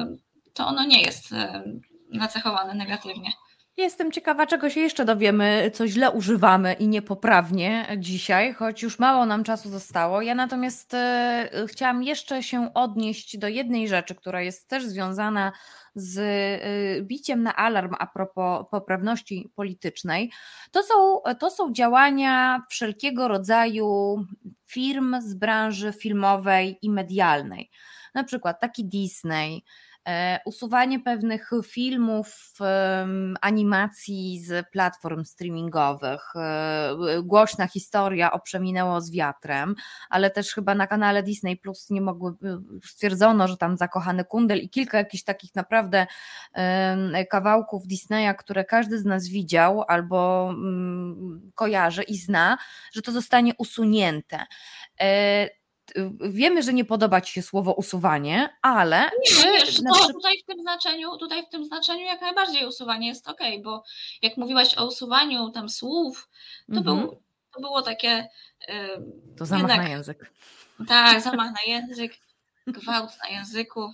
[0.53, 1.63] to ono nie jest e,
[2.09, 3.31] nacechowane negatywnie.
[3.77, 9.25] Jestem ciekawa, czego się jeszcze dowiemy, co źle używamy i niepoprawnie dzisiaj, choć już mało
[9.25, 10.21] nam czasu zostało.
[10.21, 15.51] Ja natomiast e, chciałam jeszcze się odnieść do jednej rzeczy, która jest też związana
[15.97, 20.31] z y, biciem na alarm a propos poprawności politycznej,
[20.71, 24.17] to są, to są działania wszelkiego rodzaju
[24.65, 27.69] firm z branży filmowej i medialnej.
[28.13, 29.63] Na przykład taki Disney,
[30.45, 32.53] usuwanie pewnych filmów,
[33.41, 36.36] animacji z platform streamingowych.
[36.36, 39.76] E, głośna historia o Przeminęło z wiatrem,
[40.10, 42.34] ale też chyba na kanale Disney Plus nie mogły,
[42.86, 46.08] stwierdzono, że tam zakochany kundel i kilka jakichś takich naprawdę
[47.30, 52.58] kawałków Disneya, które każdy z nas widział albo mm, kojarzy i zna,
[52.93, 54.45] że to zostanie usunięte.
[55.95, 59.01] E, wiemy, że nie podoba Ci się słowo usuwanie, ale.
[59.01, 63.27] Nie, wiesz, no, tutaj w tym znaczeniu, tutaj w tym znaczeniu jak najbardziej usuwanie jest
[63.27, 63.83] ok, bo
[64.21, 66.29] jak mówiłaś o usuwaniu tam słów,
[66.73, 66.99] to, mhm.
[66.99, 67.21] był,
[67.53, 68.27] to było takie.
[68.67, 70.31] Yy, to zamach jednak, na język.
[70.88, 72.13] Tak, zamach na język,
[72.67, 73.91] gwałt na języku.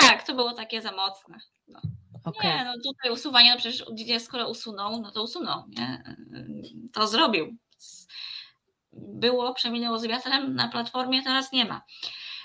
[0.00, 1.38] Tak, to było takie za mocne.
[1.68, 1.80] No.
[2.24, 2.50] Okay.
[2.50, 3.84] Nie, no tutaj usuwanie, no przecież
[4.18, 6.16] skoro usunął, no to usunął, nie?
[6.92, 7.56] To zrobił
[8.96, 11.84] było, przeminęło z wiatrem na platformie, teraz nie ma.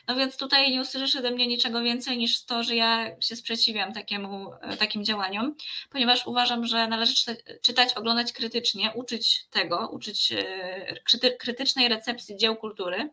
[0.09, 3.93] No więc tutaj nie usłyszysz ode mnie niczego więcej niż to, że ja się sprzeciwiam
[3.93, 5.55] takiemu, e, takim działaniom,
[5.89, 7.13] ponieważ uważam, że należy
[7.61, 13.09] czytać, oglądać krytycznie, uczyć tego, uczyć e, krytycznej recepcji dzieł kultury.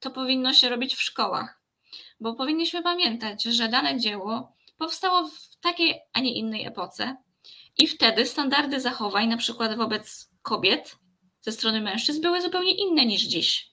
[0.00, 1.60] To powinno się robić w szkołach,
[2.20, 7.16] bo powinniśmy pamiętać, że dane dzieło powstało w takiej, a nie innej epoce
[7.78, 10.96] i wtedy standardy zachowań, na przykład wobec kobiet,
[11.42, 13.70] ze strony mężczyzn były zupełnie inne niż dziś.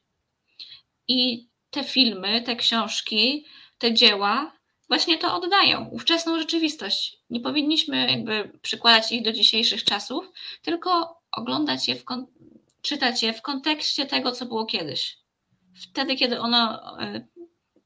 [1.08, 3.46] I te filmy, te książki,
[3.78, 4.60] te dzieła
[4.90, 7.18] właśnie to oddają, ówczesną rzeczywistość.
[7.30, 12.04] Nie powinniśmy jakby przykładać ich do dzisiejszych czasów, tylko oglądać je, w
[12.82, 15.18] czytać je w kontekście tego, co było kiedyś.
[15.82, 17.28] Wtedy, kiedy ono, e,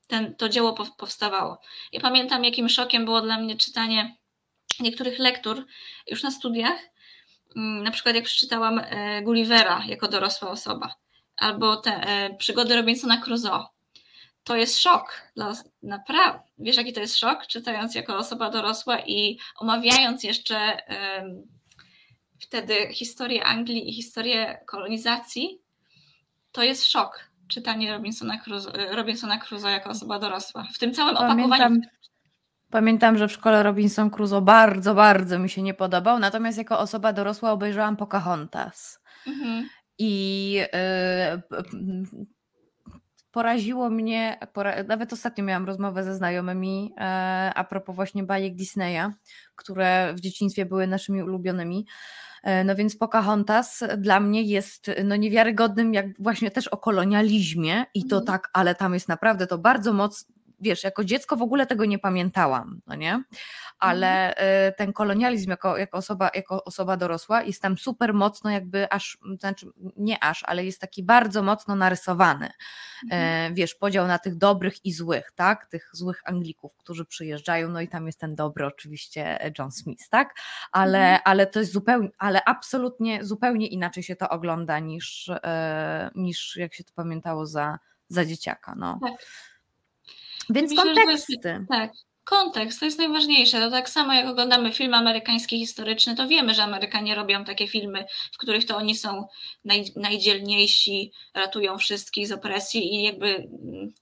[0.08, 1.62] ten, to dzieło powstawało.
[1.92, 4.18] Ja pamiętam, jakim szokiem było dla mnie czytanie
[4.80, 5.66] niektórych lektur
[6.08, 6.80] już na studiach,
[7.56, 10.96] na przykład jak przeczytałam e, Gullivera jako dorosła osoba,
[11.38, 13.66] albo te e, przygody Robinsona Crusoe,
[14.44, 15.22] to jest szok.
[15.84, 16.40] Naprawdę.
[16.58, 20.78] Wiesz, jaki to jest szok, czytając jako osoba dorosła i omawiając jeszcze
[22.40, 25.60] wtedy historię Anglii i historię kolonizacji,
[26.52, 30.68] to jest szok czytanie Robinsona Crusoe, Crusoe jako osoba dorosła.
[30.74, 31.82] W tym całym Pamiętam, opakowaniu.
[32.74, 37.14] Pamiętam, że w szkole Robinson Crusoe bardzo, bardzo mi się nie podobał, natomiast jako osoba
[37.14, 39.00] dorosła obejrzałam Pocahontas.
[39.28, 39.70] Mhm.
[39.98, 41.58] I y,
[43.32, 47.02] poraziło mnie, pora, nawet ostatnio miałam rozmowę ze znajomymi y,
[47.56, 49.12] a propos właśnie bajek Disneya,
[49.56, 51.86] które w dzieciństwie były naszymi ulubionymi.
[52.44, 58.06] E, no więc Pocahontas dla mnie jest no niewiarygodnym, jak właśnie też o kolonializmie i
[58.06, 58.26] to mhm.
[58.26, 62.00] tak, ale tam jest naprawdę to bardzo mocno wiesz, jako dziecko w ogóle tego nie
[62.00, 63.24] pamiętałam, no nie?
[63.80, 64.70] Ale mhm.
[64.70, 69.18] y, ten kolonializm jako, jako, osoba, jako osoba dorosła jest tam super mocno jakby aż,
[69.40, 72.50] znaczy nie aż, ale jest taki bardzo mocno narysowany.
[73.04, 73.52] Mhm.
[73.52, 75.66] E, wiesz, podział na tych dobrych i złych, tak?
[75.66, 80.36] Tych złych Anglików, którzy przyjeżdżają, no i tam jest ten dobry oczywiście John Smith, tak?
[80.72, 81.22] Ale, mhm.
[81.26, 86.74] ale to jest zupełnie, ale absolutnie zupełnie inaczej się to ogląda niż, e, niż jak
[86.74, 89.00] się to pamiętało za, za dzieciaka, no.
[89.02, 89.26] Tak.
[90.50, 91.34] Więc Myślę, konteksty.
[91.34, 91.92] Jest, tak,
[92.24, 93.60] kontekst to jest najważniejsze.
[93.60, 98.06] To tak samo jak oglądamy film amerykański historyczny, to wiemy, że Amerykanie robią takie filmy,
[98.32, 99.28] w których to oni są
[99.66, 103.94] naj, najdzielniejsi, ratują wszystkich z opresji i jakby mm,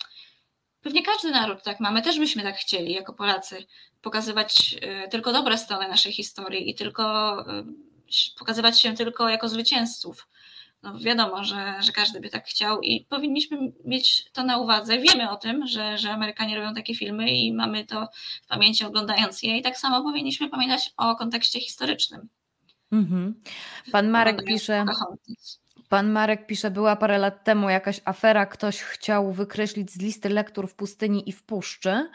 [0.81, 1.91] pewnie każdy naród tak ma.
[1.91, 3.65] My też byśmy tak chcieli jako Polacy
[4.01, 4.75] pokazywać
[5.05, 7.65] y, tylko dobre strony naszej historii i tylko y,
[8.39, 10.27] pokazywać się tylko jako zwycięzców
[10.83, 14.97] no wiadomo, że, że każdy by tak chciał i powinniśmy mieć to na uwadze.
[14.97, 18.07] Wiemy o tym, że, że Amerykanie robią takie filmy i mamy to
[18.43, 22.29] w pamięci oglądając je i tak samo powinniśmy pamiętać o kontekście historycznym.
[22.91, 23.41] Mhm.
[23.91, 24.85] Pan Marek pisze.
[25.91, 30.67] Pan Marek pisze, była parę lat temu jakaś afera, ktoś chciał wykreślić z listy lektur
[30.67, 32.09] w pustyni i w puszczy.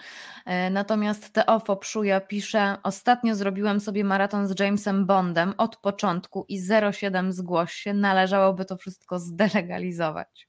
[0.47, 6.61] E, natomiast Teofo Pszuja pisze, ostatnio zrobiłem sobie maraton z Jamesem Bondem od początku i
[6.93, 10.49] 07 zgłoś się, należałoby to wszystko zdelegalizować.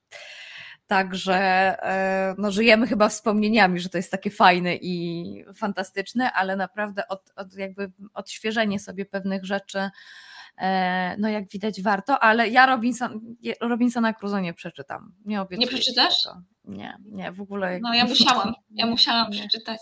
[0.87, 1.35] Także
[1.83, 7.31] e, no, żyjemy chyba wspomnieniami, że to jest takie fajne i fantastyczne, ale naprawdę od,
[7.35, 9.89] od jakby odświeżenie sobie pewnych rzeczy
[11.17, 15.13] no jak widać warto, ale ja Robinson, Robinsona Crusoe nie przeczytam.
[15.25, 16.27] Nie, nie przeczytasz?
[16.63, 17.79] Nie, nie, w ogóle.
[17.81, 19.39] No ja musiałam, ja musiałam nie.
[19.39, 19.79] przeczytać.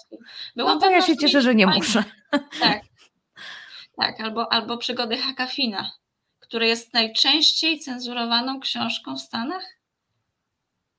[0.56, 2.04] Byłam no to ja się cieszę, że nie muszę.
[2.60, 2.82] Tak,
[3.98, 5.92] tak, albo, albo Przygody Hakafina,
[6.40, 9.64] które jest najczęściej cenzurowaną książką w Stanach.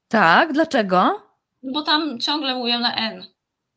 [0.08, 1.22] Tak, dlaczego?
[1.62, 3.35] Bo tam ciągle mówią na N.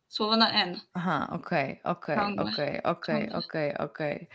[0.09, 0.79] Słowo na N.
[0.93, 4.27] Aha, okej, okej, okej, okej, okej, okej.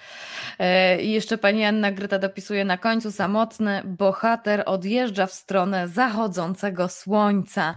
[0.58, 6.88] E, I jeszcze pani Anna Gryta dopisuje na końcu samotny bohater odjeżdża w stronę zachodzącego
[6.88, 7.74] słońca.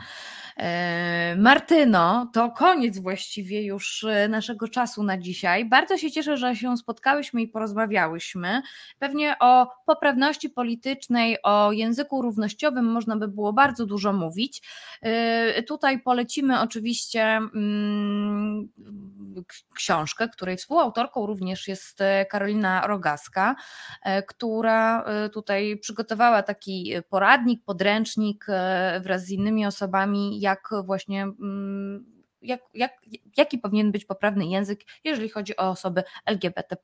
[0.58, 5.66] E, Martyno, to koniec właściwie już e, naszego czasu na dzisiaj.
[5.66, 8.62] Bardzo się cieszę, że się spotkałyśmy i porozmawiałyśmy.
[9.00, 14.62] Pewnie o poprawności politycznej, o języku równościowym można by było bardzo dużo mówić.
[15.68, 17.87] Tutaj polecimy oczywiście mm,
[19.76, 23.56] książkę, której współautorką również jest Karolina Rogaska,
[24.28, 28.46] która tutaj przygotowała taki poradnik, podręcznik
[29.02, 32.92] wraz z innymi osobami, jak właśnie mm, jak, jak,
[33.38, 36.78] jaki powinien być poprawny język, jeżeli chodzi o osoby LGBT,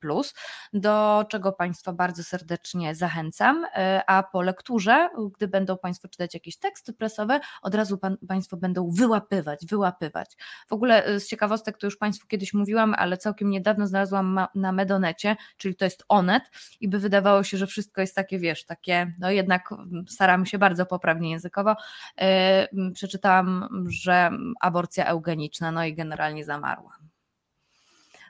[0.72, 3.64] do czego Państwa bardzo serdecznie zachęcam.
[3.64, 8.56] E, a po lekturze, gdy będą Państwo czytać jakieś teksty prasowe, od razu pan, Państwo
[8.56, 10.36] będą wyłapywać, wyłapywać.
[10.68, 14.72] W ogóle e, z ciekawostek to już Państwu kiedyś mówiłam, ale całkiem niedawno znalazłam na
[14.72, 16.42] Medonecie, czyli to jest Onet,
[16.80, 19.74] i by wydawało się, że wszystko jest takie, wiesz, takie, no jednak
[20.08, 21.76] staramy się bardzo poprawnie językowo.
[22.20, 24.30] E, przeczytałam, że
[24.60, 27.04] aborcja eugeniczna no i generalnie zamarłam.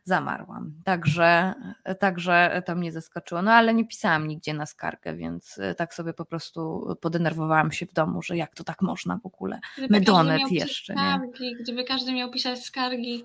[0.07, 0.75] Zamarłam.
[0.85, 1.55] Także,
[2.01, 3.43] także to mnie zaskoczyło.
[3.43, 7.87] No ale nie pisałam nigdzie na skargę, więc e, tak sobie po prostu podenerwowałam się
[7.87, 9.61] w domu, że jak to tak można w ogóle.
[9.79, 10.93] Gdyby Medonet jeszcze.
[10.93, 11.57] Skargi, nie?
[11.57, 13.25] Gdyby każdy miał pisać skargi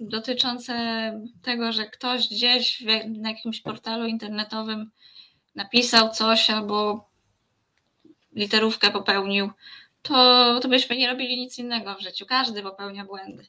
[0.00, 0.74] dotyczące
[1.42, 4.90] tego, że ktoś gdzieś na jakimś portalu internetowym
[5.54, 7.08] napisał coś albo
[8.32, 9.50] literówkę popełnił,
[10.02, 12.26] to, to byśmy nie robili nic innego w życiu.
[12.26, 13.46] Każdy popełnia błędy.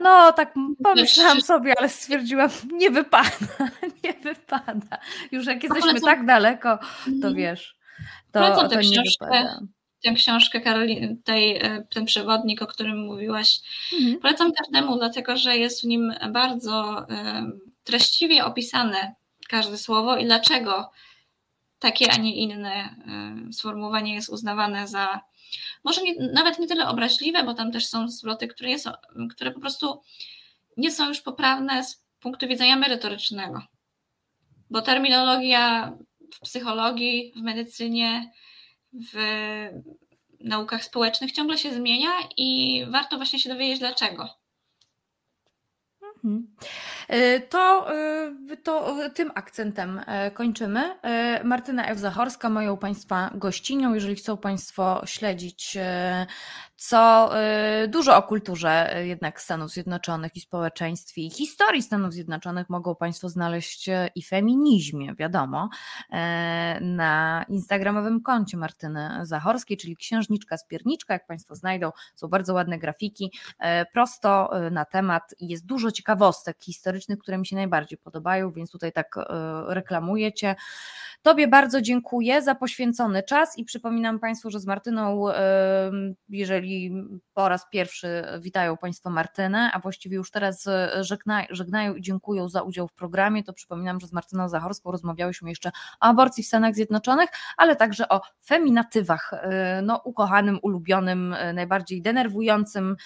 [0.00, 3.30] No, tak pomyślałam sobie, ale stwierdziłam, nie wypada,
[4.04, 4.98] nie wypada.
[5.32, 6.06] Już jak jesteśmy Polecam.
[6.06, 7.34] tak daleko, to mhm.
[7.34, 7.76] wiesz,
[8.32, 9.60] to, to nie wypada.
[10.02, 13.60] Tę książkę Karoliny, tej, e, ten przewodnik, o którym mówiłaś,
[13.92, 14.20] mhm.
[14.20, 17.06] polecam każdemu, dlatego że jest w nim bardzo
[17.84, 19.14] treściwie opisane
[19.48, 20.90] każde słowo i dlaczego
[21.78, 22.96] takie, a nie inne
[23.48, 25.20] y, sformułowanie jest uznawane za
[25.84, 28.88] może nie, nawet nie tyle obraźliwe, bo tam też są zwroty, które, jest,
[29.30, 30.02] które po prostu
[30.76, 33.62] nie są już poprawne z punktu widzenia merytorycznego.
[34.70, 35.92] Bo terminologia
[36.34, 38.32] w psychologii, w medycynie,
[38.92, 39.18] w
[40.40, 44.28] naukach społecznych ciągle się zmienia i warto właśnie się dowiedzieć dlaczego.
[46.26, 46.46] Mhm.
[47.08, 50.98] E, to, e, to tym akcentem e, kończymy.
[51.44, 51.98] Martyna F.
[51.98, 53.94] Zachorska, moją Państwa gościnią.
[53.94, 55.78] Jeżeli chcą Państwo śledzić
[56.76, 57.30] co
[57.84, 62.94] y, dużo o kulturze y, jednak Stanów Zjednoczonych i społeczeństwie i historii Stanów Zjednoczonych mogą
[62.94, 65.68] Państwo znaleźć y, i feminizmie, wiadomo,
[66.80, 73.32] na instagramowym koncie Martyny Zachorskiej, czyli księżniczka spierniczka, jak Państwo znajdą, są bardzo ładne grafiki,
[73.92, 78.92] prosto na temat i jest dużo ciekawostek historycznych, które mi się najbardziej podobają, więc tutaj
[78.92, 79.14] tak
[79.66, 80.56] reklamujecie.
[81.22, 85.24] Tobie bardzo dziękuję za poświęcony czas i przypominam Państwu, że z Martyną,
[86.28, 86.65] jeżeli
[87.34, 90.68] po raz pierwszy witają Państwo Martynę, a właściwie już teraz
[91.50, 95.68] żegnają i dziękują za udział w programie, to przypominam, że z Martyną Zachorską rozmawiałyśmy jeszcze
[96.00, 99.30] o aborcji w Stanach Zjednoczonych, ale także o feminatywach,
[99.82, 102.96] no ukochanym, ulubionym, najbardziej denerwującym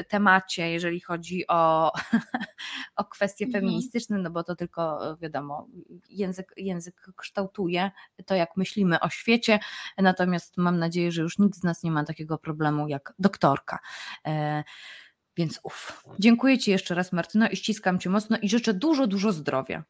[0.00, 1.92] y, temacie, jeżeli chodzi o,
[2.96, 3.64] o kwestie mhm.
[3.64, 5.66] feministyczne, no bo to tylko wiadomo,
[6.08, 7.90] język, język kształtuje
[8.26, 9.58] to, jak myślimy o świecie.
[9.98, 13.78] Natomiast mam nadzieję, że już nikt z nas nie ma takiego problemu jak doktorka.
[14.26, 14.64] E,
[15.36, 16.02] więc uff.
[16.18, 19.84] Dziękuję Ci jeszcze raz, Martyno, i ściskam Cię mocno i życzę dużo, dużo zdrowia.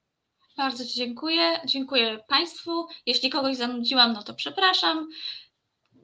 [0.57, 1.61] Bardzo Ci dziękuję.
[1.65, 2.87] Dziękuję Państwu.
[3.07, 5.09] Jeśli kogoś zanudziłam, no to przepraszam.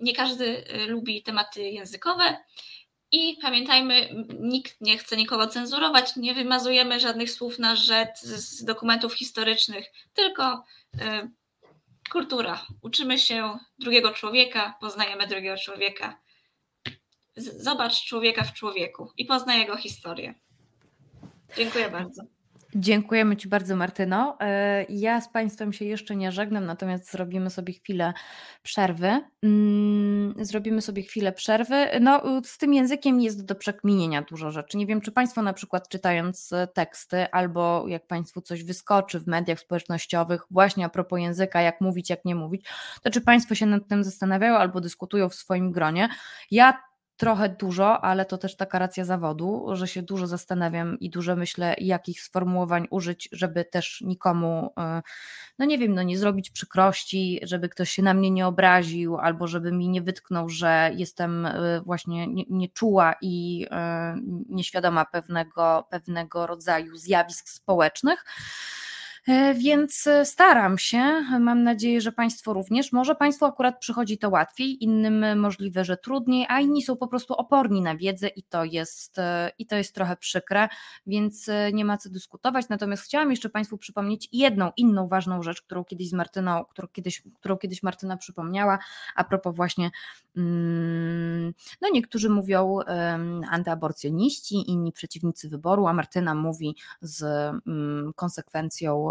[0.01, 2.37] Nie każdy y, lubi tematy językowe.
[3.13, 9.15] I pamiętajmy, nikt nie chce nikogo cenzurować, nie wymazujemy żadnych słów na rzecz z dokumentów
[9.15, 10.65] historycznych, tylko
[10.95, 10.99] y,
[12.11, 12.67] kultura.
[12.83, 16.22] Uczymy się drugiego człowieka, poznajemy drugiego człowieka.
[17.37, 20.35] Zobacz człowieka w człowieku i poznaj jego historię.
[21.57, 22.23] Dziękuję bardzo.
[22.75, 24.37] Dziękujemy Ci bardzo, Martyno.
[24.41, 28.13] E, ja z Państwem się jeszcze nie żegnam, natomiast zrobimy sobie chwilę
[28.63, 29.21] przerwy.
[29.43, 31.87] Mm, zrobimy sobie chwilę przerwy.
[32.01, 34.79] No, z tym językiem jest do przekminienia dużo rzeczy.
[34.79, 39.61] Nie wiem, czy Państwo na przykład czytając teksty, albo jak Państwu coś wyskoczy w mediach
[39.61, 42.67] społecznościowych, właśnie a propos języka, jak mówić, jak nie mówić,
[43.03, 46.09] to czy Państwo się nad tym zastanawiają albo dyskutują w swoim gronie?
[46.51, 46.92] Ja
[47.23, 51.75] trochę dużo, ale to też taka racja zawodu, że się dużo zastanawiam i dużo myślę,
[51.79, 55.03] jakich sformułowań użyć, żeby też nikomu, e,
[55.59, 59.47] no nie wiem, no nie zrobić przykrości, żeby ktoś się na mnie nie obraził, albo
[59.47, 64.15] żeby mi nie wytknął, że jestem e, właśnie nieczuła i e,
[64.49, 68.25] nieświadoma pewnego, pewnego rodzaju zjawisk społecznych.
[69.29, 70.99] E, więc e, staram się,
[71.41, 72.93] mam nadzieję, że Państwo również.
[72.93, 77.35] Może Państwu akurat przychodzi to łatwiej, innym możliwe, że trudniej, a inni są po prostu
[77.35, 80.69] oporni na wiedzę i to jest, e, i to jest trochę przykre,
[81.07, 82.69] więc nie ma co dyskutować.
[82.69, 87.23] Natomiast chciałam jeszcze Państwu przypomnieć jedną inną ważną rzecz, którą kiedyś z Martyną, którą kiedyś,
[87.41, 88.79] którą kiedyś Martyna przypomniała,
[89.17, 89.91] a propos właśnie,
[90.37, 92.79] mm, no niektórzy mówią
[93.51, 97.23] antyaborcjoniści, inni przeciwnicy wyboru, a Martyna mówi z
[97.67, 98.13] mm,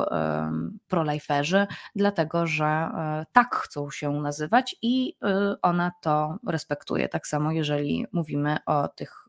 [0.09, 7.09] konsekwencją prolajferzy, dlatego że e, tak chcą się nazywać i e, ona to respektuje.
[7.09, 9.21] Tak samo, jeżeli mówimy o tych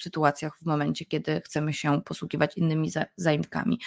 [0.00, 3.80] sytuacjach w momencie, kiedy chcemy się posługiwać innymi zaimkami.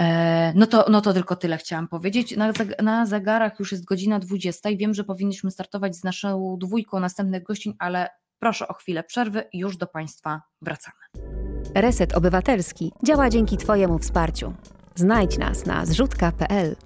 [0.00, 2.34] E, no to, no to tylko tyle chciałam powiedzieć.
[2.82, 7.42] Na, zegarach już jest godzina 20 i wiem, że powinniśmy startować z naszą dwójką następnych
[7.42, 8.08] gościń, ale
[8.38, 11.32] proszę o chwilę przerwy już do Państwa wracamy.
[11.74, 14.54] Reset Obywatelski działa dzięki Twojemu wsparciu.
[14.96, 16.76] Znajdź nas na zrzutka.pl.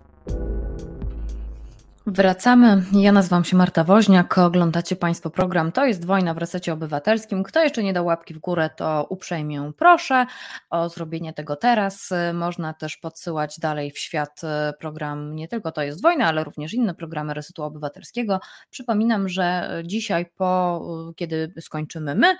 [2.09, 2.83] Wracamy.
[2.93, 4.39] Ja nazywam się Marta Woźniak.
[4.39, 7.43] Oglądacie Państwo program To jest wojna w resecie obywatelskim.
[7.43, 10.27] Kto jeszcze nie dał łapki w górę, to uprzejmie proszę
[10.71, 12.11] o zrobienie tego teraz.
[12.35, 14.41] Można też podsyłać dalej w świat
[14.79, 18.41] program nie tylko To jest wojna, ale również inne programy Resetu Obywatelskiego.
[18.71, 22.37] Przypominam, że dzisiaj, po kiedy skończymy my,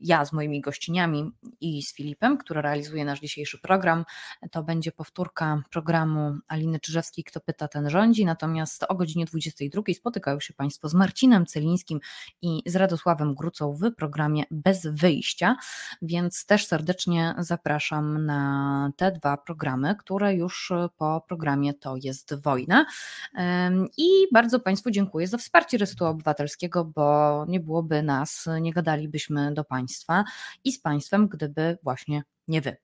[0.00, 4.04] ja z moimi gościniami i z Filipem, który realizuje nasz dzisiejszy program,
[4.50, 8.24] to będzie powtórka programu Aliny Czyżewskiej Kto pyta, ten rządzi.
[8.24, 12.00] Natomiast Natomiast o godzinie 22 spotykają się Państwo z Marcinem Celińskim
[12.42, 15.56] i z Radosławem Grucą w programie Bez Wyjścia,
[16.02, 22.86] więc też serdecznie zapraszam na te dwa programy, które już po programie To jest wojna.
[23.96, 29.64] I bardzo Państwu dziękuję za wsparcie Resetu Obywatelskiego, bo nie byłoby nas, nie gadalibyśmy do
[29.64, 30.24] Państwa
[30.64, 32.76] i z Państwem, gdyby właśnie nie wy.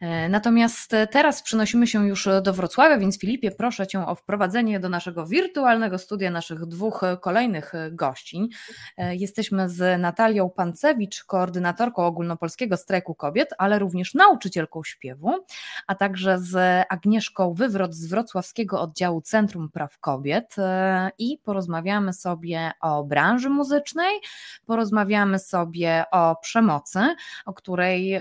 [0.00, 4.88] E, natomiast teraz przenosimy się już do Wrocławia, więc Filipie, proszę Cię o wprowadzenie do
[4.88, 8.48] naszego wirtualnego studia naszych dwóch kolejnych gościń.
[8.96, 15.44] E, jesteśmy z Natalią Pancewicz, koordynatorką ogólnopolskiego strajku kobiet, ale również nauczycielką śpiewu,
[15.86, 22.72] a także z Agnieszką Wywrot z wrocławskiego oddziału Centrum Praw Kobiet e, i porozmawiamy sobie
[22.80, 24.20] o branży muzycznej,
[24.66, 27.00] porozmawiamy sobie o przemocy,
[27.46, 28.20] o której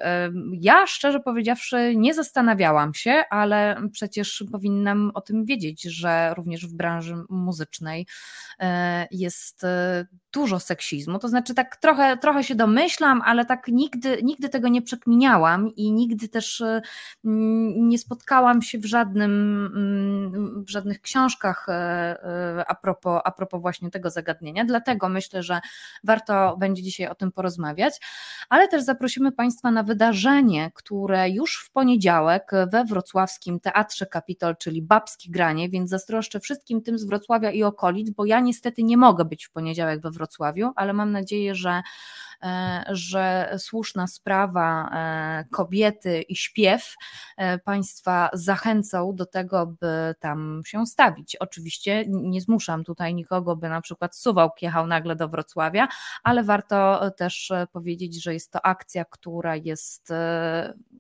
[0.52, 1.63] ja szczerze powiedziawszy
[1.96, 8.08] nie zastanawiałam się, ale przecież powinnam o tym wiedzieć, że również w branży muzycznej
[8.60, 11.20] e, jest e, dużo seksizmu.
[11.20, 15.92] To znaczy, tak trochę, trochę się domyślam, ale tak nigdy, nigdy tego nie przekminiałam i
[15.92, 16.82] nigdy też e,
[17.76, 21.68] nie spotkałam się w żadnym, w żadnych książkach
[22.68, 24.66] a propos, a propos właśnie tego zagadnienia.
[24.66, 25.62] Dlatego myślę, że
[26.04, 28.00] warto będzie dzisiaj o tym porozmawiać,
[28.50, 34.82] ale też zaprosimy Państwa na wydarzenie, które już w poniedziałek we wrocławskim Teatrze Kapitol, czyli
[34.82, 39.26] Babskie Granie, więc zazdroszczę wszystkim tym z Wrocławia i okolic, bo ja niestety nie mogę
[39.26, 41.82] być w poniedziałek we Wrocławiu, ale mam nadzieję, że
[42.90, 46.96] że słuszna sprawa e, kobiety i śpiew
[47.38, 51.36] e, Państwa zachęcą do tego, by tam się stawić.
[51.36, 55.88] Oczywiście nie zmuszam tutaj nikogo, by na przykład Suwałk jechał nagle do Wrocławia,
[56.24, 60.14] ale warto też powiedzieć, że jest to akcja, która jest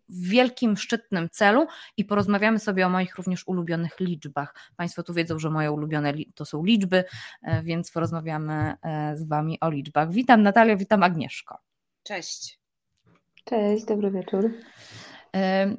[0.09, 1.67] w wielkim, szczytnym celu
[1.97, 4.55] i porozmawiamy sobie o moich również ulubionych liczbach.
[4.75, 7.03] Państwo tu wiedzą, że moje ulubione to są liczby,
[7.63, 8.73] więc porozmawiamy
[9.13, 10.11] z Wami o liczbach.
[10.11, 11.32] Witam Natalia, witam Agnieszka.
[11.33, 11.57] Agnieszko.
[12.03, 12.59] Cześć.
[13.45, 14.51] Cześć, dobry wieczór.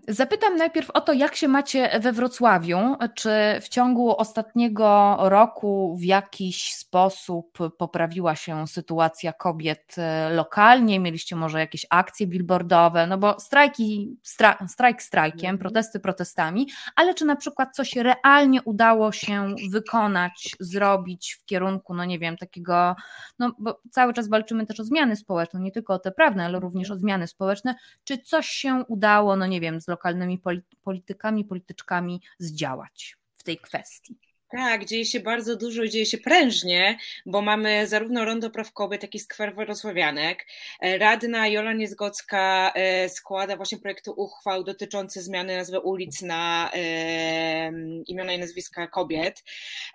[0.08, 2.78] Zapytam najpierw o to, jak się macie we Wrocławiu.
[3.14, 3.30] Czy
[3.60, 11.00] w ciągu ostatniego roku w jakiś sposób poprawiła się sytuacja kobiet e, lokalnie?
[11.00, 13.06] Mieliście może jakieś akcje billboardowe?
[13.06, 15.58] No bo strajki, stra, strajk strajkiem, mhm.
[15.58, 22.04] protesty protestami, ale czy na przykład coś realnie udało się wykonać, zrobić w kierunku, no
[22.04, 22.96] nie wiem, takiego,
[23.38, 26.60] no bo cały czas walczymy też o zmiany społeczne, nie tylko o te prawne, ale
[26.60, 27.74] również o zmiany społeczne.
[28.04, 30.42] Czy coś się udało, no nie wiem, z lokalnymi
[30.82, 34.18] politykami, polityczkami zdziałać w tej kwestii?
[34.56, 39.14] Tak, dzieje się bardzo dużo dzieje się prężnie, bo mamy zarówno Rondo Praw Kobiet, jak
[39.14, 40.46] i Skwer Wrocławianek.
[40.80, 47.72] E, radna Jola Niezgocka e, składa właśnie projekty uchwał dotyczące zmiany nazwy ulic na e,
[48.06, 49.44] imiona i nazwiska kobiet.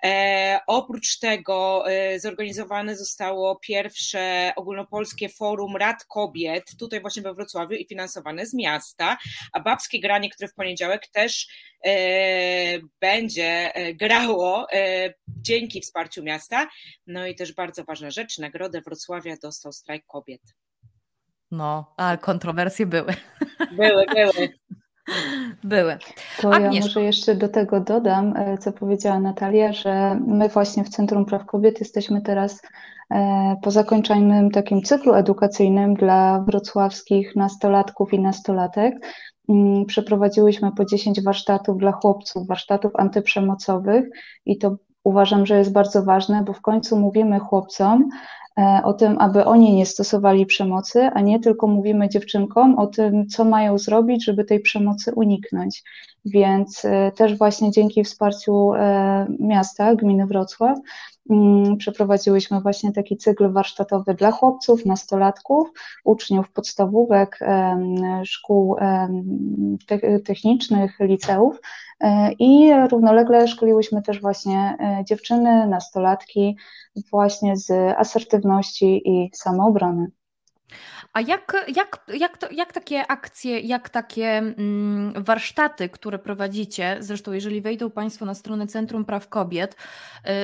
[0.03, 7.74] E, oprócz tego e, zorganizowane zostało pierwsze ogólnopolskie forum Rad Kobiet, tutaj właśnie we Wrocławiu
[7.74, 9.18] i finansowane z miasta,
[9.53, 11.47] a Babskie Granie, które w poniedziałek też
[11.86, 16.68] E, będzie grało e, dzięki wsparciu miasta.
[17.08, 20.41] No i też bardzo ważna rzecz, nagrodę Wrocławia dostał strajk kobiet.
[21.52, 23.14] No, a kontrowersje były.
[23.72, 24.50] Były, były.
[25.64, 25.97] Były.
[26.41, 26.76] To Agnieszka.
[26.76, 31.26] ja może jeszcze do tego dodam, e, co powiedziała Natalia, że my właśnie w Centrum
[31.26, 32.62] Praw Kobiet jesteśmy teraz
[33.14, 38.93] e, po zakończonym takim cyklu edukacyjnym dla wrocławskich nastolatków i nastolatek.
[39.50, 44.10] Mm, przeprowadziłyśmy po 10 warsztatów dla chłopców, warsztatów antyprzemocowych
[44.45, 48.10] i to uważam, że jest bardzo ważne, bo w końcu mówimy chłopcom,
[48.60, 53.28] E, o tym, aby oni nie stosowali przemocy, a nie tylko mówimy dziewczynkom o tym,
[53.28, 55.84] co mają zrobić, żeby tej przemocy uniknąć.
[56.26, 60.78] Więc e, też właśnie dzięki wsparciu e, miasta, gminy Wrocław,
[61.77, 65.71] przeprowadziłyśmy właśnie taki cykl warsztatowy dla chłopców, nastolatków,
[66.03, 67.39] uczniów podstawówek,
[68.23, 68.75] szkół
[70.25, 71.61] technicznych, liceów
[72.39, 76.57] i równolegle szkoliłyśmy też właśnie dziewczyny, nastolatki
[77.11, 80.11] właśnie z asertywności i samoobrony.
[81.14, 87.32] A jak, jak, jak, to, jak takie akcje, jak takie mm, warsztaty, które prowadzicie, zresztą
[87.32, 89.76] jeżeli wejdą Państwo na stronę Centrum Praw Kobiet,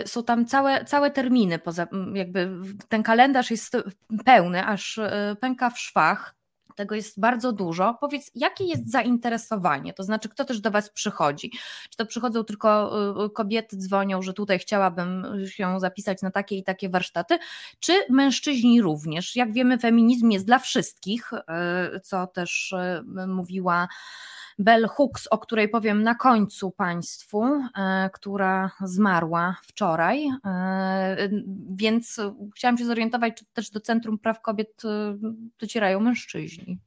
[0.04, 2.52] y, są tam całe, całe terminy, poza, jakby
[2.90, 3.78] ten kalendarz jest
[4.26, 6.36] pełny, aż y, pęka w szwach.
[6.76, 7.98] Tego jest bardzo dużo.
[8.02, 9.94] Powiedz, jakie jest zainteresowanie?
[9.94, 11.52] To znaczy, kto też do Was przychodzi?
[11.90, 16.58] Czy to przychodzą tylko y, y, kobiety, dzwonią, że tutaj chciałabym się zapisać na takie
[16.58, 17.38] i takie warsztaty,
[17.80, 19.36] czy mężczyźni również?
[19.36, 22.76] Jak wiemy, feminizm jest dla wszystkich, y, co też
[23.28, 23.88] mówiła
[24.60, 30.28] Bell Hooks, o której powiem na końcu Państwu, e, która zmarła wczoraj.
[30.46, 31.30] E,
[31.76, 32.22] więc
[32.56, 35.18] chciałam się zorientować, czy też do Centrum Praw Kobiet e,
[35.60, 36.80] docierają mężczyźni.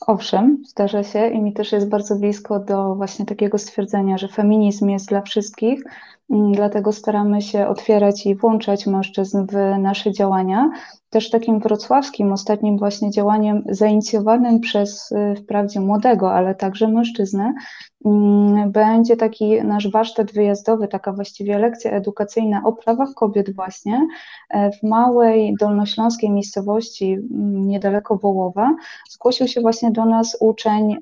[0.00, 4.88] Owszem, zdarza się i mi też jest bardzo blisko do właśnie takiego stwierdzenia, że feminizm
[4.88, 5.84] jest dla wszystkich,
[6.30, 10.70] mm, dlatego staramy się otwierać i włączać mężczyzn w nasze działania,
[11.10, 17.54] też takim wrocławskim ostatnim właśnie działaniem zainicjowanym przez y, wprawdzie młodego, ale także mężczyznę,
[18.66, 24.06] będzie taki nasz warsztat wyjazdowy, taka właściwie lekcja edukacyjna o prawach kobiet właśnie
[24.50, 28.76] e, w małej dolnośląskiej miejscowości mm, niedaleko Wołowa.
[29.10, 30.96] Zgłosił się właśnie do nas uczeń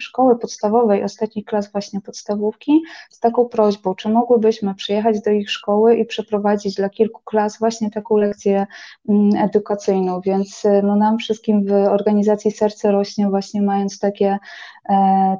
[0.00, 5.96] szkoły podstawowej, ostatnich klas właśnie podstawówki z taką prośbą, czy mogłybyśmy przyjechać do ich szkoły
[5.96, 8.66] i przeprowadzić dla kilku klas właśnie taką lekcję
[9.08, 14.38] Mm, edukacyjną, więc y, no nam wszystkim w organizacji Serce Rośnie właśnie mając takie,
[14.83, 14.83] e,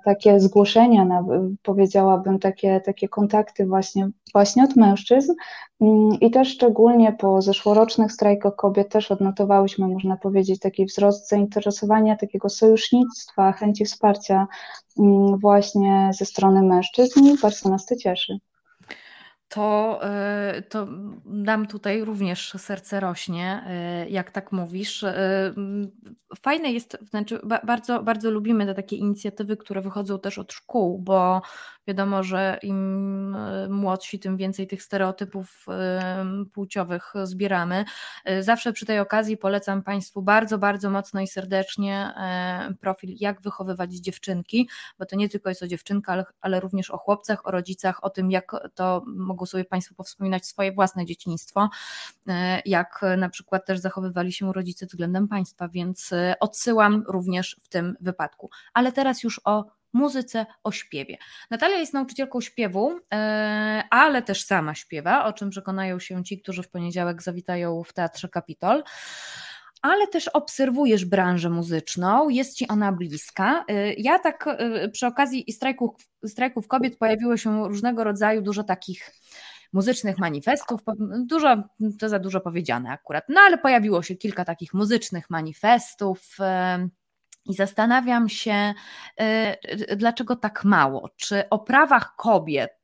[0.05, 1.24] takie zgłoszenia,
[1.62, 5.32] powiedziałabym takie, takie kontakty właśnie, właśnie od mężczyzn.
[5.80, 12.16] Mm, i też szczególnie po zeszłorocznych strajkach kobiet też odnotowałyśmy, można powiedzieć, taki wzrost zainteresowania,
[12.16, 14.47] takiego sojusznictwa, chęci wsparcia
[14.99, 17.20] mm, właśnie ze strony mężczyzn.
[17.42, 18.38] Bardzo nas to cieszy
[19.55, 20.86] to, e, to
[21.24, 25.05] nam tutaj również serce rośnie, e, jak tak mówisz.
[25.05, 25.55] E,
[26.38, 31.42] fajne jest, znaczy bardzo, bardzo lubimy te takie inicjatywy, które wychodzą też od szkół, bo
[31.87, 37.85] Wiadomo, że im e, młodsi, tym więcej tych stereotypów e, płciowych zbieramy.
[38.24, 42.14] E, zawsze przy tej okazji polecam Państwu bardzo, bardzo mocno i serdecznie
[42.80, 44.68] profil Jak wychowywać dziewczynki,
[44.99, 48.30] bo to nie tylko jest o dziewczynkach, ale również o chłopcach, o rodzicach, o tym,
[48.30, 51.70] jak to mogą sobie Państwo powspominać swoje własne dzieciństwo,
[52.64, 56.11] jak na przykład też zachowywali się rodzice względem państwa, więc
[56.41, 58.51] odsyłam również w tym wypadku.
[58.72, 59.64] Ale teraz już o
[59.95, 61.16] muzyce, o śpiewie.
[61.51, 66.62] Natalia jest nauczycielką śpiewu, e, ale też sama śpiewa, o czym przekonają się ci, którzy
[66.62, 68.82] w poniedziałek zawitają w Teatrze Kapitol
[69.84, 73.64] ale też obserwujesz branżę muzyczną, jest ci ona bliska.
[73.68, 75.90] E, ja tak e, przy okazji strajków,
[76.26, 79.11] strajków kobiet pojawiło się różnego rodzaju dużo takich
[79.72, 80.80] muzycznych manifestów,
[81.26, 81.62] dużo,
[81.99, 86.36] to za dużo powiedziane akurat, no ale pojawiło się kilka takich muzycznych manifestów,
[87.47, 88.74] i zastanawiam się,
[89.90, 91.11] y, dlaczego tak mało?
[91.16, 92.72] Czy o prawach kobiet,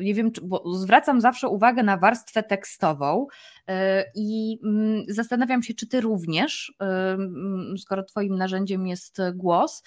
[0.00, 3.26] nie wiem, bo zwracam zawsze uwagę na warstwę tekstową,
[3.70, 9.82] E, I mm, zastanawiam się, czy ty również, e, mm, skoro twoim narzędziem jest głos,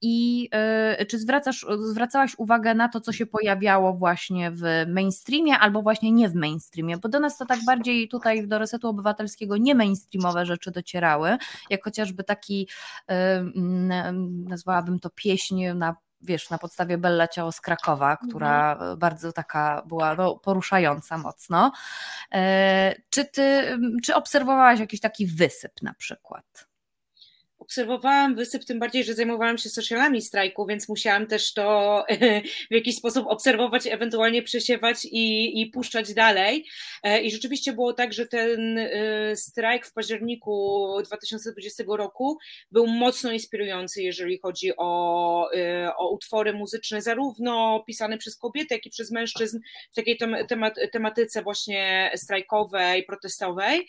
[0.00, 0.50] i
[1.08, 6.28] czy zwracasz, zwracałaś uwagę na to, co się pojawiało właśnie w mainstreamie, albo właśnie nie
[6.28, 10.70] w mainstreamie, bo do nas to tak bardziej tutaj do Resetu Obywatelskiego nie mainstreamowe rzeczy
[10.70, 11.36] docierały,
[11.70, 12.68] jak chociażby taki,
[13.06, 18.28] mm, nazwałabym to pieśń na wiesz, na podstawie Bella Ciało z Krakowa, mhm.
[18.28, 18.98] która mhm.
[18.98, 21.72] bardzo taka była no, poruszająca mocno.
[22.34, 26.68] E, czy ty, czy obserwowałaś jakiś taki wysyp na przykład?
[27.66, 32.04] Obserwowałam wysyp, tym bardziej, że zajmowałam się socialami strajku, więc musiałam też to
[32.70, 36.66] w jakiś sposób obserwować, ewentualnie przesiewać i, i puszczać dalej.
[37.02, 42.38] E, I rzeczywiście było tak, że ten e, strajk w październiku 2020 roku
[42.72, 48.86] był mocno inspirujący, jeżeli chodzi o, e, o utwory muzyczne, zarówno pisane przez kobiety, jak
[48.86, 49.58] i przez mężczyzn
[49.92, 50.18] w takiej
[50.92, 53.86] tematyce właśnie strajkowej, protestowej.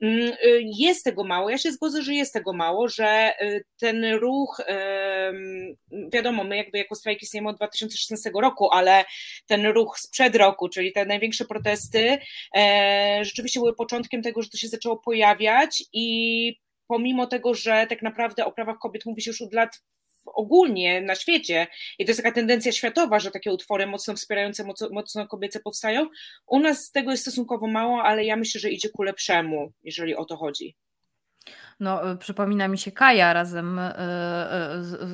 [0.00, 0.32] Mm,
[0.78, 1.50] jest tego mało.
[1.50, 4.60] Ja się zgodzę, że jest tego mało, że y, ten ruch,
[6.12, 9.04] wiadomo, my jakby jako strajki istniejemy od 2016 roku, ale
[9.46, 12.18] ten ruch sprzed roku, czyli te największe protesty,
[12.56, 18.02] e, rzeczywiście były początkiem tego, że to się zaczęło pojawiać i pomimo tego, że tak
[18.02, 19.80] naprawdę o prawach kobiet mówi się już od lat
[20.34, 21.66] ogólnie na świecie
[21.98, 26.06] i to jest taka tendencja światowa, że takie utwory mocno wspierające, mocno, mocno kobiece powstają.
[26.46, 30.24] U nas tego jest stosunkowo mało, ale ja myślę, że idzie ku lepszemu, jeżeli o
[30.24, 30.76] to chodzi.
[31.80, 33.82] No, y, przypomina mi się Kaja razem y,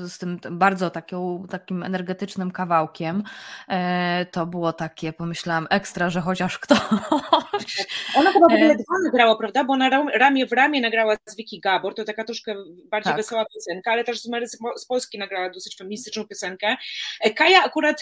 [0.05, 3.23] y, z tym bardzo taką, takim energetycznym kawałkiem.
[3.69, 6.79] E, to było takie, pomyślałam, ekstra, że chociaż ktoś.
[8.19, 9.65] Ona chyba w ogóle e, dwa nagrała, prawda?
[9.65, 12.55] Bo ona ramię w ramię nagrała z Vicky Gabor, to taka troszkę
[12.91, 13.17] bardziej tak.
[13.17, 16.77] wesoła piosenka, ale też z Mary z Polski nagrała dosyć feministyczną piosenkę.
[17.21, 18.01] E, Kaja akurat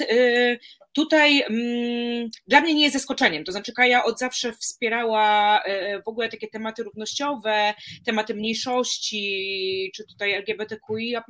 [0.92, 5.60] tutaj mm, dla mnie nie jest zaskoczeniem, to znaczy Kaja od zawsze wspierała
[6.04, 7.74] w ogóle takie tematy równościowe,
[8.04, 11.22] tematy mniejszości, czy tutaj LGBTQIA,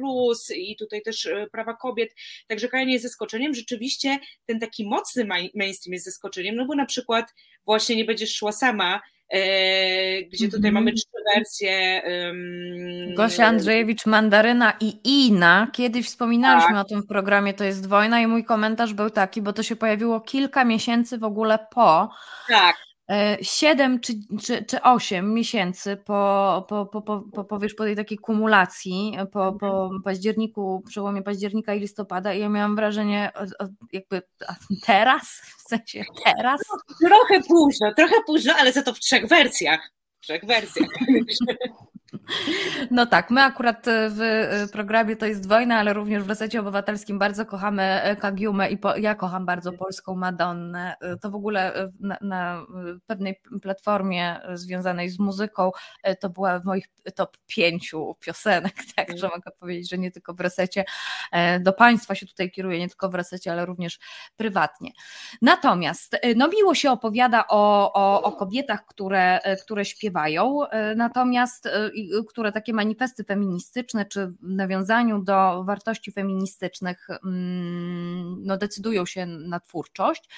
[0.56, 2.14] i tutaj też e, prawa kobiet.
[2.46, 3.54] Także Kaja nie jest zaskoczeniem.
[3.54, 5.24] Rzeczywiście ten taki mocny
[5.54, 7.34] mainstream jest zaskoczeniem, no bo na przykład
[7.64, 12.02] właśnie nie będziesz szła sama, e, gdzie tutaj mm mamy trzy wersje.
[12.26, 15.68] Um, Gosia Andrzejewicz, Mandaryna i Ina.
[15.72, 16.86] Kiedyś wspominaliśmy tak.
[16.86, 19.76] o tym w programie To jest wojna i mój komentarz był taki, bo to się
[19.76, 22.10] pojawiło kilka miesięcy w ogóle po.
[22.48, 22.76] Tak.
[23.42, 24.12] 7 e, czy,
[24.42, 29.52] czy, czy 8 miesięcy po, po, po, po, po, wiesz, po tej takiej kumulacji, po,
[29.52, 33.32] po październiku, przełomie października i listopada i ja miałam wrażenie
[33.92, 34.22] jakby
[34.86, 36.60] teraz, w sensie teraz.
[37.00, 39.90] Trochę późno, trochę późno, ale za to w trzech wersjach.
[40.20, 40.88] W trzech wersjach.
[42.90, 47.46] No tak, my akurat w programie to jest wojna, ale również w Resecie Obywatelskim bardzo
[47.46, 50.96] kochamy Kagiumę i po, ja kocham bardzo polską Madonnę.
[51.20, 52.66] To w ogóle na, na,
[53.06, 55.70] pewnej platformie związanej z muzyką
[56.20, 60.84] to była w moich top pięciu piosenek, także mogę powiedzieć, że nie tylko w Resecie.
[61.60, 63.98] Do Państwa się tutaj kieruję, nie tylko w Resecie, ale również
[64.36, 64.90] prywatnie.
[65.42, 70.60] Natomiast no miło się opowiada o, o, o kobietach, które, które śpiewają,
[70.96, 71.68] natomiast
[72.28, 79.60] które takie manifesty feministyczne, czy w nawiązaniu do wartości feministycznych mm, no, decydują się na
[79.60, 80.28] twórczość.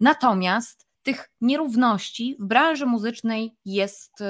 [0.00, 4.24] Natomiast tych nierówności w branży muzycznej jest y,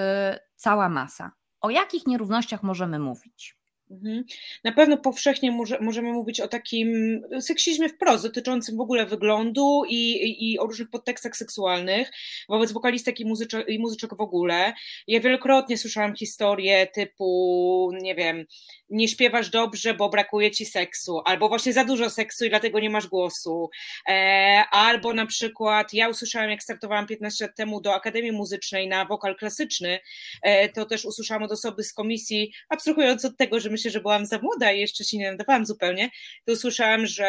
[0.56, 1.32] cała masa.
[1.60, 3.61] O jakich nierównościach możemy mówić?
[3.92, 4.24] Mhm.
[4.64, 10.52] Na pewno powszechnie może, możemy mówić o takim seksizmie wprost, dotyczącym w ogóle wyglądu i,
[10.52, 12.10] i o różnych podtekstach seksualnych
[12.48, 14.72] wobec wokalistek i, muzyczek, i muzyczek w ogóle.
[15.06, 18.44] Ja wielokrotnie słyszałam historie typu, nie wiem,
[18.90, 22.90] nie śpiewasz dobrze, bo brakuje ci seksu, albo właśnie za dużo seksu i dlatego nie
[22.90, 23.70] masz głosu,
[24.08, 29.04] e, albo na przykład ja usłyszałam, jak startowałam 15 lat temu do Akademii Muzycznej na
[29.04, 29.98] wokal klasyczny,
[30.42, 34.26] e, to też usłyszałam od osoby z komisji, abstrahując od tego, że myślę, że byłam
[34.26, 36.10] za młoda i jeszcze się nie nadawałam zupełnie,
[36.44, 37.26] to usłyszałam, że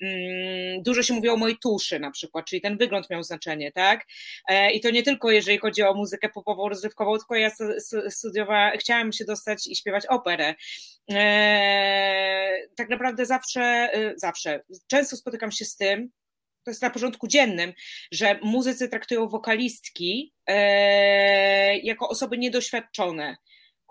[0.00, 4.06] mm, dużo się mówiło o mojej tuszy na przykład, czyli ten wygląd miał znaczenie, tak?
[4.48, 7.50] E, I to nie tylko jeżeli chodzi o muzykę popową, rozrywkową, tylko ja
[8.08, 10.54] studiowałam, chciałam się dostać i śpiewać operę.
[11.10, 16.10] E, tak naprawdę zawsze, e, zawsze, często spotykam się z tym,
[16.64, 17.72] to jest na porządku dziennym,
[18.12, 20.34] że muzycy traktują wokalistki
[21.82, 23.36] jako osoby niedoświadczone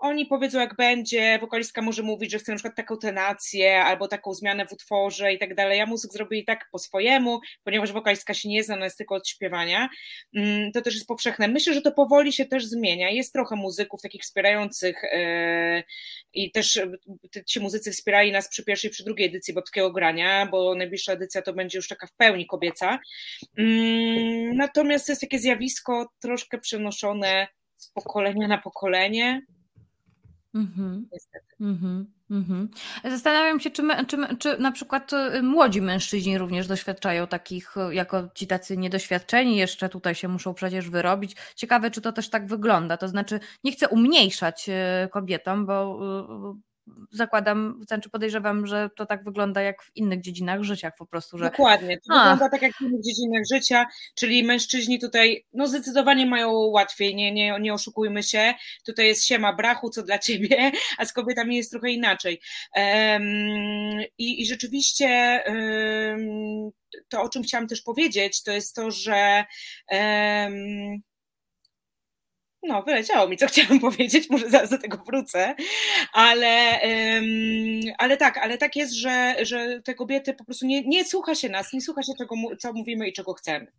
[0.00, 4.34] oni powiedzą jak będzie, wokalistka może mówić, że chce na przykład taką tenację albo taką
[4.34, 8.48] zmianę w utworze i tak dalej, Ja muzyk zrobili tak po swojemu, ponieważ wokalistka się
[8.48, 9.88] nie zna, ona jest tylko od śpiewania,
[10.34, 11.48] mm, to też jest powszechne.
[11.48, 15.82] Myślę, że to powoli się też zmienia, jest trochę muzyków takich wspierających yy,
[16.32, 16.80] i też
[17.46, 21.52] ci muzycy wspierali nas przy pierwszej, przy drugiej edycji Babskiego Grania, bo najbliższa edycja to
[21.52, 22.98] będzie już taka w pełni kobieca,
[23.58, 29.42] mm, natomiast to jest takie zjawisko troszkę przenoszone z pokolenia na pokolenie,
[30.54, 31.08] Mhm.
[31.60, 32.12] Mhm.
[32.30, 32.68] Mhm.
[33.04, 37.94] Zastanawiam się, czy, my, czy, czy na przykład y, młodzi mężczyźni również doświadczają takich, y,
[37.94, 41.36] jako ci tacy niedoświadczeni, jeszcze tutaj się muszą przecież wyrobić.
[41.56, 42.96] Ciekawe, czy to też tak wygląda.
[42.96, 46.00] To znaczy, nie chcę umniejszać y, kobietom, bo
[47.10, 51.38] zakładam, znaczy podejrzewam, że to tak wygląda jak w innych dziedzinach życia po prostu.
[51.38, 51.44] Że...
[51.44, 52.18] Dokładnie, to A.
[52.18, 57.32] wygląda tak jak w innych dziedzinach życia, czyli mężczyźni tutaj no zdecydowanie mają łatwiej, nie,
[57.32, 58.54] nie, nie oszukujmy się,
[58.86, 62.40] tutaj jest siema brachu, co dla ciebie, a z kobietami jest trochę inaczej.
[62.76, 63.22] Um,
[64.18, 66.70] i, I rzeczywiście um,
[67.08, 69.44] to, o czym chciałam też powiedzieć, to jest to, że
[69.90, 71.02] um,
[72.62, 75.54] no, wyleciało mi, co chciałam powiedzieć, może zaraz do tego wrócę,
[76.12, 76.80] ale,
[77.98, 81.48] ale tak, ale tak jest, że, że te kobiety po prostu nie, nie słucha się
[81.48, 83.72] nas, nie słucha się tego, co mówimy i czego chcemy.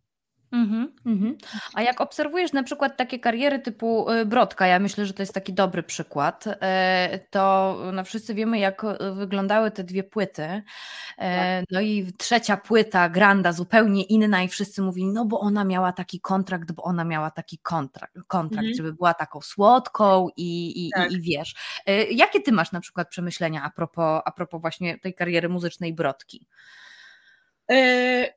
[0.51, 1.37] Mhm, mhm.
[1.73, 5.33] A jak obserwujesz na przykład takie kariery typu y, Brodka, ja myślę, że to jest
[5.33, 10.43] taki dobry przykład, e, to no wszyscy wiemy, jak y, wyglądały te dwie płyty.
[10.43, 11.65] E, tak.
[11.71, 16.19] No i trzecia płyta, Granda, zupełnie inna, i wszyscy mówili, no bo ona miała taki
[16.19, 18.75] kontrakt, bo ona miała taki kontrakt, kontrakt mhm.
[18.77, 21.11] żeby była taką słodką i, i, tak.
[21.11, 21.55] i, i wiesz.
[21.85, 25.93] E, jakie ty masz na przykład przemyślenia a propos, a propos właśnie tej kariery muzycznej
[25.93, 26.47] Brodki?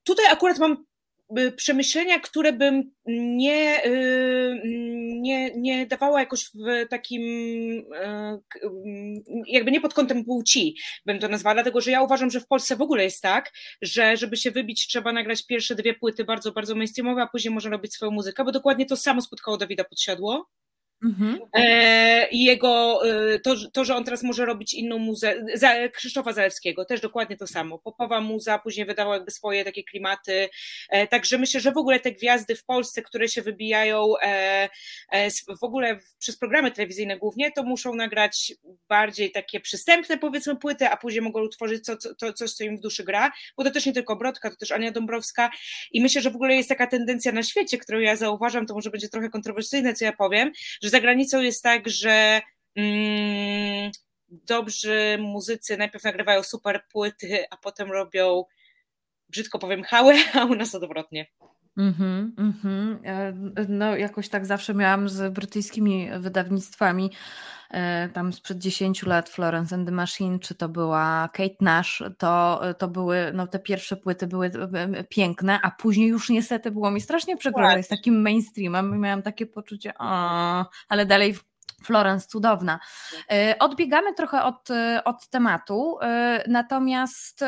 [0.05, 0.85] Tutaj akurat mam
[1.57, 4.61] przemyślenia, które bym nie, y,
[5.15, 8.65] nie, nie dawała jakoś w takim, y,
[9.47, 10.77] jakby nie pod kątem płci,
[11.07, 13.53] bym to nazwała, dlatego że ja uważam, że w Polsce w ogóle jest tak,
[13.83, 17.71] że żeby się wybić, trzeba nagrać pierwsze dwie płyty bardzo, bardzo mainstreamowe, a później można
[17.71, 20.49] robić swoją muzykę, bo dokładnie to samo spotkało Dawida Podsiadło.
[21.05, 21.39] Mhm.
[21.53, 26.33] E, I jego, e, to, to, że on teraz może robić inną muzę, za, Krzysztofa
[26.33, 27.79] Zalewskiego, też dokładnie to samo.
[27.79, 30.49] Popowa muza, później wydawał jakby swoje takie klimaty.
[30.91, 34.13] E, także myślę, że w ogóle te gwiazdy w Polsce, które się wybijają
[35.61, 38.53] w ogóle przez programy telewizyjne głównie, to muszą nagrać
[38.89, 42.81] bardziej takie przystępne powiedzmy płyty, a później mogą utworzyć co, co, coś, co im w
[42.81, 45.51] duszy gra, bo to też nie tylko Brodka, to też Ania Dąbrowska
[45.93, 48.91] i myślę, że w ogóle jest taka tendencja na świecie, którą ja zauważam, to może
[48.91, 50.53] będzie trochę kontrowersyjne, co ja powiem,
[50.83, 52.43] że za granicą jest tak, że
[52.77, 53.91] mm,
[54.29, 58.45] dobrzy muzycy najpierw nagrywają super płyty, a potem robią,
[59.29, 61.27] brzydko powiem, hałę, a u nas odwrotnie.
[61.79, 62.99] Mm-hmm, mm-hmm.
[63.69, 67.11] No, jakoś tak zawsze miałam z brytyjskimi wydawnictwami,
[67.71, 72.61] e, tam sprzed 10 lat, Florence and the Machine, czy to była Kate Nash, to,
[72.79, 77.01] to były, no te pierwsze płyty były e, piękne, a później już niestety było mi
[77.01, 81.35] strasznie przykro, z takim mainstreamem, miałam takie poczucie, o, ale dalej
[81.85, 82.81] Florence, cudowna.
[83.33, 87.45] E, odbiegamy trochę od, e, od tematu, e, natomiast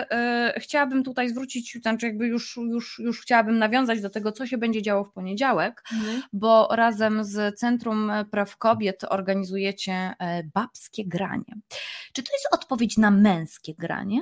[0.57, 4.83] chciałabym tutaj zwrócić, znaczy jakby już, już, już chciałabym nawiązać do tego, co się będzie
[4.83, 6.23] działo w poniedziałek, mhm.
[6.33, 10.15] bo razem z Centrum Praw Kobiet organizujecie
[10.55, 11.55] babskie granie.
[12.13, 14.21] Czy to jest odpowiedź na męskie granie?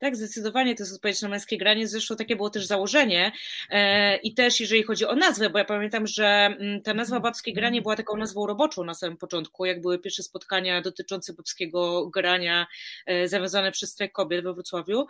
[0.00, 1.88] Tak, zdecydowanie to jest odpowiedź na męskie granie.
[1.88, 3.32] Zresztą takie było też założenie.
[3.70, 7.52] E, I też jeżeli chodzi o nazwę, bo ja pamiętam, że mm, ta nazwa babskie
[7.52, 12.66] granie była taką nazwą roboczą na samym początku, jak były pierwsze spotkania dotyczące babskiego grania
[13.06, 15.06] e, zawiązane przez strajk kobiet we Wrocławiu.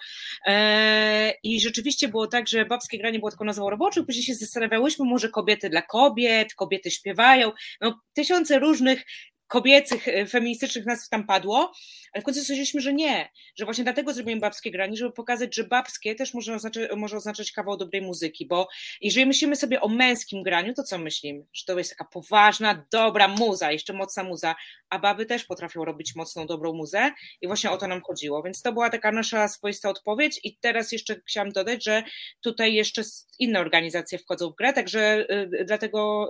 [0.46, 5.04] E, I rzeczywiście było tak, że babskie granie było taką nazwą roboczą, później się zastanawiałyśmy,
[5.04, 9.04] może kobiety dla kobiet, kobiety śpiewają, no tysiące różnych
[9.50, 11.72] kobiecych, feministycznych nazw tam padło,
[12.12, 15.64] ale w końcu stwierdziliśmy, że nie, że właśnie dlatego zrobimy babskie granie, żeby pokazać, że
[15.64, 18.68] babskie też może oznaczać, może oznaczać kawał dobrej muzyki, bo
[19.00, 21.44] jeżeli myślimy sobie o męskim graniu, to co myślimy?
[21.52, 24.54] Że to jest taka poważna, dobra muza, jeszcze mocna muza,
[24.90, 27.10] a baby też potrafią robić mocną, dobrą muzę
[27.40, 30.92] i właśnie o to nam chodziło, więc to była taka nasza swoista odpowiedź i teraz
[30.92, 32.02] jeszcze chciałam dodać, że
[32.40, 33.02] tutaj jeszcze
[33.38, 35.26] inne organizacje wchodzą w grę, także
[35.60, 36.28] y, dlatego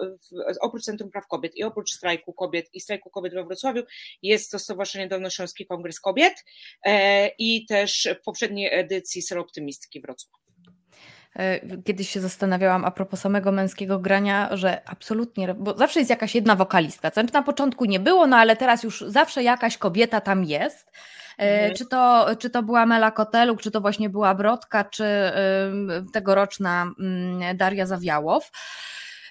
[0.60, 3.82] oprócz Centrum Praw Kobiet i oprócz strajku kobiet i strajku kobiet we Wrocławiu
[4.22, 6.44] jest to Stowarzyszenie Dolnośląski Kongres Kobiet
[6.84, 10.40] e, i też w poprzedniej edycji Seroptymistki Wrocław.
[11.36, 16.34] E, kiedyś się zastanawiałam a propos samego męskiego grania, że absolutnie, bo zawsze jest jakaś
[16.34, 17.10] jedna wokalistka.
[17.10, 20.90] Znaczy na początku nie było, no ale teraz już zawsze jakaś kobieta tam jest.
[21.38, 21.74] E, mhm.
[21.74, 25.04] Czy to, czy to była Mela Koteluk, czy to właśnie była Brodka, czy
[26.12, 28.50] tegoroczna mm, Daria Zawiałow.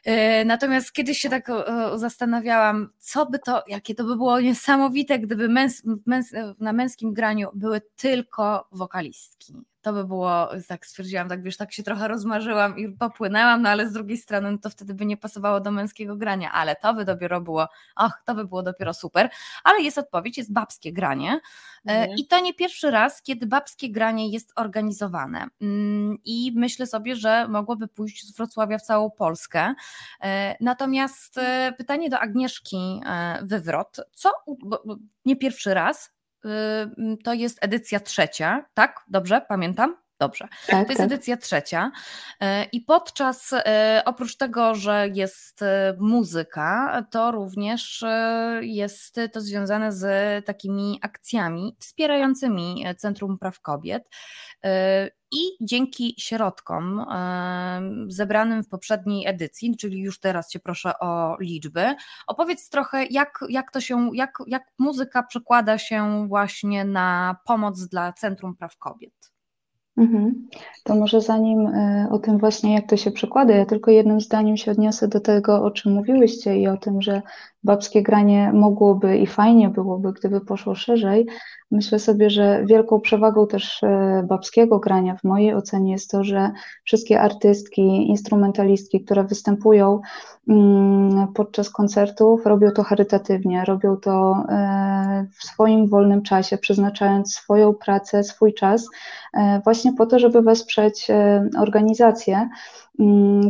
[0.05, 1.51] E, natomiast kiedyś się tak
[1.95, 7.49] zastanawiałam, co by to, jakie to by było niesamowite, gdyby męs, męs, na męskim graniu
[7.53, 12.89] były tylko wokalistki to by było, tak stwierdziłam, tak wiesz, tak się trochę rozmarzyłam i
[12.89, 16.51] popłynęłam, no ale z drugiej strony no to wtedy by nie pasowało do męskiego grania,
[16.51, 19.29] ale to by dopiero było, ach, to by było dopiero super,
[19.63, 22.17] ale jest odpowiedź, jest babskie granie e, mhm.
[22.17, 25.47] i to nie pierwszy raz, kiedy babskie granie jest organizowane.
[25.61, 29.73] Mm, i myślę sobie, że mogłoby pójść z Wrocławia w całą Polskę,
[30.21, 33.01] e, natomiast e, pytanie do Agnieszki
[33.41, 34.31] Wywrot, co,
[35.25, 36.11] nie pierwszy raz,
[37.23, 39.05] to jest edycja trzecia, tak?
[39.07, 39.95] Dobrze, pamiętam?
[40.19, 40.47] Dobrze.
[40.67, 41.11] Tak, to jest tak.
[41.11, 41.91] edycja trzecia.
[42.41, 48.05] E, I podczas, e, oprócz tego, że jest e, muzyka, to również
[48.61, 54.09] jest to związane z takimi akcjami wspierającymi Centrum Praw Kobiet.
[55.31, 57.05] I dzięki środkom
[58.07, 61.95] zebranym w poprzedniej edycji, czyli już teraz Cię proszę o liczby,
[62.27, 68.13] opowiedz trochę, jak, jak to się, jak, jak muzyka przekłada się właśnie na pomoc dla
[68.13, 69.29] Centrum Praw Kobiet.
[69.99, 70.47] Mhm.
[70.83, 74.57] To może zanim e, o tym właśnie, jak to się przekłada, ja tylko jednym zdaniem
[74.57, 77.21] się odniosę do tego, o czym mówiłyście i o tym, że
[77.63, 81.27] babskie granie mogłoby i fajnie byłoby, gdyby poszło szerzej.
[81.71, 86.51] Myślę sobie, że wielką przewagą też e, babskiego grania w mojej ocenie jest to, że
[86.83, 90.01] wszystkie artystki, instrumentalistki, które występują
[90.47, 97.73] mm, podczas koncertów, robią to charytatywnie, robią to e, w swoim wolnym czasie, przeznaczając swoją
[97.73, 98.87] pracę, swój czas
[99.33, 101.07] e, właśnie po to, żeby wesprzeć
[101.57, 102.49] organizację,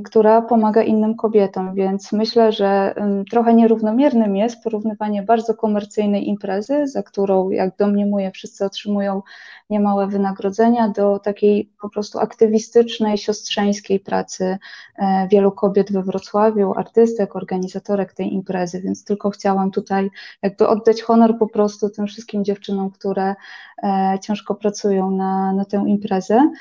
[0.06, 6.88] która pomaga innym kobietom, więc myślę, że mm, trochę nierównomiernym jest porównywanie bardzo komercyjnej imprezy,
[6.88, 9.22] za którą, jak domniemuję, wszyscy otrzymują
[9.70, 14.58] niemałe wynagrodzenia, do takiej po prostu aktywistycznej, siostrzeńskiej pracy
[14.98, 20.10] e, wielu kobiet we Wrocławiu, artystek, organizatorek tej imprezy, więc tylko chciałam tutaj
[20.42, 23.36] jakby oddać honor po prostu tym wszystkim dziewczynom, które
[23.84, 26.52] e, ciężko pracują na, na tę imprezę.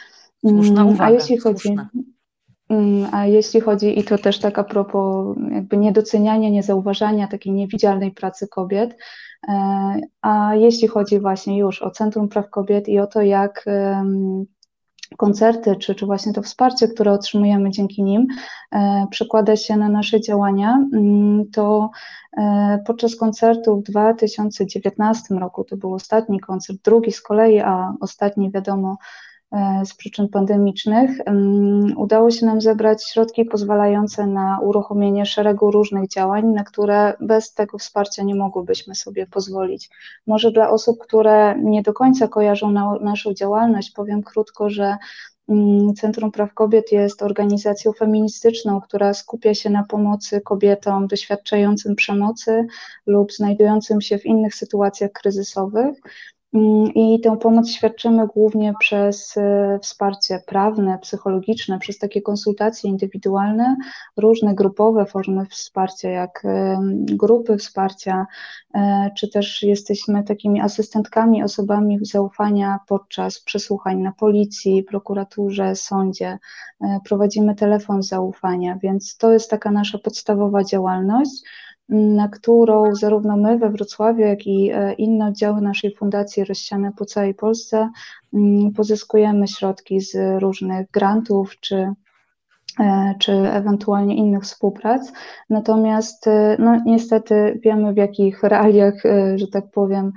[0.40, 1.60] Słuszna mm, uwaga, A jeśli chodzi.
[1.60, 1.88] Słuszna.
[2.68, 8.10] Mm, a jeśli chodzi, i to też tak a propos jakby niedoceniania, niezauważania takiej niewidzialnej
[8.10, 8.96] pracy kobiet,
[9.48, 13.64] e, a jeśli chodzi właśnie już o Centrum Praw Kobiet i o to, jak
[15.16, 18.26] koncerty, czy, czy właśnie to wsparcie, które otrzymujemy dzięki nim,
[18.72, 21.90] e, przekłada się na nasze działania, mm, to
[22.38, 28.50] e, podczas koncertu w 2019 roku, to był ostatni koncert, drugi z kolei, a ostatni
[28.50, 28.96] wiadomo
[29.84, 31.10] z przyczyn pandemicznych,
[31.96, 37.78] udało się nam zebrać środki pozwalające na uruchomienie szeregu różnych działań, na które bez tego
[37.78, 39.90] wsparcia nie mogłybyśmy sobie pozwolić.
[40.26, 44.96] Może dla osób, które nie do końca kojarzą na, naszą działalność, powiem krótko, że
[45.96, 52.66] Centrum Praw Kobiet jest organizacją feministyczną, która skupia się na pomocy kobietom doświadczającym przemocy
[53.06, 55.98] lub znajdującym się w innych sytuacjach kryzysowych.
[56.54, 63.76] Mm, I tę pomoc świadczymy głównie przez e, wsparcie prawne, psychologiczne, przez takie konsultacje indywidualne,
[64.16, 66.42] różne grupowe formy wsparcia, jak
[67.00, 68.26] grupy wsparcia,
[68.74, 76.38] e, czy też jesteśmy takimi asystentkami, osobami zaufania podczas przesłuchań na policji, prokuraturze, sądzie.
[76.80, 81.42] E, prowadzimy telefon zaufania, więc to jest taka nasza podstawowa działalność
[81.88, 87.04] na którą zarówno my we Wrocławiu, jak i e, inne oddziały naszej fundacji rozsiane po
[87.04, 87.90] całej Polsce
[88.34, 91.92] mm, pozyskujemy środki z różnych grantów czy
[92.80, 95.12] e, czy ewentualnie innych współprac.
[95.50, 98.94] Natomiast e, no, niestety wiemy, w jakich realiach,
[99.36, 100.12] że tak powiem,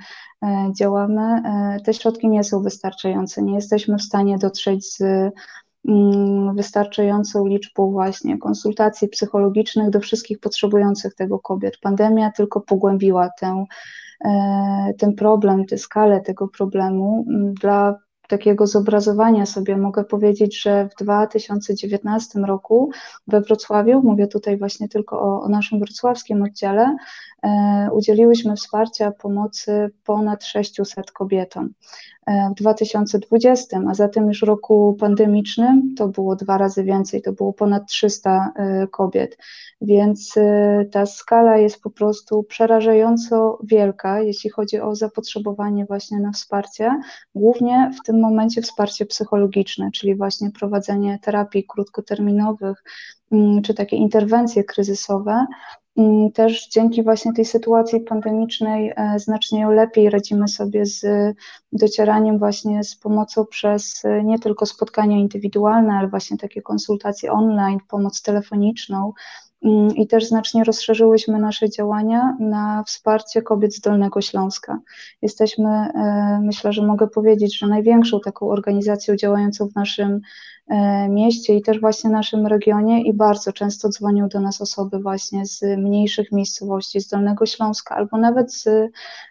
[0.78, 1.42] działamy.
[1.84, 3.42] Te środki nie są wystarczające.
[3.42, 5.02] Nie jesteśmy w stanie dotrzeć z
[6.54, 11.78] wystarczającą liczbą właśnie konsultacji psychologicznych do wszystkich potrzebujących tego kobiet.
[11.80, 13.64] Pandemia tylko pogłębiła tę,
[14.24, 17.24] e, ten problem, tę skalę tego problemu.
[17.28, 17.98] Mm, dla
[18.28, 22.90] takiego zobrazowania sobie mogę powiedzieć, że w 2019 roku
[23.26, 26.96] we Wrocławiu, mówię tutaj właśnie tylko o, o naszym wrocławskim oddziale,
[27.92, 31.74] udzieliłyśmy wsparcia pomocy ponad 600 kobietom.
[32.26, 37.52] E, w 2020, a zatem już roku pandemicznym, to było dwa razy więcej, to było
[37.52, 39.38] ponad 300 e, kobiet.
[39.80, 46.32] Więc e, ta skala jest po prostu przerażająco wielka, jeśli chodzi o zapotrzebowanie właśnie na
[46.32, 47.00] wsparcie,
[47.34, 52.84] głównie w tym momencie wsparcie psychologiczne, czyli właśnie prowadzenie terapii krótkoterminowych,
[53.32, 55.46] mm, czy takie interwencje kryzysowe,
[56.34, 61.06] też dzięki właśnie tej sytuacji pandemicznej e, znacznie lepiej radzimy sobie z
[61.72, 67.78] docieraniem właśnie z pomocą przez e, nie tylko spotkania indywidualne, ale właśnie takie konsultacje online,
[67.88, 69.12] pomoc telefoniczną.
[69.96, 74.78] I też znacznie rozszerzyłyśmy nasze działania na wsparcie kobiet z Dolnego Śląska.
[75.22, 80.20] Jesteśmy, e, myślę, że mogę powiedzieć, że największą taką organizacją działającą w naszym
[80.68, 85.46] E, mieście i też właśnie naszym regionie i bardzo często dzwonią do nas osoby właśnie
[85.46, 88.68] z mniejszych miejscowości, z Dolnego Śląska albo nawet z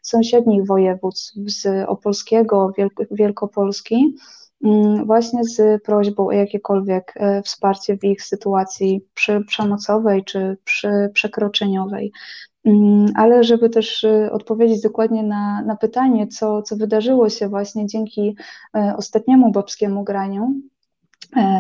[0.02, 4.16] sąsiednich województw, z Opolskiego, Wielk Wielkopolski, mm,
[5.06, 12.12] właśnie z prośbą o jakiekolwiek e, wsparcie w ich sytuacji przy przemocowej czy przy przekroczeniowej.
[12.66, 18.36] Mm, ale żeby też odpowiedzieć dokładnie na, na pytanie, co, co wydarzyło się właśnie dzięki
[18.98, 20.81] ostatniemu babskiemu graniu, E,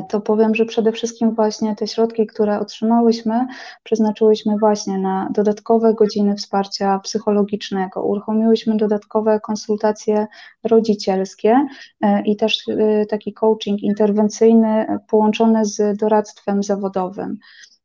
[0.09, 3.47] to powiem, że przede wszystkim właśnie te środki, które otrzymałyśmy,
[3.83, 10.27] przeznaczyłyśmy właśnie na dodatkowe godziny wsparcia psychologicznego, uruchomiłyśmy dodatkowe konsultacje
[10.63, 11.67] rodzicielskie
[12.01, 17.37] e, i też e, taki coaching interwencyjny połączony z doradztwem zawodowym.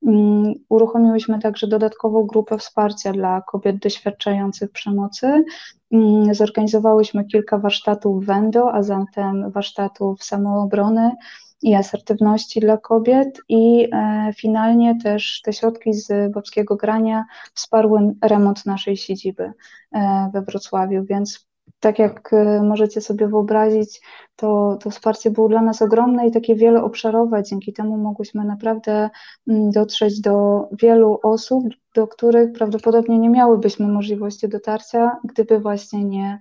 [0.07, 5.45] Mm, uruchomiłyśmy także dodatkową grupę wsparcia dla kobiet doświadczających przemocy.
[5.93, 11.11] Mm, zorganizowałyśmy kilka warsztatów WENDO, a zatem warsztatów samoobrony,
[11.63, 17.25] i asertywności dla kobiet i e, finalnie też te środki z Babskiego Grania
[17.55, 19.53] wsparły remont naszej siedziby
[19.93, 21.47] e, we Wrocławiu, więc
[21.81, 24.01] tak jak e, możecie sobie wyobrazić,
[24.37, 27.43] to, to wsparcie było dla nas ogromne i takie wieloobszarowe.
[27.43, 29.11] Dzięki temu mogłyśmy naprawdę
[29.49, 31.65] mm, dotrzeć do wielu osób,
[31.95, 36.39] do których prawdopodobnie nie miałybyśmy możliwości dotarcia, gdyby właśnie nie,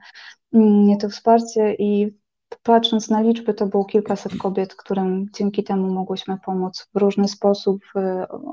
[0.53, 2.17] mm, nie to wsparcie i
[2.63, 7.81] patrząc na liczby, to było kilkaset kobiet, którym dzięki temu mogłyśmy pomóc w różny sposób,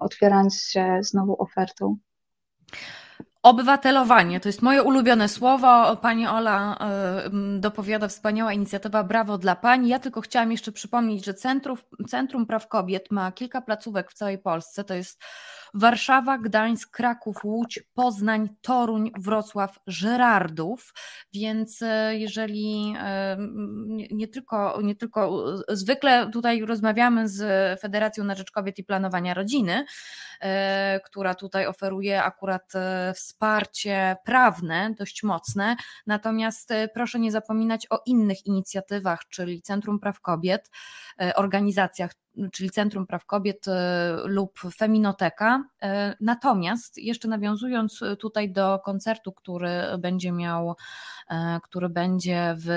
[0.01, 1.97] otwierając się znowu ofertą.
[3.43, 5.97] Obywatelowanie to jest moje ulubione słowo.
[5.97, 6.79] Pani Ola
[7.57, 9.05] y, dopowiada wspaniała inicjatywa.
[9.05, 9.89] Brawo dla Pani.
[9.89, 11.77] Ja tylko chciałam jeszcze przypomnieć, że Centrum,
[12.09, 14.85] Centrum Praw Kobiet ma kilka placówek w całej Polsce.
[14.85, 15.23] To jest
[15.75, 20.95] Warszawa, Gdańsk, Kraków, Łódź, Poznań, Toruń, Wrocław, Żerardów.
[21.35, 23.37] Więc e, jeżeli e,
[24.11, 29.85] nie tylko, nie tylko zwykle tutaj rozmawiamy z Federacją na Rzecz Kobiet i Planowania Rodziny,
[30.41, 32.73] e, która tutaj oferuje akurat
[33.15, 35.77] wsparcie prawne dość mocne,
[36.07, 40.71] natomiast proszę nie zapominać o innych inicjatywach, czyli Centrum Praw Kobiet,
[41.37, 42.13] organizacjach
[42.53, 45.65] czyli Centrum Praw Kobiet e, lub Feminoteka.
[45.83, 50.75] E, natomiast jeszcze nawiązując tutaj do koncertu, który będzie miał,
[51.31, 52.69] e, który będzie w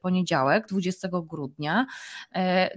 [0.00, 1.86] poniedziałek, 20 grudnia,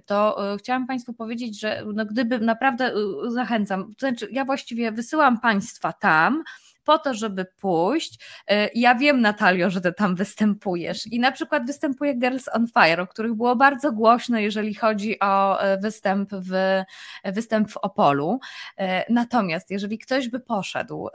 [0.05, 2.93] to chciałam Państwu powiedzieć, że no gdyby naprawdę
[3.27, 6.43] zachęcam, to znaczy ja właściwie wysyłam Państwa tam,
[6.87, 8.19] po to, żeby pójść.
[8.47, 13.01] E, ja wiem, Natalio, że ty tam występujesz i na przykład występuje Girls on Fire,
[13.01, 16.83] o których było bardzo głośno, jeżeli chodzi o e, występ w,
[17.23, 18.39] występ w Opolu.
[18.77, 21.09] E, natomiast jeżeli ktoś by poszedł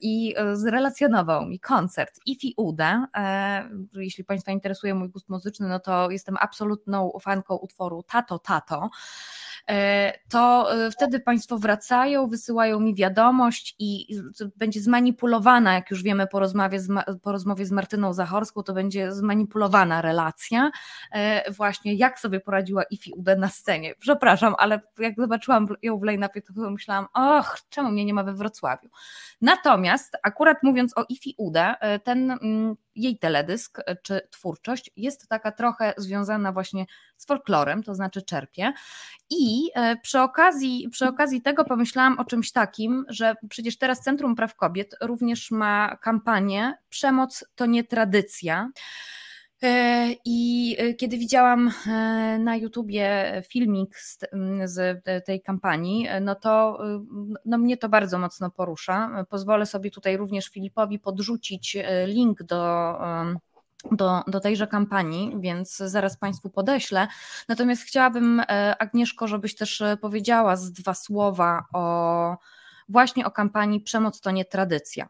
[0.00, 3.06] i zrelacjonował mi koncert Ifi Uda,
[3.94, 8.90] jeśli Państwa interesuje mój gust muzyczny, no to jestem absolutną fanką utworu Tato Tato,
[10.28, 14.06] to wtedy Państwo wracają, wysyłają mi wiadomość i
[14.56, 16.88] będzie zmanipulowana, jak już wiemy po rozmowie z,
[17.22, 20.70] po rozmowie z Martyną Zachorską, to będzie zmanipulowana relacja,
[21.12, 23.94] e, właśnie jak sobie poradziła Ifi Ude na scenie.
[23.98, 28.34] Przepraszam, ale jak zobaczyłam ją w line-upie, to myślałam, och, czemu mnie nie ma we
[28.34, 28.88] Wrocławiu.
[29.40, 35.28] Natomiast akurat mówiąc o Ifi Ude, e, ten mm, jej teledysk e, czy twórczość jest
[35.28, 38.72] taka trochę związana właśnie z folklorem, to znaczy czerpie.
[39.30, 44.36] I e, przy okazji, przy okazji tego pomyślałam o czymś takim, że przecież teraz Centrum
[44.36, 48.70] Praw Kobiet również ma kampanię Przemoc to nie tradycja.
[49.62, 51.70] E, I kiedy widziałam
[52.38, 54.18] na YouTubie filmik z,
[54.64, 56.78] z, tej kampanii, no to
[57.44, 59.24] no mnie to bardzo mocno porusza.
[59.30, 61.76] Pozwolę sobie tutaj również Filipowi podrzucić
[62.06, 62.94] link do
[63.92, 67.08] do, do tejże kampanii, więc zaraz Państwu podeślę.
[67.48, 72.36] Natomiast chciałabym, e, Agnieszko, żebyś też e, powiedziała z dwa słowa o
[72.88, 75.08] właśnie o kampanii Przemoc to nie tradycja.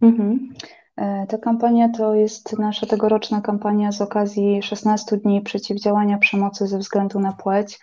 [0.00, 0.54] Mhm.
[0.98, 6.78] E, ta kampania to jest nasza tegoroczna kampania z okazji 16 dni przeciwdziałania przemocy ze
[6.78, 7.80] względu na płeć.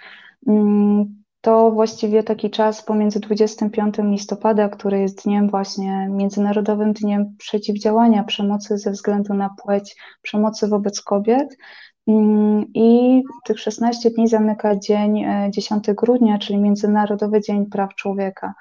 [0.47, 8.23] Mm, to właściwie taki czas pomiędzy 25 listopada, który jest dniem właśnie Międzynarodowym Dniem Przeciwdziałania
[8.23, 11.57] Przemocy ze względu na płeć, przemocy wobec kobiet.
[12.07, 18.53] Mm, I tych 16 dni zamyka dzień 10 e, grudnia, czyli Międzynarodowy Dzień Praw Człowieka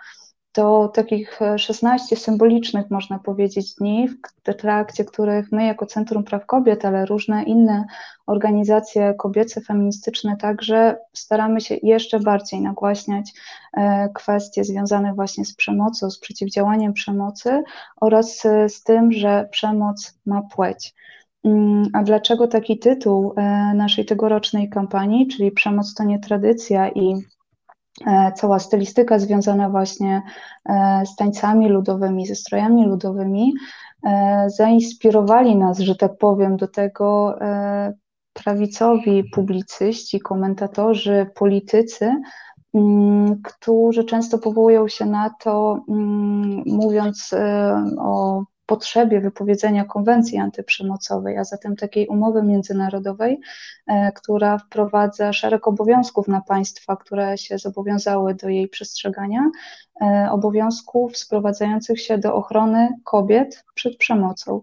[0.55, 6.47] to takich 16 e, symbolicznych, można powiedzieć, dni, w trakcie których my, jako Centrum Praw
[6.47, 7.85] Kobiet, ale różne inne
[8.27, 13.33] organizacje kobiece, feministyczne, także staramy się jeszcze bardziej nagłaśniać
[13.73, 17.63] e, kwestie związane właśnie z przemocą, z przeciwdziałaniem przemocy
[18.01, 20.95] oraz e, z tym, że przemoc ma płeć.
[21.45, 23.35] Mm, a dlaczego taki tytuł
[23.75, 27.15] naszej tegorocznej kampanii, czyli Przemoc to nie tradycja i
[28.37, 30.23] cała stylistyka związana właśnie
[30.69, 33.55] e, z tańcami ludowymi, ze strojami ludowymi,
[34.07, 37.39] e, zainspirowali nas, że tak powiem, do tego
[38.33, 42.15] prawicowi publicyści, komentatorzy, politycy,
[42.75, 47.35] mm, którzy często powołują się na to, mm, mówiąc
[47.99, 53.41] o potrzebie wypowiedzenia konwencji antyprzemocowej, a zatem takiej umowy międzynarodowej,
[53.87, 59.51] e, która wprowadza szereg obowiązków na państwa, które się zobowiązały do jej przestrzegania,
[60.01, 64.61] e, obowiązków sprowadzających się do ochrony kobiet przed przemocą.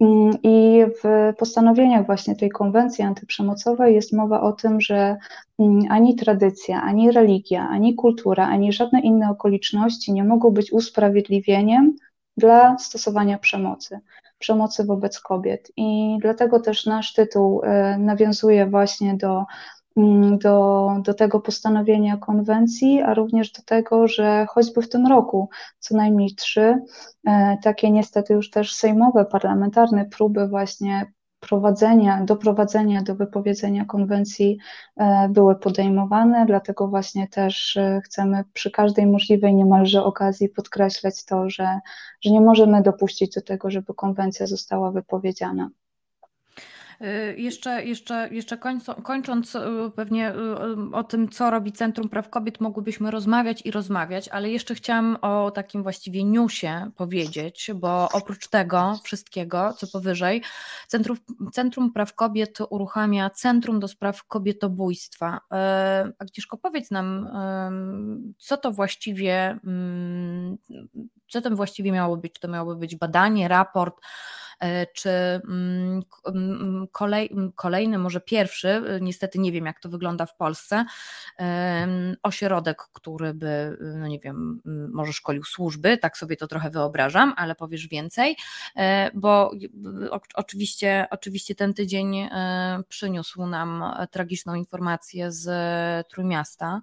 [0.00, 5.16] Mm, I w postanowieniach właśnie tej konwencji antyprzemocowej jest mowa o tym, że
[5.58, 11.96] mm, ani tradycja, ani religia, ani kultura, ani żadne inne okoliczności nie mogą być usprawiedliwieniem
[12.38, 14.00] dla stosowania przemocy,
[14.38, 15.72] przemocy wobec kobiet.
[15.76, 19.44] I dlatego też nasz tytuł e, nawiązuje właśnie do,
[19.96, 25.48] mm, do, do tego postanowienia konwencji, a również do tego, że choćby w tym roku
[25.78, 26.82] co najmniej trzy
[27.26, 34.58] e, takie niestety już też sejmowe, parlamentarne próby właśnie prowadzenia, doprowadzenia do wypowiedzenia konwencji
[34.96, 41.50] e, były podejmowane, dlatego właśnie też e, chcemy przy każdej możliwej niemalże okazji podkreślać to,
[41.50, 41.80] że,
[42.20, 45.70] że nie możemy dopuścić do tego, żeby konwencja została wypowiedziana.
[47.02, 48.58] Y, jeszcze, jeszcze, jeszcze
[49.02, 49.60] kończąc y,
[49.96, 50.36] pewnie y,
[50.92, 55.50] o tym, co robi Centrum Praw Kobiet, mogłybyśmy rozmawiać i rozmawiać, ale jeszcze chciałam o
[55.50, 60.42] takim właściwie newsie powiedzieć, bo oprócz tego wszystkiego, co powyżej,
[60.86, 61.16] Centrum,
[61.52, 65.40] Centrum Praw Kobiet uruchamia Centrum do Spraw Kobietobójstwa.
[66.18, 67.28] Agnieszko, powiedz nam,
[68.38, 70.58] co to właściwie, mm,
[71.28, 72.38] co tam właściwie miało być?
[72.38, 74.00] To miało być badanie, raport,
[74.94, 80.36] czy mm, mm, kolej, kolejny, może pierwszy, e, niestety nie wiem jak to wygląda w
[80.36, 80.84] Polsce,
[82.22, 84.62] ośrodek, który by, no nie wiem,
[84.92, 88.36] może szkolił służby, tak sobie to trochę wyobrażam, ale powiesz więcej,
[88.76, 89.50] e, bo
[90.34, 92.28] oczywiście, oczywiście ten tydzień
[92.88, 95.48] przyniósł nam tragiczną informację z
[96.08, 96.80] Trójmiasta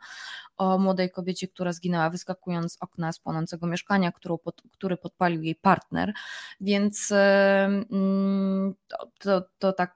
[0.57, 4.11] o młodej kobiecie, która zginęła wyskakując z okna z płonącego mieszkania,
[4.43, 6.13] pod, który podpalił jej partner.
[6.61, 9.95] Więc mm, to, to, to tak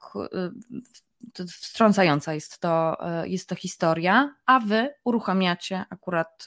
[1.34, 6.46] to wstrząsająca jest to, jest to historia, a wy uruchamiacie akurat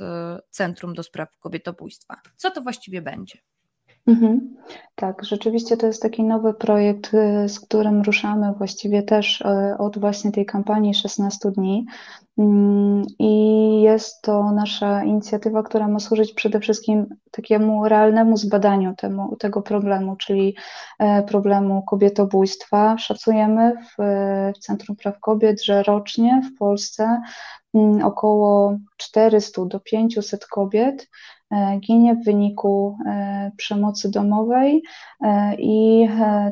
[0.50, 2.20] Centrum do Spraw Kobietobójstwa.
[2.36, 3.38] Co to właściwie będzie?
[4.06, 4.56] Mhm.
[4.94, 9.98] Tak, rzeczywiście to jest taki nowy projekt, y, z którym ruszamy właściwie też y, od
[9.98, 11.86] właśnie tej kampanii 16 dni.
[12.38, 19.36] Mm, I jest to nasza inicjatywa, która ma służyć przede wszystkim takiemu realnemu zbadaniu temu,
[19.36, 20.56] tego problemu, czyli
[20.98, 22.98] e, problemu kobietobójstwa.
[22.98, 24.02] Szacujemy w,
[24.56, 27.22] w Centrum Praw Kobiet, że rocznie w Polsce
[27.74, 31.08] mm, około 400 do 500 kobiet
[31.41, 31.41] E,
[31.80, 34.82] ginie w wyniku e, przemocy domowej
[35.20, 36.08] e, i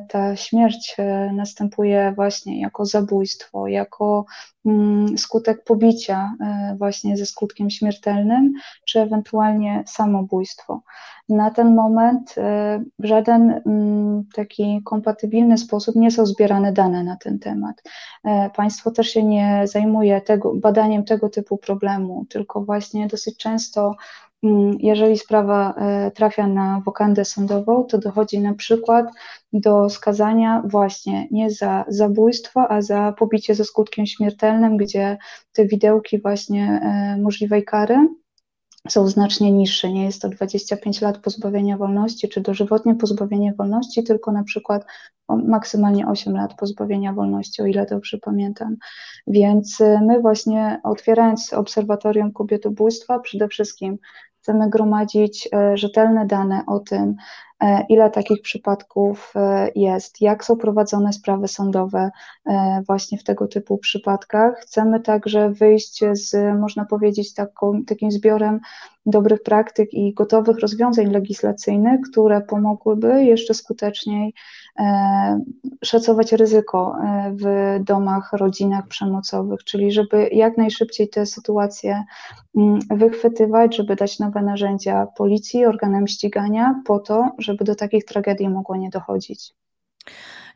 [0.08, 0.96] ta śmierć
[1.32, 4.24] następuje właśnie jako zabójstwo, jako
[4.66, 6.34] mm, skutek pobicia
[6.78, 8.52] właśnie ze skutkiem śmiertelnym,
[8.84, 10.82] czy ewentualnie samobójstwo.
[11.28, 12.34] Na ten moment
[12.98, 17.82] żaden mm, taki kompatybilny sposób nie są zbierane dane na ten temat.
[18.56, 23.94] Państwo też się nie zajmuje tego, badaniem tego typu problemu, tylko właśnie dosyć często
[24.78, 29.06] jeżeli sprawa e, trafia na wokandę sądową, to dochodzi na przykład
[29.52, 35.18] do skazania właśnie nie za zabójstwo, a za pobicie ze skutkiem śmiertelnym, gdzie
[35.52, 38.08] te widełki właśnie e, możliwej kary
[38.88, 39.92] są znacznie niższe.
[39.92, 44.84] Nie jest to 25 lat pozbawienia wolności czy dożywotnie pozbawienie wolności, tylko na przykład
[45.28, 48.76] maksymalnie 8 lat pozbawienia wolności, o ile dobrze pamiętam.
[49.26, 53.98] Więc e, my właśnie otwierając obserwatorium kobietobójstwa, przede wszystkim
[54.42, 57.16] Chcemy gromadzić e, rzetelne dane o tym,
[57.88, 62.10] ile takich przypadków e, jest, jak są prowadzone sprawy sądowe
[62.86, 64.58] właśnie w tego typu przypadkach.
[64.58, 68.60] Chcemy także wyjść z, można powiedzieć, taką, takim zbiorem
[69.06, 74.34] dobrych praktyk i gotowych rozwiązań legislacyjnych, które pomogłyby jeszcze skuteczniej
[74.78, 75.40] e,
[75.84, 77.44] szacować ryzyko e, w
[77.84, 82.04] domach, rodzinach przemocowych, czyli żeby jak najszybciej te sytuacje
[82.56, 88.48] mm, wychwytywać, żeby dać nowe narzędzia policji, organom ścigania po to, żeby do takich tragedii
[88.48, 89.54] mogło nie dochodzić.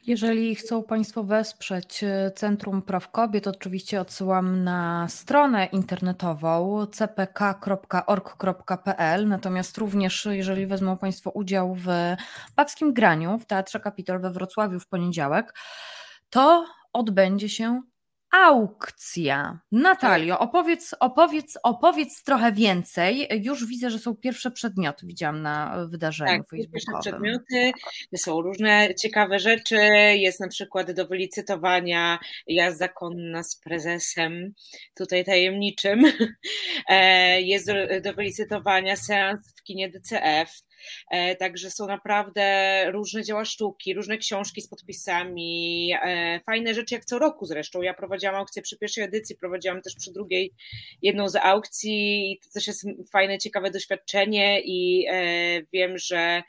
[0.06, 8.08] Jeżeli chcą Państwo wesprzeć e, Centrum Praw Kobiet, oczywiście odsyłam na stronę internetową cpk.org.pl.
[9.28, 11.86] Natomiast również, jeżeli wezmą Państwo udział w
[12.56, 15.54] babskim graniu w Teatrze Kapitol we Wrocławiu w poniedziałek,
[16.30, 17.82] to odbędzie się
[18.34, 19.60] aukcja.
[19.72, 23.28] Natalio, opowiedz, opowiedz, opowiedz trochę więcej.
[23.42, 26.72] Już widzę, że są pierwsze przedmioty, widziałam na wydarzeniu tak, facebookowym.
[26.72, 27.72] Pierwsze przedmioty,
[28.16, 29.76] są różne ciekawe rzeczy,
[30.14, 34.54] jest na przykład do wylicytowania jazda konna z prezesem,
[34.94, 36.02] tutaj tajemniczym,
[36.88, 40.62] e, jest do, do wylicytowania seans w kinie DCF,
[41.38, 42.44] także są naprawdę
[42.90, 47.82] różne dzieła sztuki, różne książki z podpisami, e, fajne rzeczy jak co roku zresztą.
[47.82, 50.52] Ja prowadziłam aukcję przy pierwszej edycji, prowadziłam też przy drugiej
[51.02, 56.42] jedną z aukcji i to też jest fajne, ciekawe doświadczenie i e, wiem, że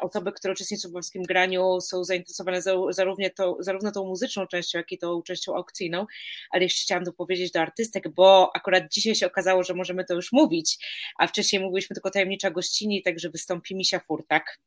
[0.00, 4.92] osoby, które uczestniczą w polskim graniu są zainteresowane zarówno, to, zarówno tą muzyczną częścią, jak
[4.92, 6.06] i tą częścią aukcyjną,
[6.50, 10.32] ale jeszcze chciałam dopowiedzieć do artystek, bo akurat dzisiaj się okazało, że możemy to już
[10.32, 10.78] mówić,
[11.18, 14.58] a wcześniej mówiliśmy tylko tajemnicza gościni, także wystąpi Misia Furtak.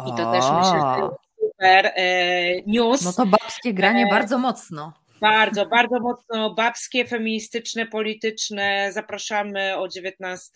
[0.00, 1.08] I to też myślę, że
[1.40, 3.04] super e, news.
[3.04, 4.92] No to babskie granie e, bardzo mocno.
[5.20, 8.90] Bardzo, bardzo mocno babskie, feministyczne, polityczne.
[8.92, 10.50] Zapraszamy o 19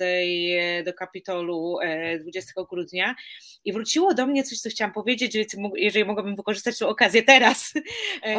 [0.84, 1.78] do Kapitolu
[2.20, 3.14] 20 e, grudnia.
[3.64, 5.36] I wróciło do mnie coś, co chciałam powiedzieć,
[5.76, 7.72] jeżeli mogłabym wykorzystać tę okazję teraz.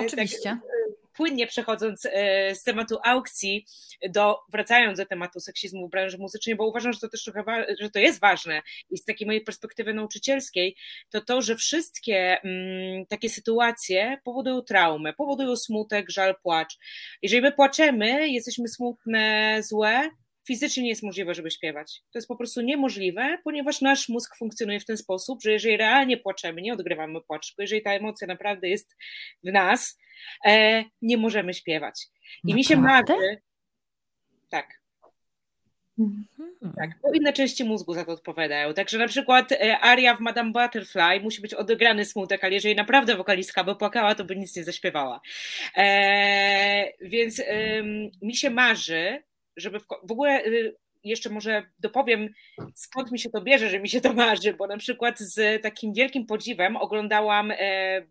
[0.06, 0.50] Oczywiście.
[0.50, 0.83] Tak,
[1.14, 3.66] płynnie przechodząc e, z tematu aukcji
[4.10, 7.90] do, wracając do tematu seksizmu w branży muzycznej, bo uważam, że to też trochę, że
[7.90, 10.76] to jest ważne i z takiej mojej perspektywy nauczycielskiej,
[11.10, 16.78] to to, że wszystkie mm, takie sytuacje powodują traumę, powodują smutek, żal, płacz.
[17.22, 20.10] Jeżeli my płaczemy, jesteśmy smutne, złe,
[20.48, 22.02] fizycznie nie jest możliwe, żeby śpiewać.
[22.12, 26.18] To jest po prostu niemożliwe, ponieważ nasz mózg funkcjonuje w ten sposób, że jeżeli realnie
[26.18, 28.96] płaczemy, nie odgrywamy płaczku, jeżeli ta emocja naprawdę jest
[29.44, 29.98] w nas,
[30.46, 32.08] e, nie możemy śpiewać.
[32.44, 32.56] I naprawdę?
[32.56, 33.42] mi się marzy.
[34.50, 34.84] Tak.
[35.98, 36.26] Hmm.
[36.76, 38.74] Tak, bo inne części mózgu za to odpowiadają.
[38.74, 43.16] Także na przykład e, aria w Madame Butterfly musi być odegrany smutek, ale jeżeli naprawdę
[43.16, 45.22] wokalistka by płakała, to by nic nie zaśpiewała.
[45.78, 47.42] E, więc
[48.22, 49.24] mi się marzy,
[49.58, 52.30] żeby w, w ogóle y, jeszcze może dopowiem,
[52.76, 55.94] skąd mi się to bierze, że mi się to marzy, bo na przykład z takim
[55.94, 58.02] wielkim podziwem oglądałam e,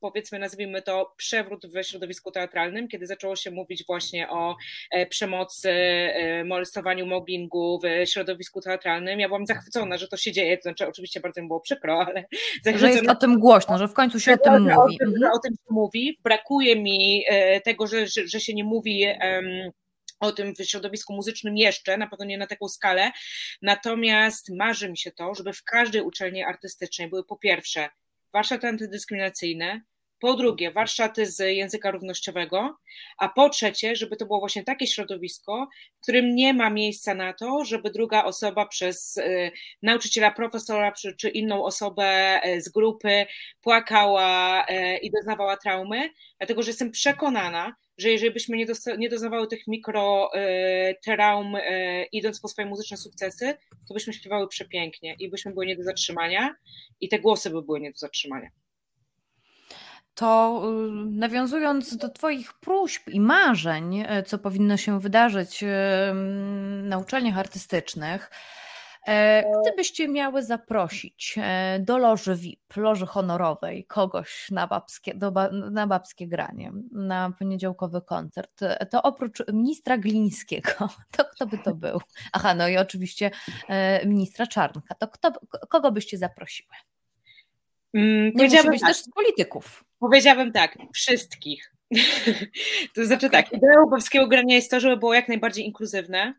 [0.00, 4.56] powiedzmy, nazwijmy to, przewrót w środowisku teatralnym, kiedy zaczęło się mówić właśnie o
[4.90, 9.20] e, przemocy, e, molestowaniu, mobbingu w środowisku teatralnym.
[9.20, 12.24] Ja byłam zachwycona, że to się dzieje, to znaczy oczywiście bardzo mi było przykro, ale...
[12.78, 14.74] Że jest o tym głośno, że w końcu się o tym mówi.
[14.76, 15.32] O tym, mhm.
[15.32, 16.18] o tym się mówi.
[16.24, 17.24] Brakuje mi
[17.64, 19.06] tego, że, że, że się nie mówi
[20.22, 23.12] o tym w środowisku muzycznym jeszcze, na pewno nie na taką skalę.
[23.62, 27.88] Natomiast marzy mi się to, żeby w każdej uczelni artystycznej były po pierwsze
[28.32, 29.80] warsztaty antydyskryminacyjne,
[30.18, 32.78] po drugie warsztaty z języka równościowego,
[33.18, 35.68] a po trzecie, żeby to było właśnie takie środowisko,
[35.98, 41.28] w którym nie ma miejsca na to, żeby druga osoba przez y, nauczyciela, profesora czy,
[41.28, 43.26] inną osobę y, z grupy
[43.60, 48.66] płakała y, i doznawała traumy, dlatego że jestem przekonana, że jeżeli byśmy nie,
[48.98, 50.30] nie doznawały tych mikro
[51.04, 51.56] traum,
[52.12, 53.54] idąc po swoje muzyczne sukcesy,
[53.88, 56.54] to byśmy śpiewały przepięknie i byśmy były nie do zatrzymania
[57.00, 58.48] i te głosy by były nie do zatrzymania.
[60.14, 65.64] To y, nawiązując do Twoich próśb i marzeń, e, co powinno się wydarzyć
[66.82, 68.61] na uczelniach artystycznych, e,
[69.62, 75.32] gdybyście miały zaprosić e, do loży VIP, loży honorowej, kogoś na babskie, do,
[75.70, 78.60] na babskie granie, na poniedziałkowy koncert,
[78.90, 82.00] to oprócz ministra Glińskiego, to kto by to był?
[82.32, 83.30] Aha, no i oczywiście
[84.04, 85.32] ministra Czarnka, to kto,
[85.68, 86.74] kogo byście zaprosiły?
[87.94, 88.88] Mm, nie musi być tak.
[88.88, 89.84] też z polityków.
[89.98, 91.72] Powiedziałabym tak, wszystkich.
[92.94, 93.42] to znaczy okay.
[93.42, 96.34] tak, ideą polskiego grania jest to, żeby było jak najbardziej inkluzywne.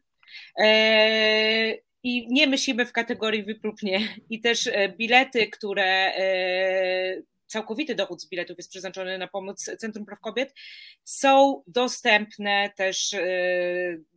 [0.58, 4.00] Eee, I nie myślimy w kategorii VIP lub nie.
[4.30, 10.06] I też e, bilety, które e, całkowity dochód z biletów jest przeznaczony na pomoc Centrum
[10.06, 10.54] Praw Kobiet,
[11.04, 13.26] są dostępne też e,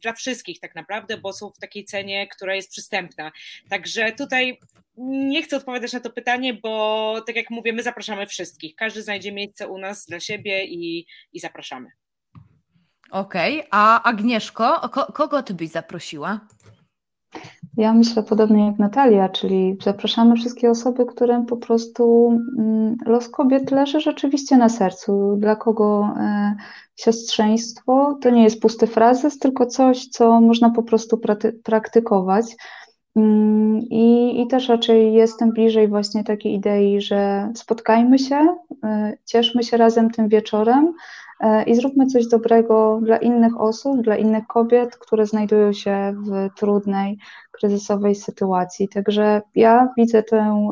[0.02, 3.32] dla wszystkich tak naprawdę, bo są w takiej cenie, która jest przystępna.
[3.68, 4.58] Także tutaj
[4.96, 8.74] nie chcę odpowiadać na to pytanie, bo tak jak mówię, my zapraszamy wszystkich.
[8.74, 11.90] Każdy znajdzie miejsce u nas dla siebie i, i zapraszamy.
[13.10, 13.68] Okej, okay.
[13.70, 16.40] a Agnieszko, ko kogo ty byś zaprosiła?
[17.76, 23.70] Ja myślę podobnie jak Natalia, czyli zapraszamy wszystkie osoby, którym po prostu mm, los kobiet
[23.70, 25.36] leży rzeczywiście na sercu.
[25.38, 26.54] Dla kogo e,
[26.96, 31.20] siostrzeństwo to nie jest pusty frazes, tylko coś, co można po prostu
[31.64, 32.46] praktykować.
[33.16, 39.62] Mm, I, I też raczej jestem bliżej właśnie takiej idei, że spotkajmy się, y, cieszmy
[39.62, 40.94] się razem tym wieczorem,
[41.66, 47.18] i zróbmy coś dobrego dla innych osób, dla innych kobiet, które znajdują się w trudnej,
[47.50, 48.88] kryzysowej sytuacji.
[48.88, 50.70] Także ja widzę tę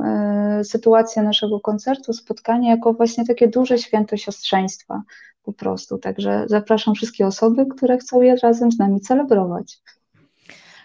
[0.64, 5.02] sytuację naszego koncertu, spotkania jako właśnie takie duże święto siostrzeństwa
[5.42, 5.98] po prostu.
[5.98, 9.80] Także zapraszam wszystkie osoby, które chcą je razem z nami celebrować.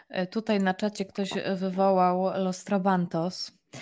[0.10, 3.80] E, tutaj na czacie ktoś wywołał Los Trabantos, e,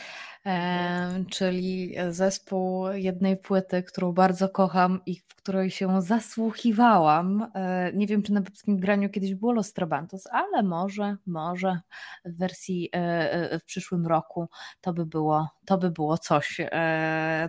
[1.30, 7.52] czyli zespół jednej płyty, którą bardzo kocham i w której się zasłuchiwałam.
[7.56, 11.80] E, nie wiem, czy na polskim graniu kiedyś było Los Trabantos, ale może, może
[12.26, 12.90] w wersji
[13.60, 14.50] w przyszłym roku
[14.82, 16.62] to by było, to by było coś.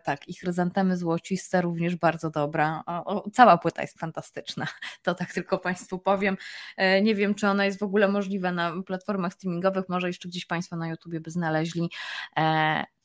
[0.04, 2.84] Tak, ich chryzantemy złociste również bardzo dobra.
[3.32, 4.66] Cała płyta jest fantastyczna.
[5.02, 6.36] To tak tylko Państwu powiem.
[7.02, 10.76] Nie wiem, czy ona jest w ogóle możliwa na platformach streamingowych, może jeszcze gdzieś Państwo
[10.76, 11.90] na YouTubie by znaleźli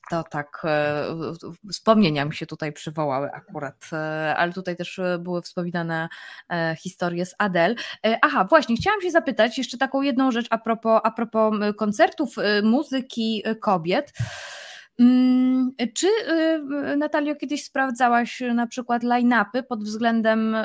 [0.09, 1.05] to tak e,
[1.71, 6.09] wspomnienia mi się tutaj przywołały akurat, e, ale tutaj też e, były wspominane
[6.77, 7.75] historie z Adel.
[8.21, 13.43] Aha, właśnie, chciałam się zapytać jeszcze taką jedną rzecz a propos, a propos koncertów muzyki
[13.61, 14.13] kobiet.
[14.99, 16.07] Mm, czy
[16.97, 20.55] Natalio kiedyś sprawdzałaś na przykład line-upy pod względem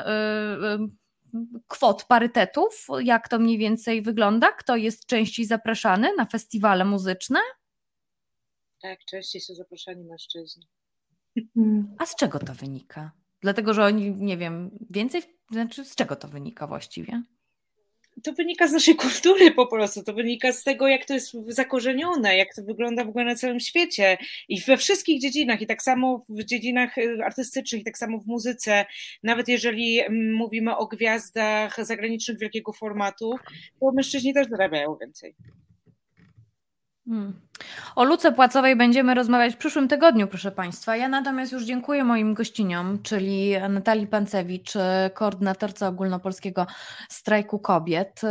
[1.67, 2.87] kwot parytetów?
[2.99, 4.51] Jak to mniej więcej wygląda?
[4.51, 7.39] Kto jest częściej zapraszany na festiwale muzyczne?
[8.81, 10.67] Tak, częściej są zapraszani mężczyźni.
[11.97, 13.11] A z czego to wynika?
[13.41, 17.23] Dlatego, że oni, nie wiem, więcej, znaczy z czego to wynika właściwie?
[18.23, 22.37] To wynika z naszej kultury po prostu, to wynika z tego, jak to jest zakorzenione,
[22.37, 24.17] jak to wygląda w ogóle na całym świecie
[24.49, 28.27] i we wszystkich dziedzinach, i tak samo w dziedzinach y, artystycznych, i tak samo w
[28.27, 28.85] muzyce.
[29.23, 33.35] Nawet jeżeli mm, mówimy o gwiazdach zagranicznych wielkiego formatu,
[33.79, 35.35] to mężczyźni też zarabiają więcej.
[37.05, 37.48] Hmm.
[37.95, 40.97] O luce płacowej będziemy rozmawiać w przyszłym tygodniu, proszę Państwa.
[40.97, 44.73] Ja natomiast już dziękuję moim gościniom, czyli Natalii Pancewicz,
[45.13, 46.67] koordynatorce ogólnopolskiego
[47.09, 48.21] strajku kobiet,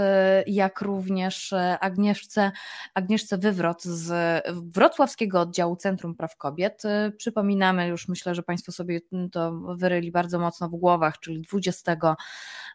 [0.46, 2.52] jak również Agnieszce,
[2.94, 4.42] Agnieszce Wywrot z
[4.74, 6.82] Wrocławskiego Oddziału Centrum Praw Kobiet.
[7.16, 9.00] Przypominamy już, myślę, że Państwo sobie
[9.32, 11.96] to wyryli bardzo mocno w głowach, czyli 20,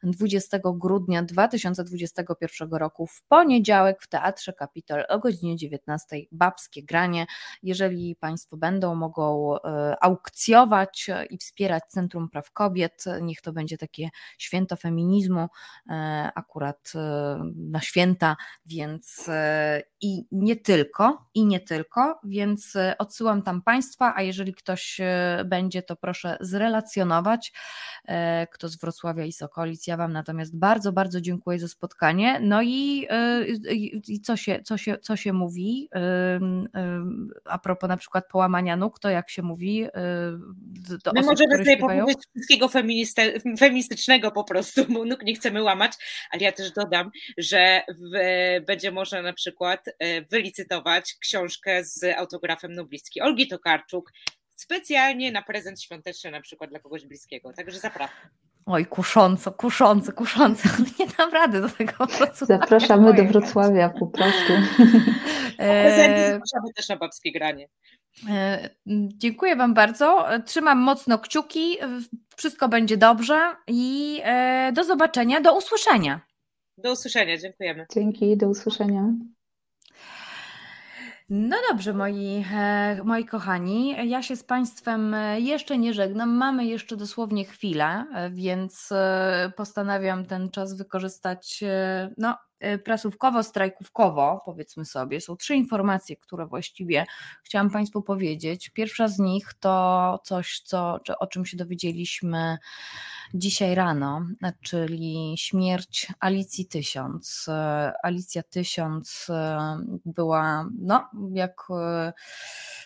[0.04, 7.26] 20 grudnia 2021 roku w poniedziałek w Teatrze Kapitol o godzinie 19 babskie granie.
[7.64, 14.10] Jeżeli Państwo będą, mogą e, aukcjować i wspierać Centrum Praw Kobiet, niech to będzie takie
[14.38, 15.48] święto feminizmu,
[15.90, 19.30] e, akurat e, na święta, więc
[20.02, 25.02] i nie tylko, i nie tylko, więc odsyłam tam Państwa, a jeżeli ktoś
[25.46, 27.54] będzie, to proszę zrelacjonować,
[28.52, 29.88] kto z Wrocławia i z okolic.
[29.88, 32.40] Ja Wam natomiast bardzo, bardzo dziękuję za spotkanie.
[32.40, 33.08] No i,
[34.08, 35.90] i co, się, co, się, co się mówi?
[37.46, 39.88] A propos na przykład połamania nóg, to jak się mówi
[41.04, 42.70] do My osób, możemy sobie powiedzieć wszystkiego
[43.60, 45.94] feministycznego po prostu, bo nóg nie chcemy łamać,
[46.32, 48.12] ale ja też dodam, że w,
[48.66, 54.12] będzie można na przykład e, wylicytować książkę z autografem noblistki Olgi Tokarczuk,
[54.56, 58.30] specjalnie na prezent świąteczny na przykład dla kogoś bliskiego, także zapraszam.
[58.66, 60.70] Oj, kusząco, kusząco, kusząco.
[61.00, 62.46] Nie dam rady do tego po prostu.
[62.46, 64.54] Zapraszamy do Wrocławia po prostu.
[65.58, 67.70] E, zapraszamy też na babskie granie.
[68.30, 68.70] E,
[69.08, 70.26] dziękuję Wam bardzo.
[70.46, 71.78] Trzymam mocno kciuki.
[72.36, 76.22] Wszystko będzie dobrze i e, do zobaczenia, do usłyszenia.
[76.78, 77.86] Do usłyszenia, dziękujemy.
[77.94, 79.14] Dzięki, do usłyszenia.
[81.30, 86.30] No dobrze, moi, e, moi kochani, ja się z Państwem e, jeszcze nie żegnam.
[86.30, 88.90] Mamy jeszcze dosłownie chwilę, e, więc
[89.58, 91.64] postanawiam ten czas wykorzystać
[92.18, 92.38] no,
[92.84, 95.22] prasówkowo, strajkówkowo, powiedzmy sobie.
[95.22, 97.06] Są trzy informacje, które właściwie
[97.44, 98.70] chciałam Państwu powiedzieć.
[98.70, 102.58] Pierwsza z nich to coś, co, o czym się dowiedzieliśmy
[103.34, 104.26] dzisiaj rano,
[104.62, 107.50] czyli śmierć Alicji Tysiąc.
[108.04, 112.14] Alicja Tysiąc e, była, no, jak e,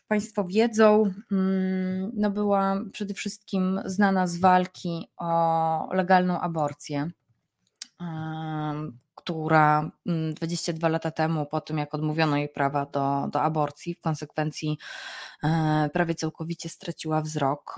[0.07, 7.26] Państwo wiedzą, mm, no była przede wszystkim znana z walki o legalną aborcję e,
[9.15, 13.99] która 22 mm, lata temu, po tym jak odmówiono jej prawa do, do aborcji, w
[13.99, 14.77] konsekwencji
[15.93, 17.75] prawie całkowicie straciła wzrok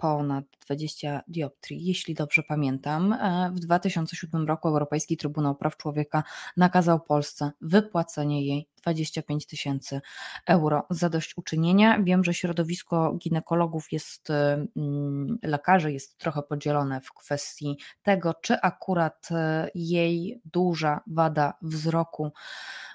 [0.00, 3.12] ponad 20 dioptrii, jeśli dobrze pamiętam.
[3.12, 6.22] E, w 2007 roku Europejski Trybunał Praw Człowieka
[6.56, 10.00] nakazał Polsce wypłacenie jej 25 tysięcy
[10.46, 11.98] euro zadośćuczynienia.
[12.02, 19.28] Wiem, że środowisko ginekologów jest, mm, lekarzy jest trochę podzielone w kwestii tego, czy akurat
[19.30, 22.32] e, jej duża wada wzroku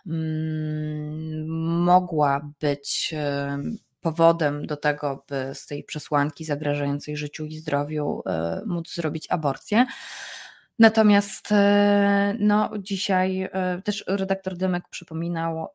[0.07, 1.47] mm,
[1.83, 3.13] mogła być
[4.05, 8.21] powodem do tego, by z tej przesłanki zagrażającej życiu i zdrowiu
[8.65, 9.85] móc zrobić aborcję.
[10.79, 11.49] Natomiast
[12.39, 13.49] no, dzisiaj
[13.83, 15.67] też redaktor Dymek przypominał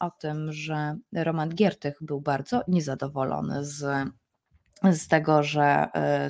[0.00, 4.08] o tym, że Roman Giertych był bardzo niezadowolony z
[4.92, 5.86] z tego, że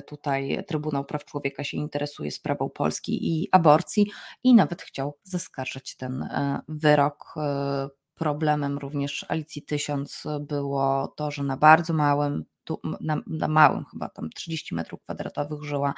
[0.07, 4.11] tutaj Trybunał Praw Człowieka się interesuje sprawą Polski i aborcji
[4.43, 6.29] i nawet chciał zaskarżyć ten
[6.67, 7.35] wyrok
[8.21, 12.45] problemem również Alicji Tysiąc było to, że na bardzo małym,
[13.01, 15.93] na, na małym chyba tam 30 metrów kwadratowych żyła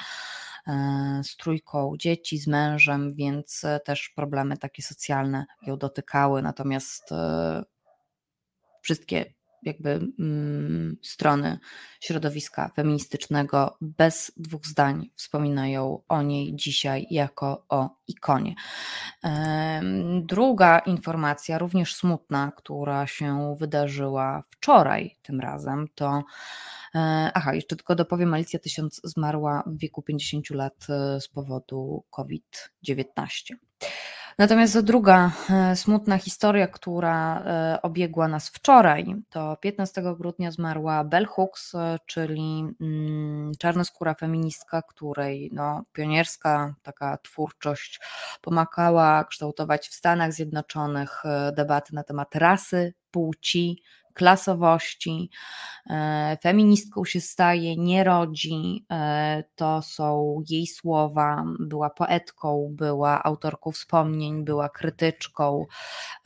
[0.67, 7.63] e, z trójką dzieci, z mężem, więc też problemy takie socjalne ją dotykały, natomiast e,
[8.81, 9.33] wszystkie
[9.65, 11.59] jakby mm, strony
[11.99, 18.55] środowiska feministycznego bez dwóch zdań wspominają o niej dzisiaj jako o ikonie.
[20.21, 26.23] Druga informacja, również smutna, która się wydarzyła wczoraj tym razem, to
[26.95, 32.03] e, Aha, jeszcze tylko dopowiem, Alicja Tysiąc zmarła w wieku 50 lat e, z powodu
[32.09, 33.55] COVID-19.
[34.37, 41.25] Natomiast druga e, smutna historia, która e, obiegła nas wczoraj, to 15 grudnia zmarła Bell
[41.25, 47.99] Hooks, e, czyli mm, czarnoskóra feministka, której no, pionierska taka twórczość
[48.41, 51.23] pomagała kształtować w Stanach Zjednoczonych
[51.55, 53.81] debaty na temat rasy, płci,
[54.13, 55.29] klasowości,
[55.89, 63.71] e, feministką się staje, nie rodzi, e, to są jej słowa, była poetką, była autorką
[63.71, 65.65] wspomnień, była krytyczką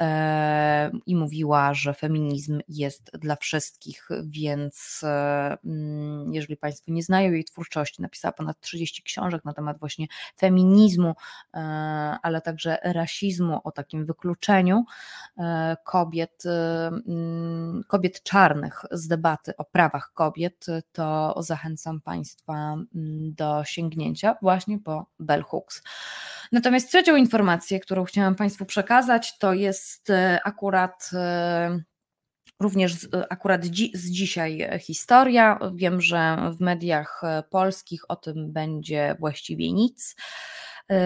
[0.02, 7.44] e, i mówiła, że feminizm jest dla wszystkich, więc mm, jeżeli Państwo nie znają jej
[7.44, 10.08] twórczości, napisała ponad 30 książek na temat właśnie
[10.40, 11.14] feminizmu,
[12.22, 14.84] ale także rasizmu, o takim wykluczeniu
[15.86, 24.36] kobiet mm, kobiet czarnych z debaty o prawach kobiet, to zachęcam Państwa mm, do sięgnięcia
[24.42, 25.84] właśnie po Bell Hooks.
[26.52, 31.80] Natomiast trzecią informację, którą chciałam Państwu przekazać, to jest e, akurat e,
[32.60, 35.60] również akurat dzi z dzisiaj historia.
[35.76, 40.16] Wiem, że w mediach polskich o tym będzie właściwie nic.
[40.90, 40.98] Yy,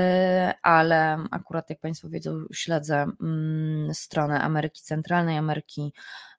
[0.62, 5.94] ale akurat jak Państwo wiedzą, śledzę mm, stronę Ameryki Centralnej, Ameryki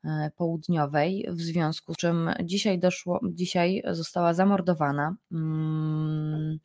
[0.05, 5.16] yy, Południowej, w związku z czym dzisiaj doszło, dzisiaj została zamordowana.
[5.32, 6.59] Mm,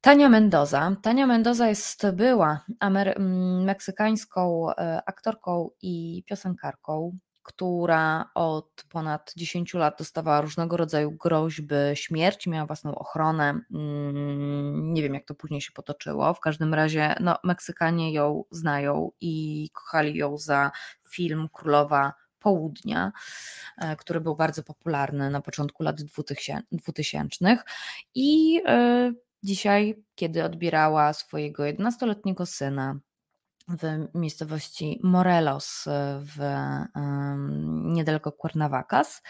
[0.00, 0.96] Tania Mendoza.
[1.02, 4.74] Tania Mendoza jest była Amery- mm, meksykańską yy,
[5.06, 7.18] aktorką i piosenkarką
[7.48, 13.60] która od ponad 10 lat dostawała różnego rodzaju groźby śmierci, miała własną ochronę.
[13.74, 16.34] Mm, nie wiem, jak to później się potoczyło.
[16.34, 20.70] W każdym razie, no, Meksykanie ją znają i kochali ją za
[21.10, 23.12] film Królowa Południa,
[23.78, 27.58] e, który był bardzo popularny na początku lat 2000.
[28.14, 29.12] I e,
[29.42, 32.98] dzisiaj, kiedy odbierała swojego 11-letniego syna
[33.68, 36.38] w miejscowości Morelos e, w,
[37.84, 39.22] niedaleko Cuernavacas,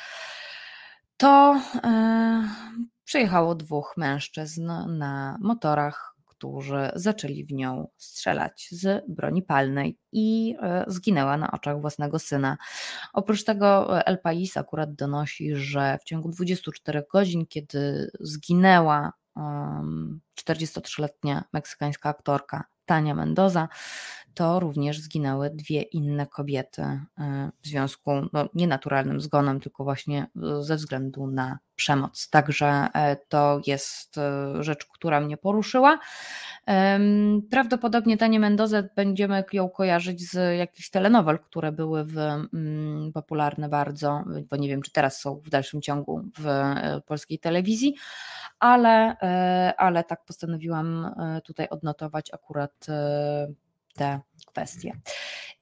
[1.17, 2.49] to e,
[3.05, 10.85] przyjechało dwóch mężczyzn na motorach, którzy zaczęli w nią strzelać z broni palnej i e,
[10.87, 12.57] zginęła na oczach własnego syna.
[13.13, 19.13] Oprócz tego El Pais akurat donosi, że w ciągu 24 godzin, kiedy zginęła
[20.37, 23.69] 43-letnia meksykańska aktorka Tania Mendoza,
[24.35, 30.63] to również zginęły dwie inne kobiety e, w związku no, nienaturalnym zgonem, tylko właśnie e,
[30.63, 32.29] ze względu na przemoc.
[32.31, 34.17] Także e, to jest
[34.61, 35.99] rzecz, która mnie poruszyła.
[37.51, 44.25] Prawdopodobnie Tanie Mendoza będziemy ją kojarzyć z jakichś telenowel, które były w, mm, popularne bardzo,
[44.51, 46.47] bo nie wiem, czy teraz są w dalszym ciągu w
[47.07, 47.95] polskiej telewizji,
[48.59, 49.17] ale,
[49.77, 51.15] ale tak postanowiłam
[51.45, 52.87] tutaj odnotować akurat
[53.95, 54.93] te kwestie.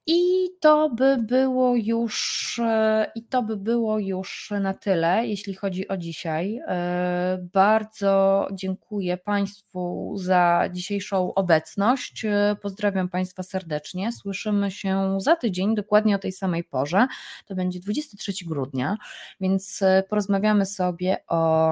[0.09, 5.87] I to by było już e, i to by było już na tyle, jeśli chodzi
[5.87, 6.61] o dzisiaj.
[6.67, 12.25] E, bardzo dziękuję Państwu za dzisiejszą obecność.
[12.25, 14.11] E, pozdrawiam Państwa serdecznie.
[14.11, 17.07] Słyszymy się za tydzień, dokładnie o tej samej porze.
[17.45, 18.97] To będzie 23 grudnia,
[19.39, 21.71] więc porozmawiamy sobie o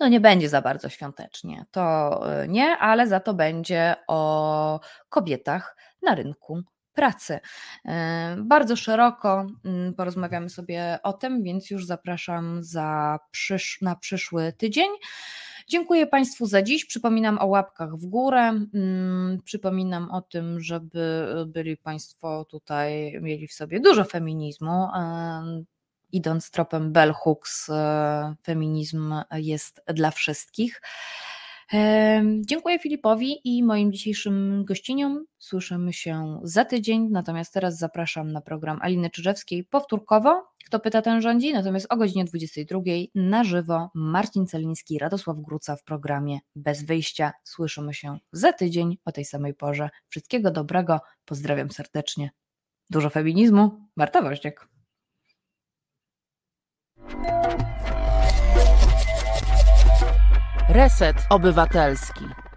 [0.00, 6.14] no nie będzie za bardzo świątecznie, to nie, ale za to będzie o kobietach na
[6.14, 6.62] rynku
[6.98, 7.40] pracy.
[7.84, 14.52] E, bardzo szeroko mm, porozmawiamy sobie o tym, więc już zapraszam za przysz na przyszły
[14.52, 14.88] tydzień.
[15.68, 16.84] Dziękuję Państwu za dziś.
[16.84, 18.40] Przypominam o łapkach w górę.
[18.74, 24.88] Mm, przypominam o tym, żeby byli Państwo tutaj mieli w sobie dużo feminizmu
[26.12, 27.70] idąc tropem Bell Hooks,
[28.42, 30.80] feminizm jest dla wszystkich.
[32.40, 35.24] Dziękuję Filipowi i moim dzisiejszym gościniom.
[35.38, 40.42] Słyszymy się za tydzień, natomiast teraz zapraszam na program Aliny Czyżewskiej powtórkowo.
[40.66, 41.52] Kto pyta, ten rządzi.
[41.52, 42.80] Natomiast o godzinie 22
[43.14, 47.32] na żywo Marcin Celiński, Radosław Gruca w programie Bez Wyjścia.
[47.44, 49.90] Słyszymy się za tydzień o tej samej porze.
[50.08, 51.00] Wszystkiego dobrego.
[51.24, 52.30] Pozdrawiam serdecznie.
[52.90, 53.70] Dużo feminizmu.
[53.96, 54.68] Marta Woździak.
[60.68, 62.47] Reset Obywatelski.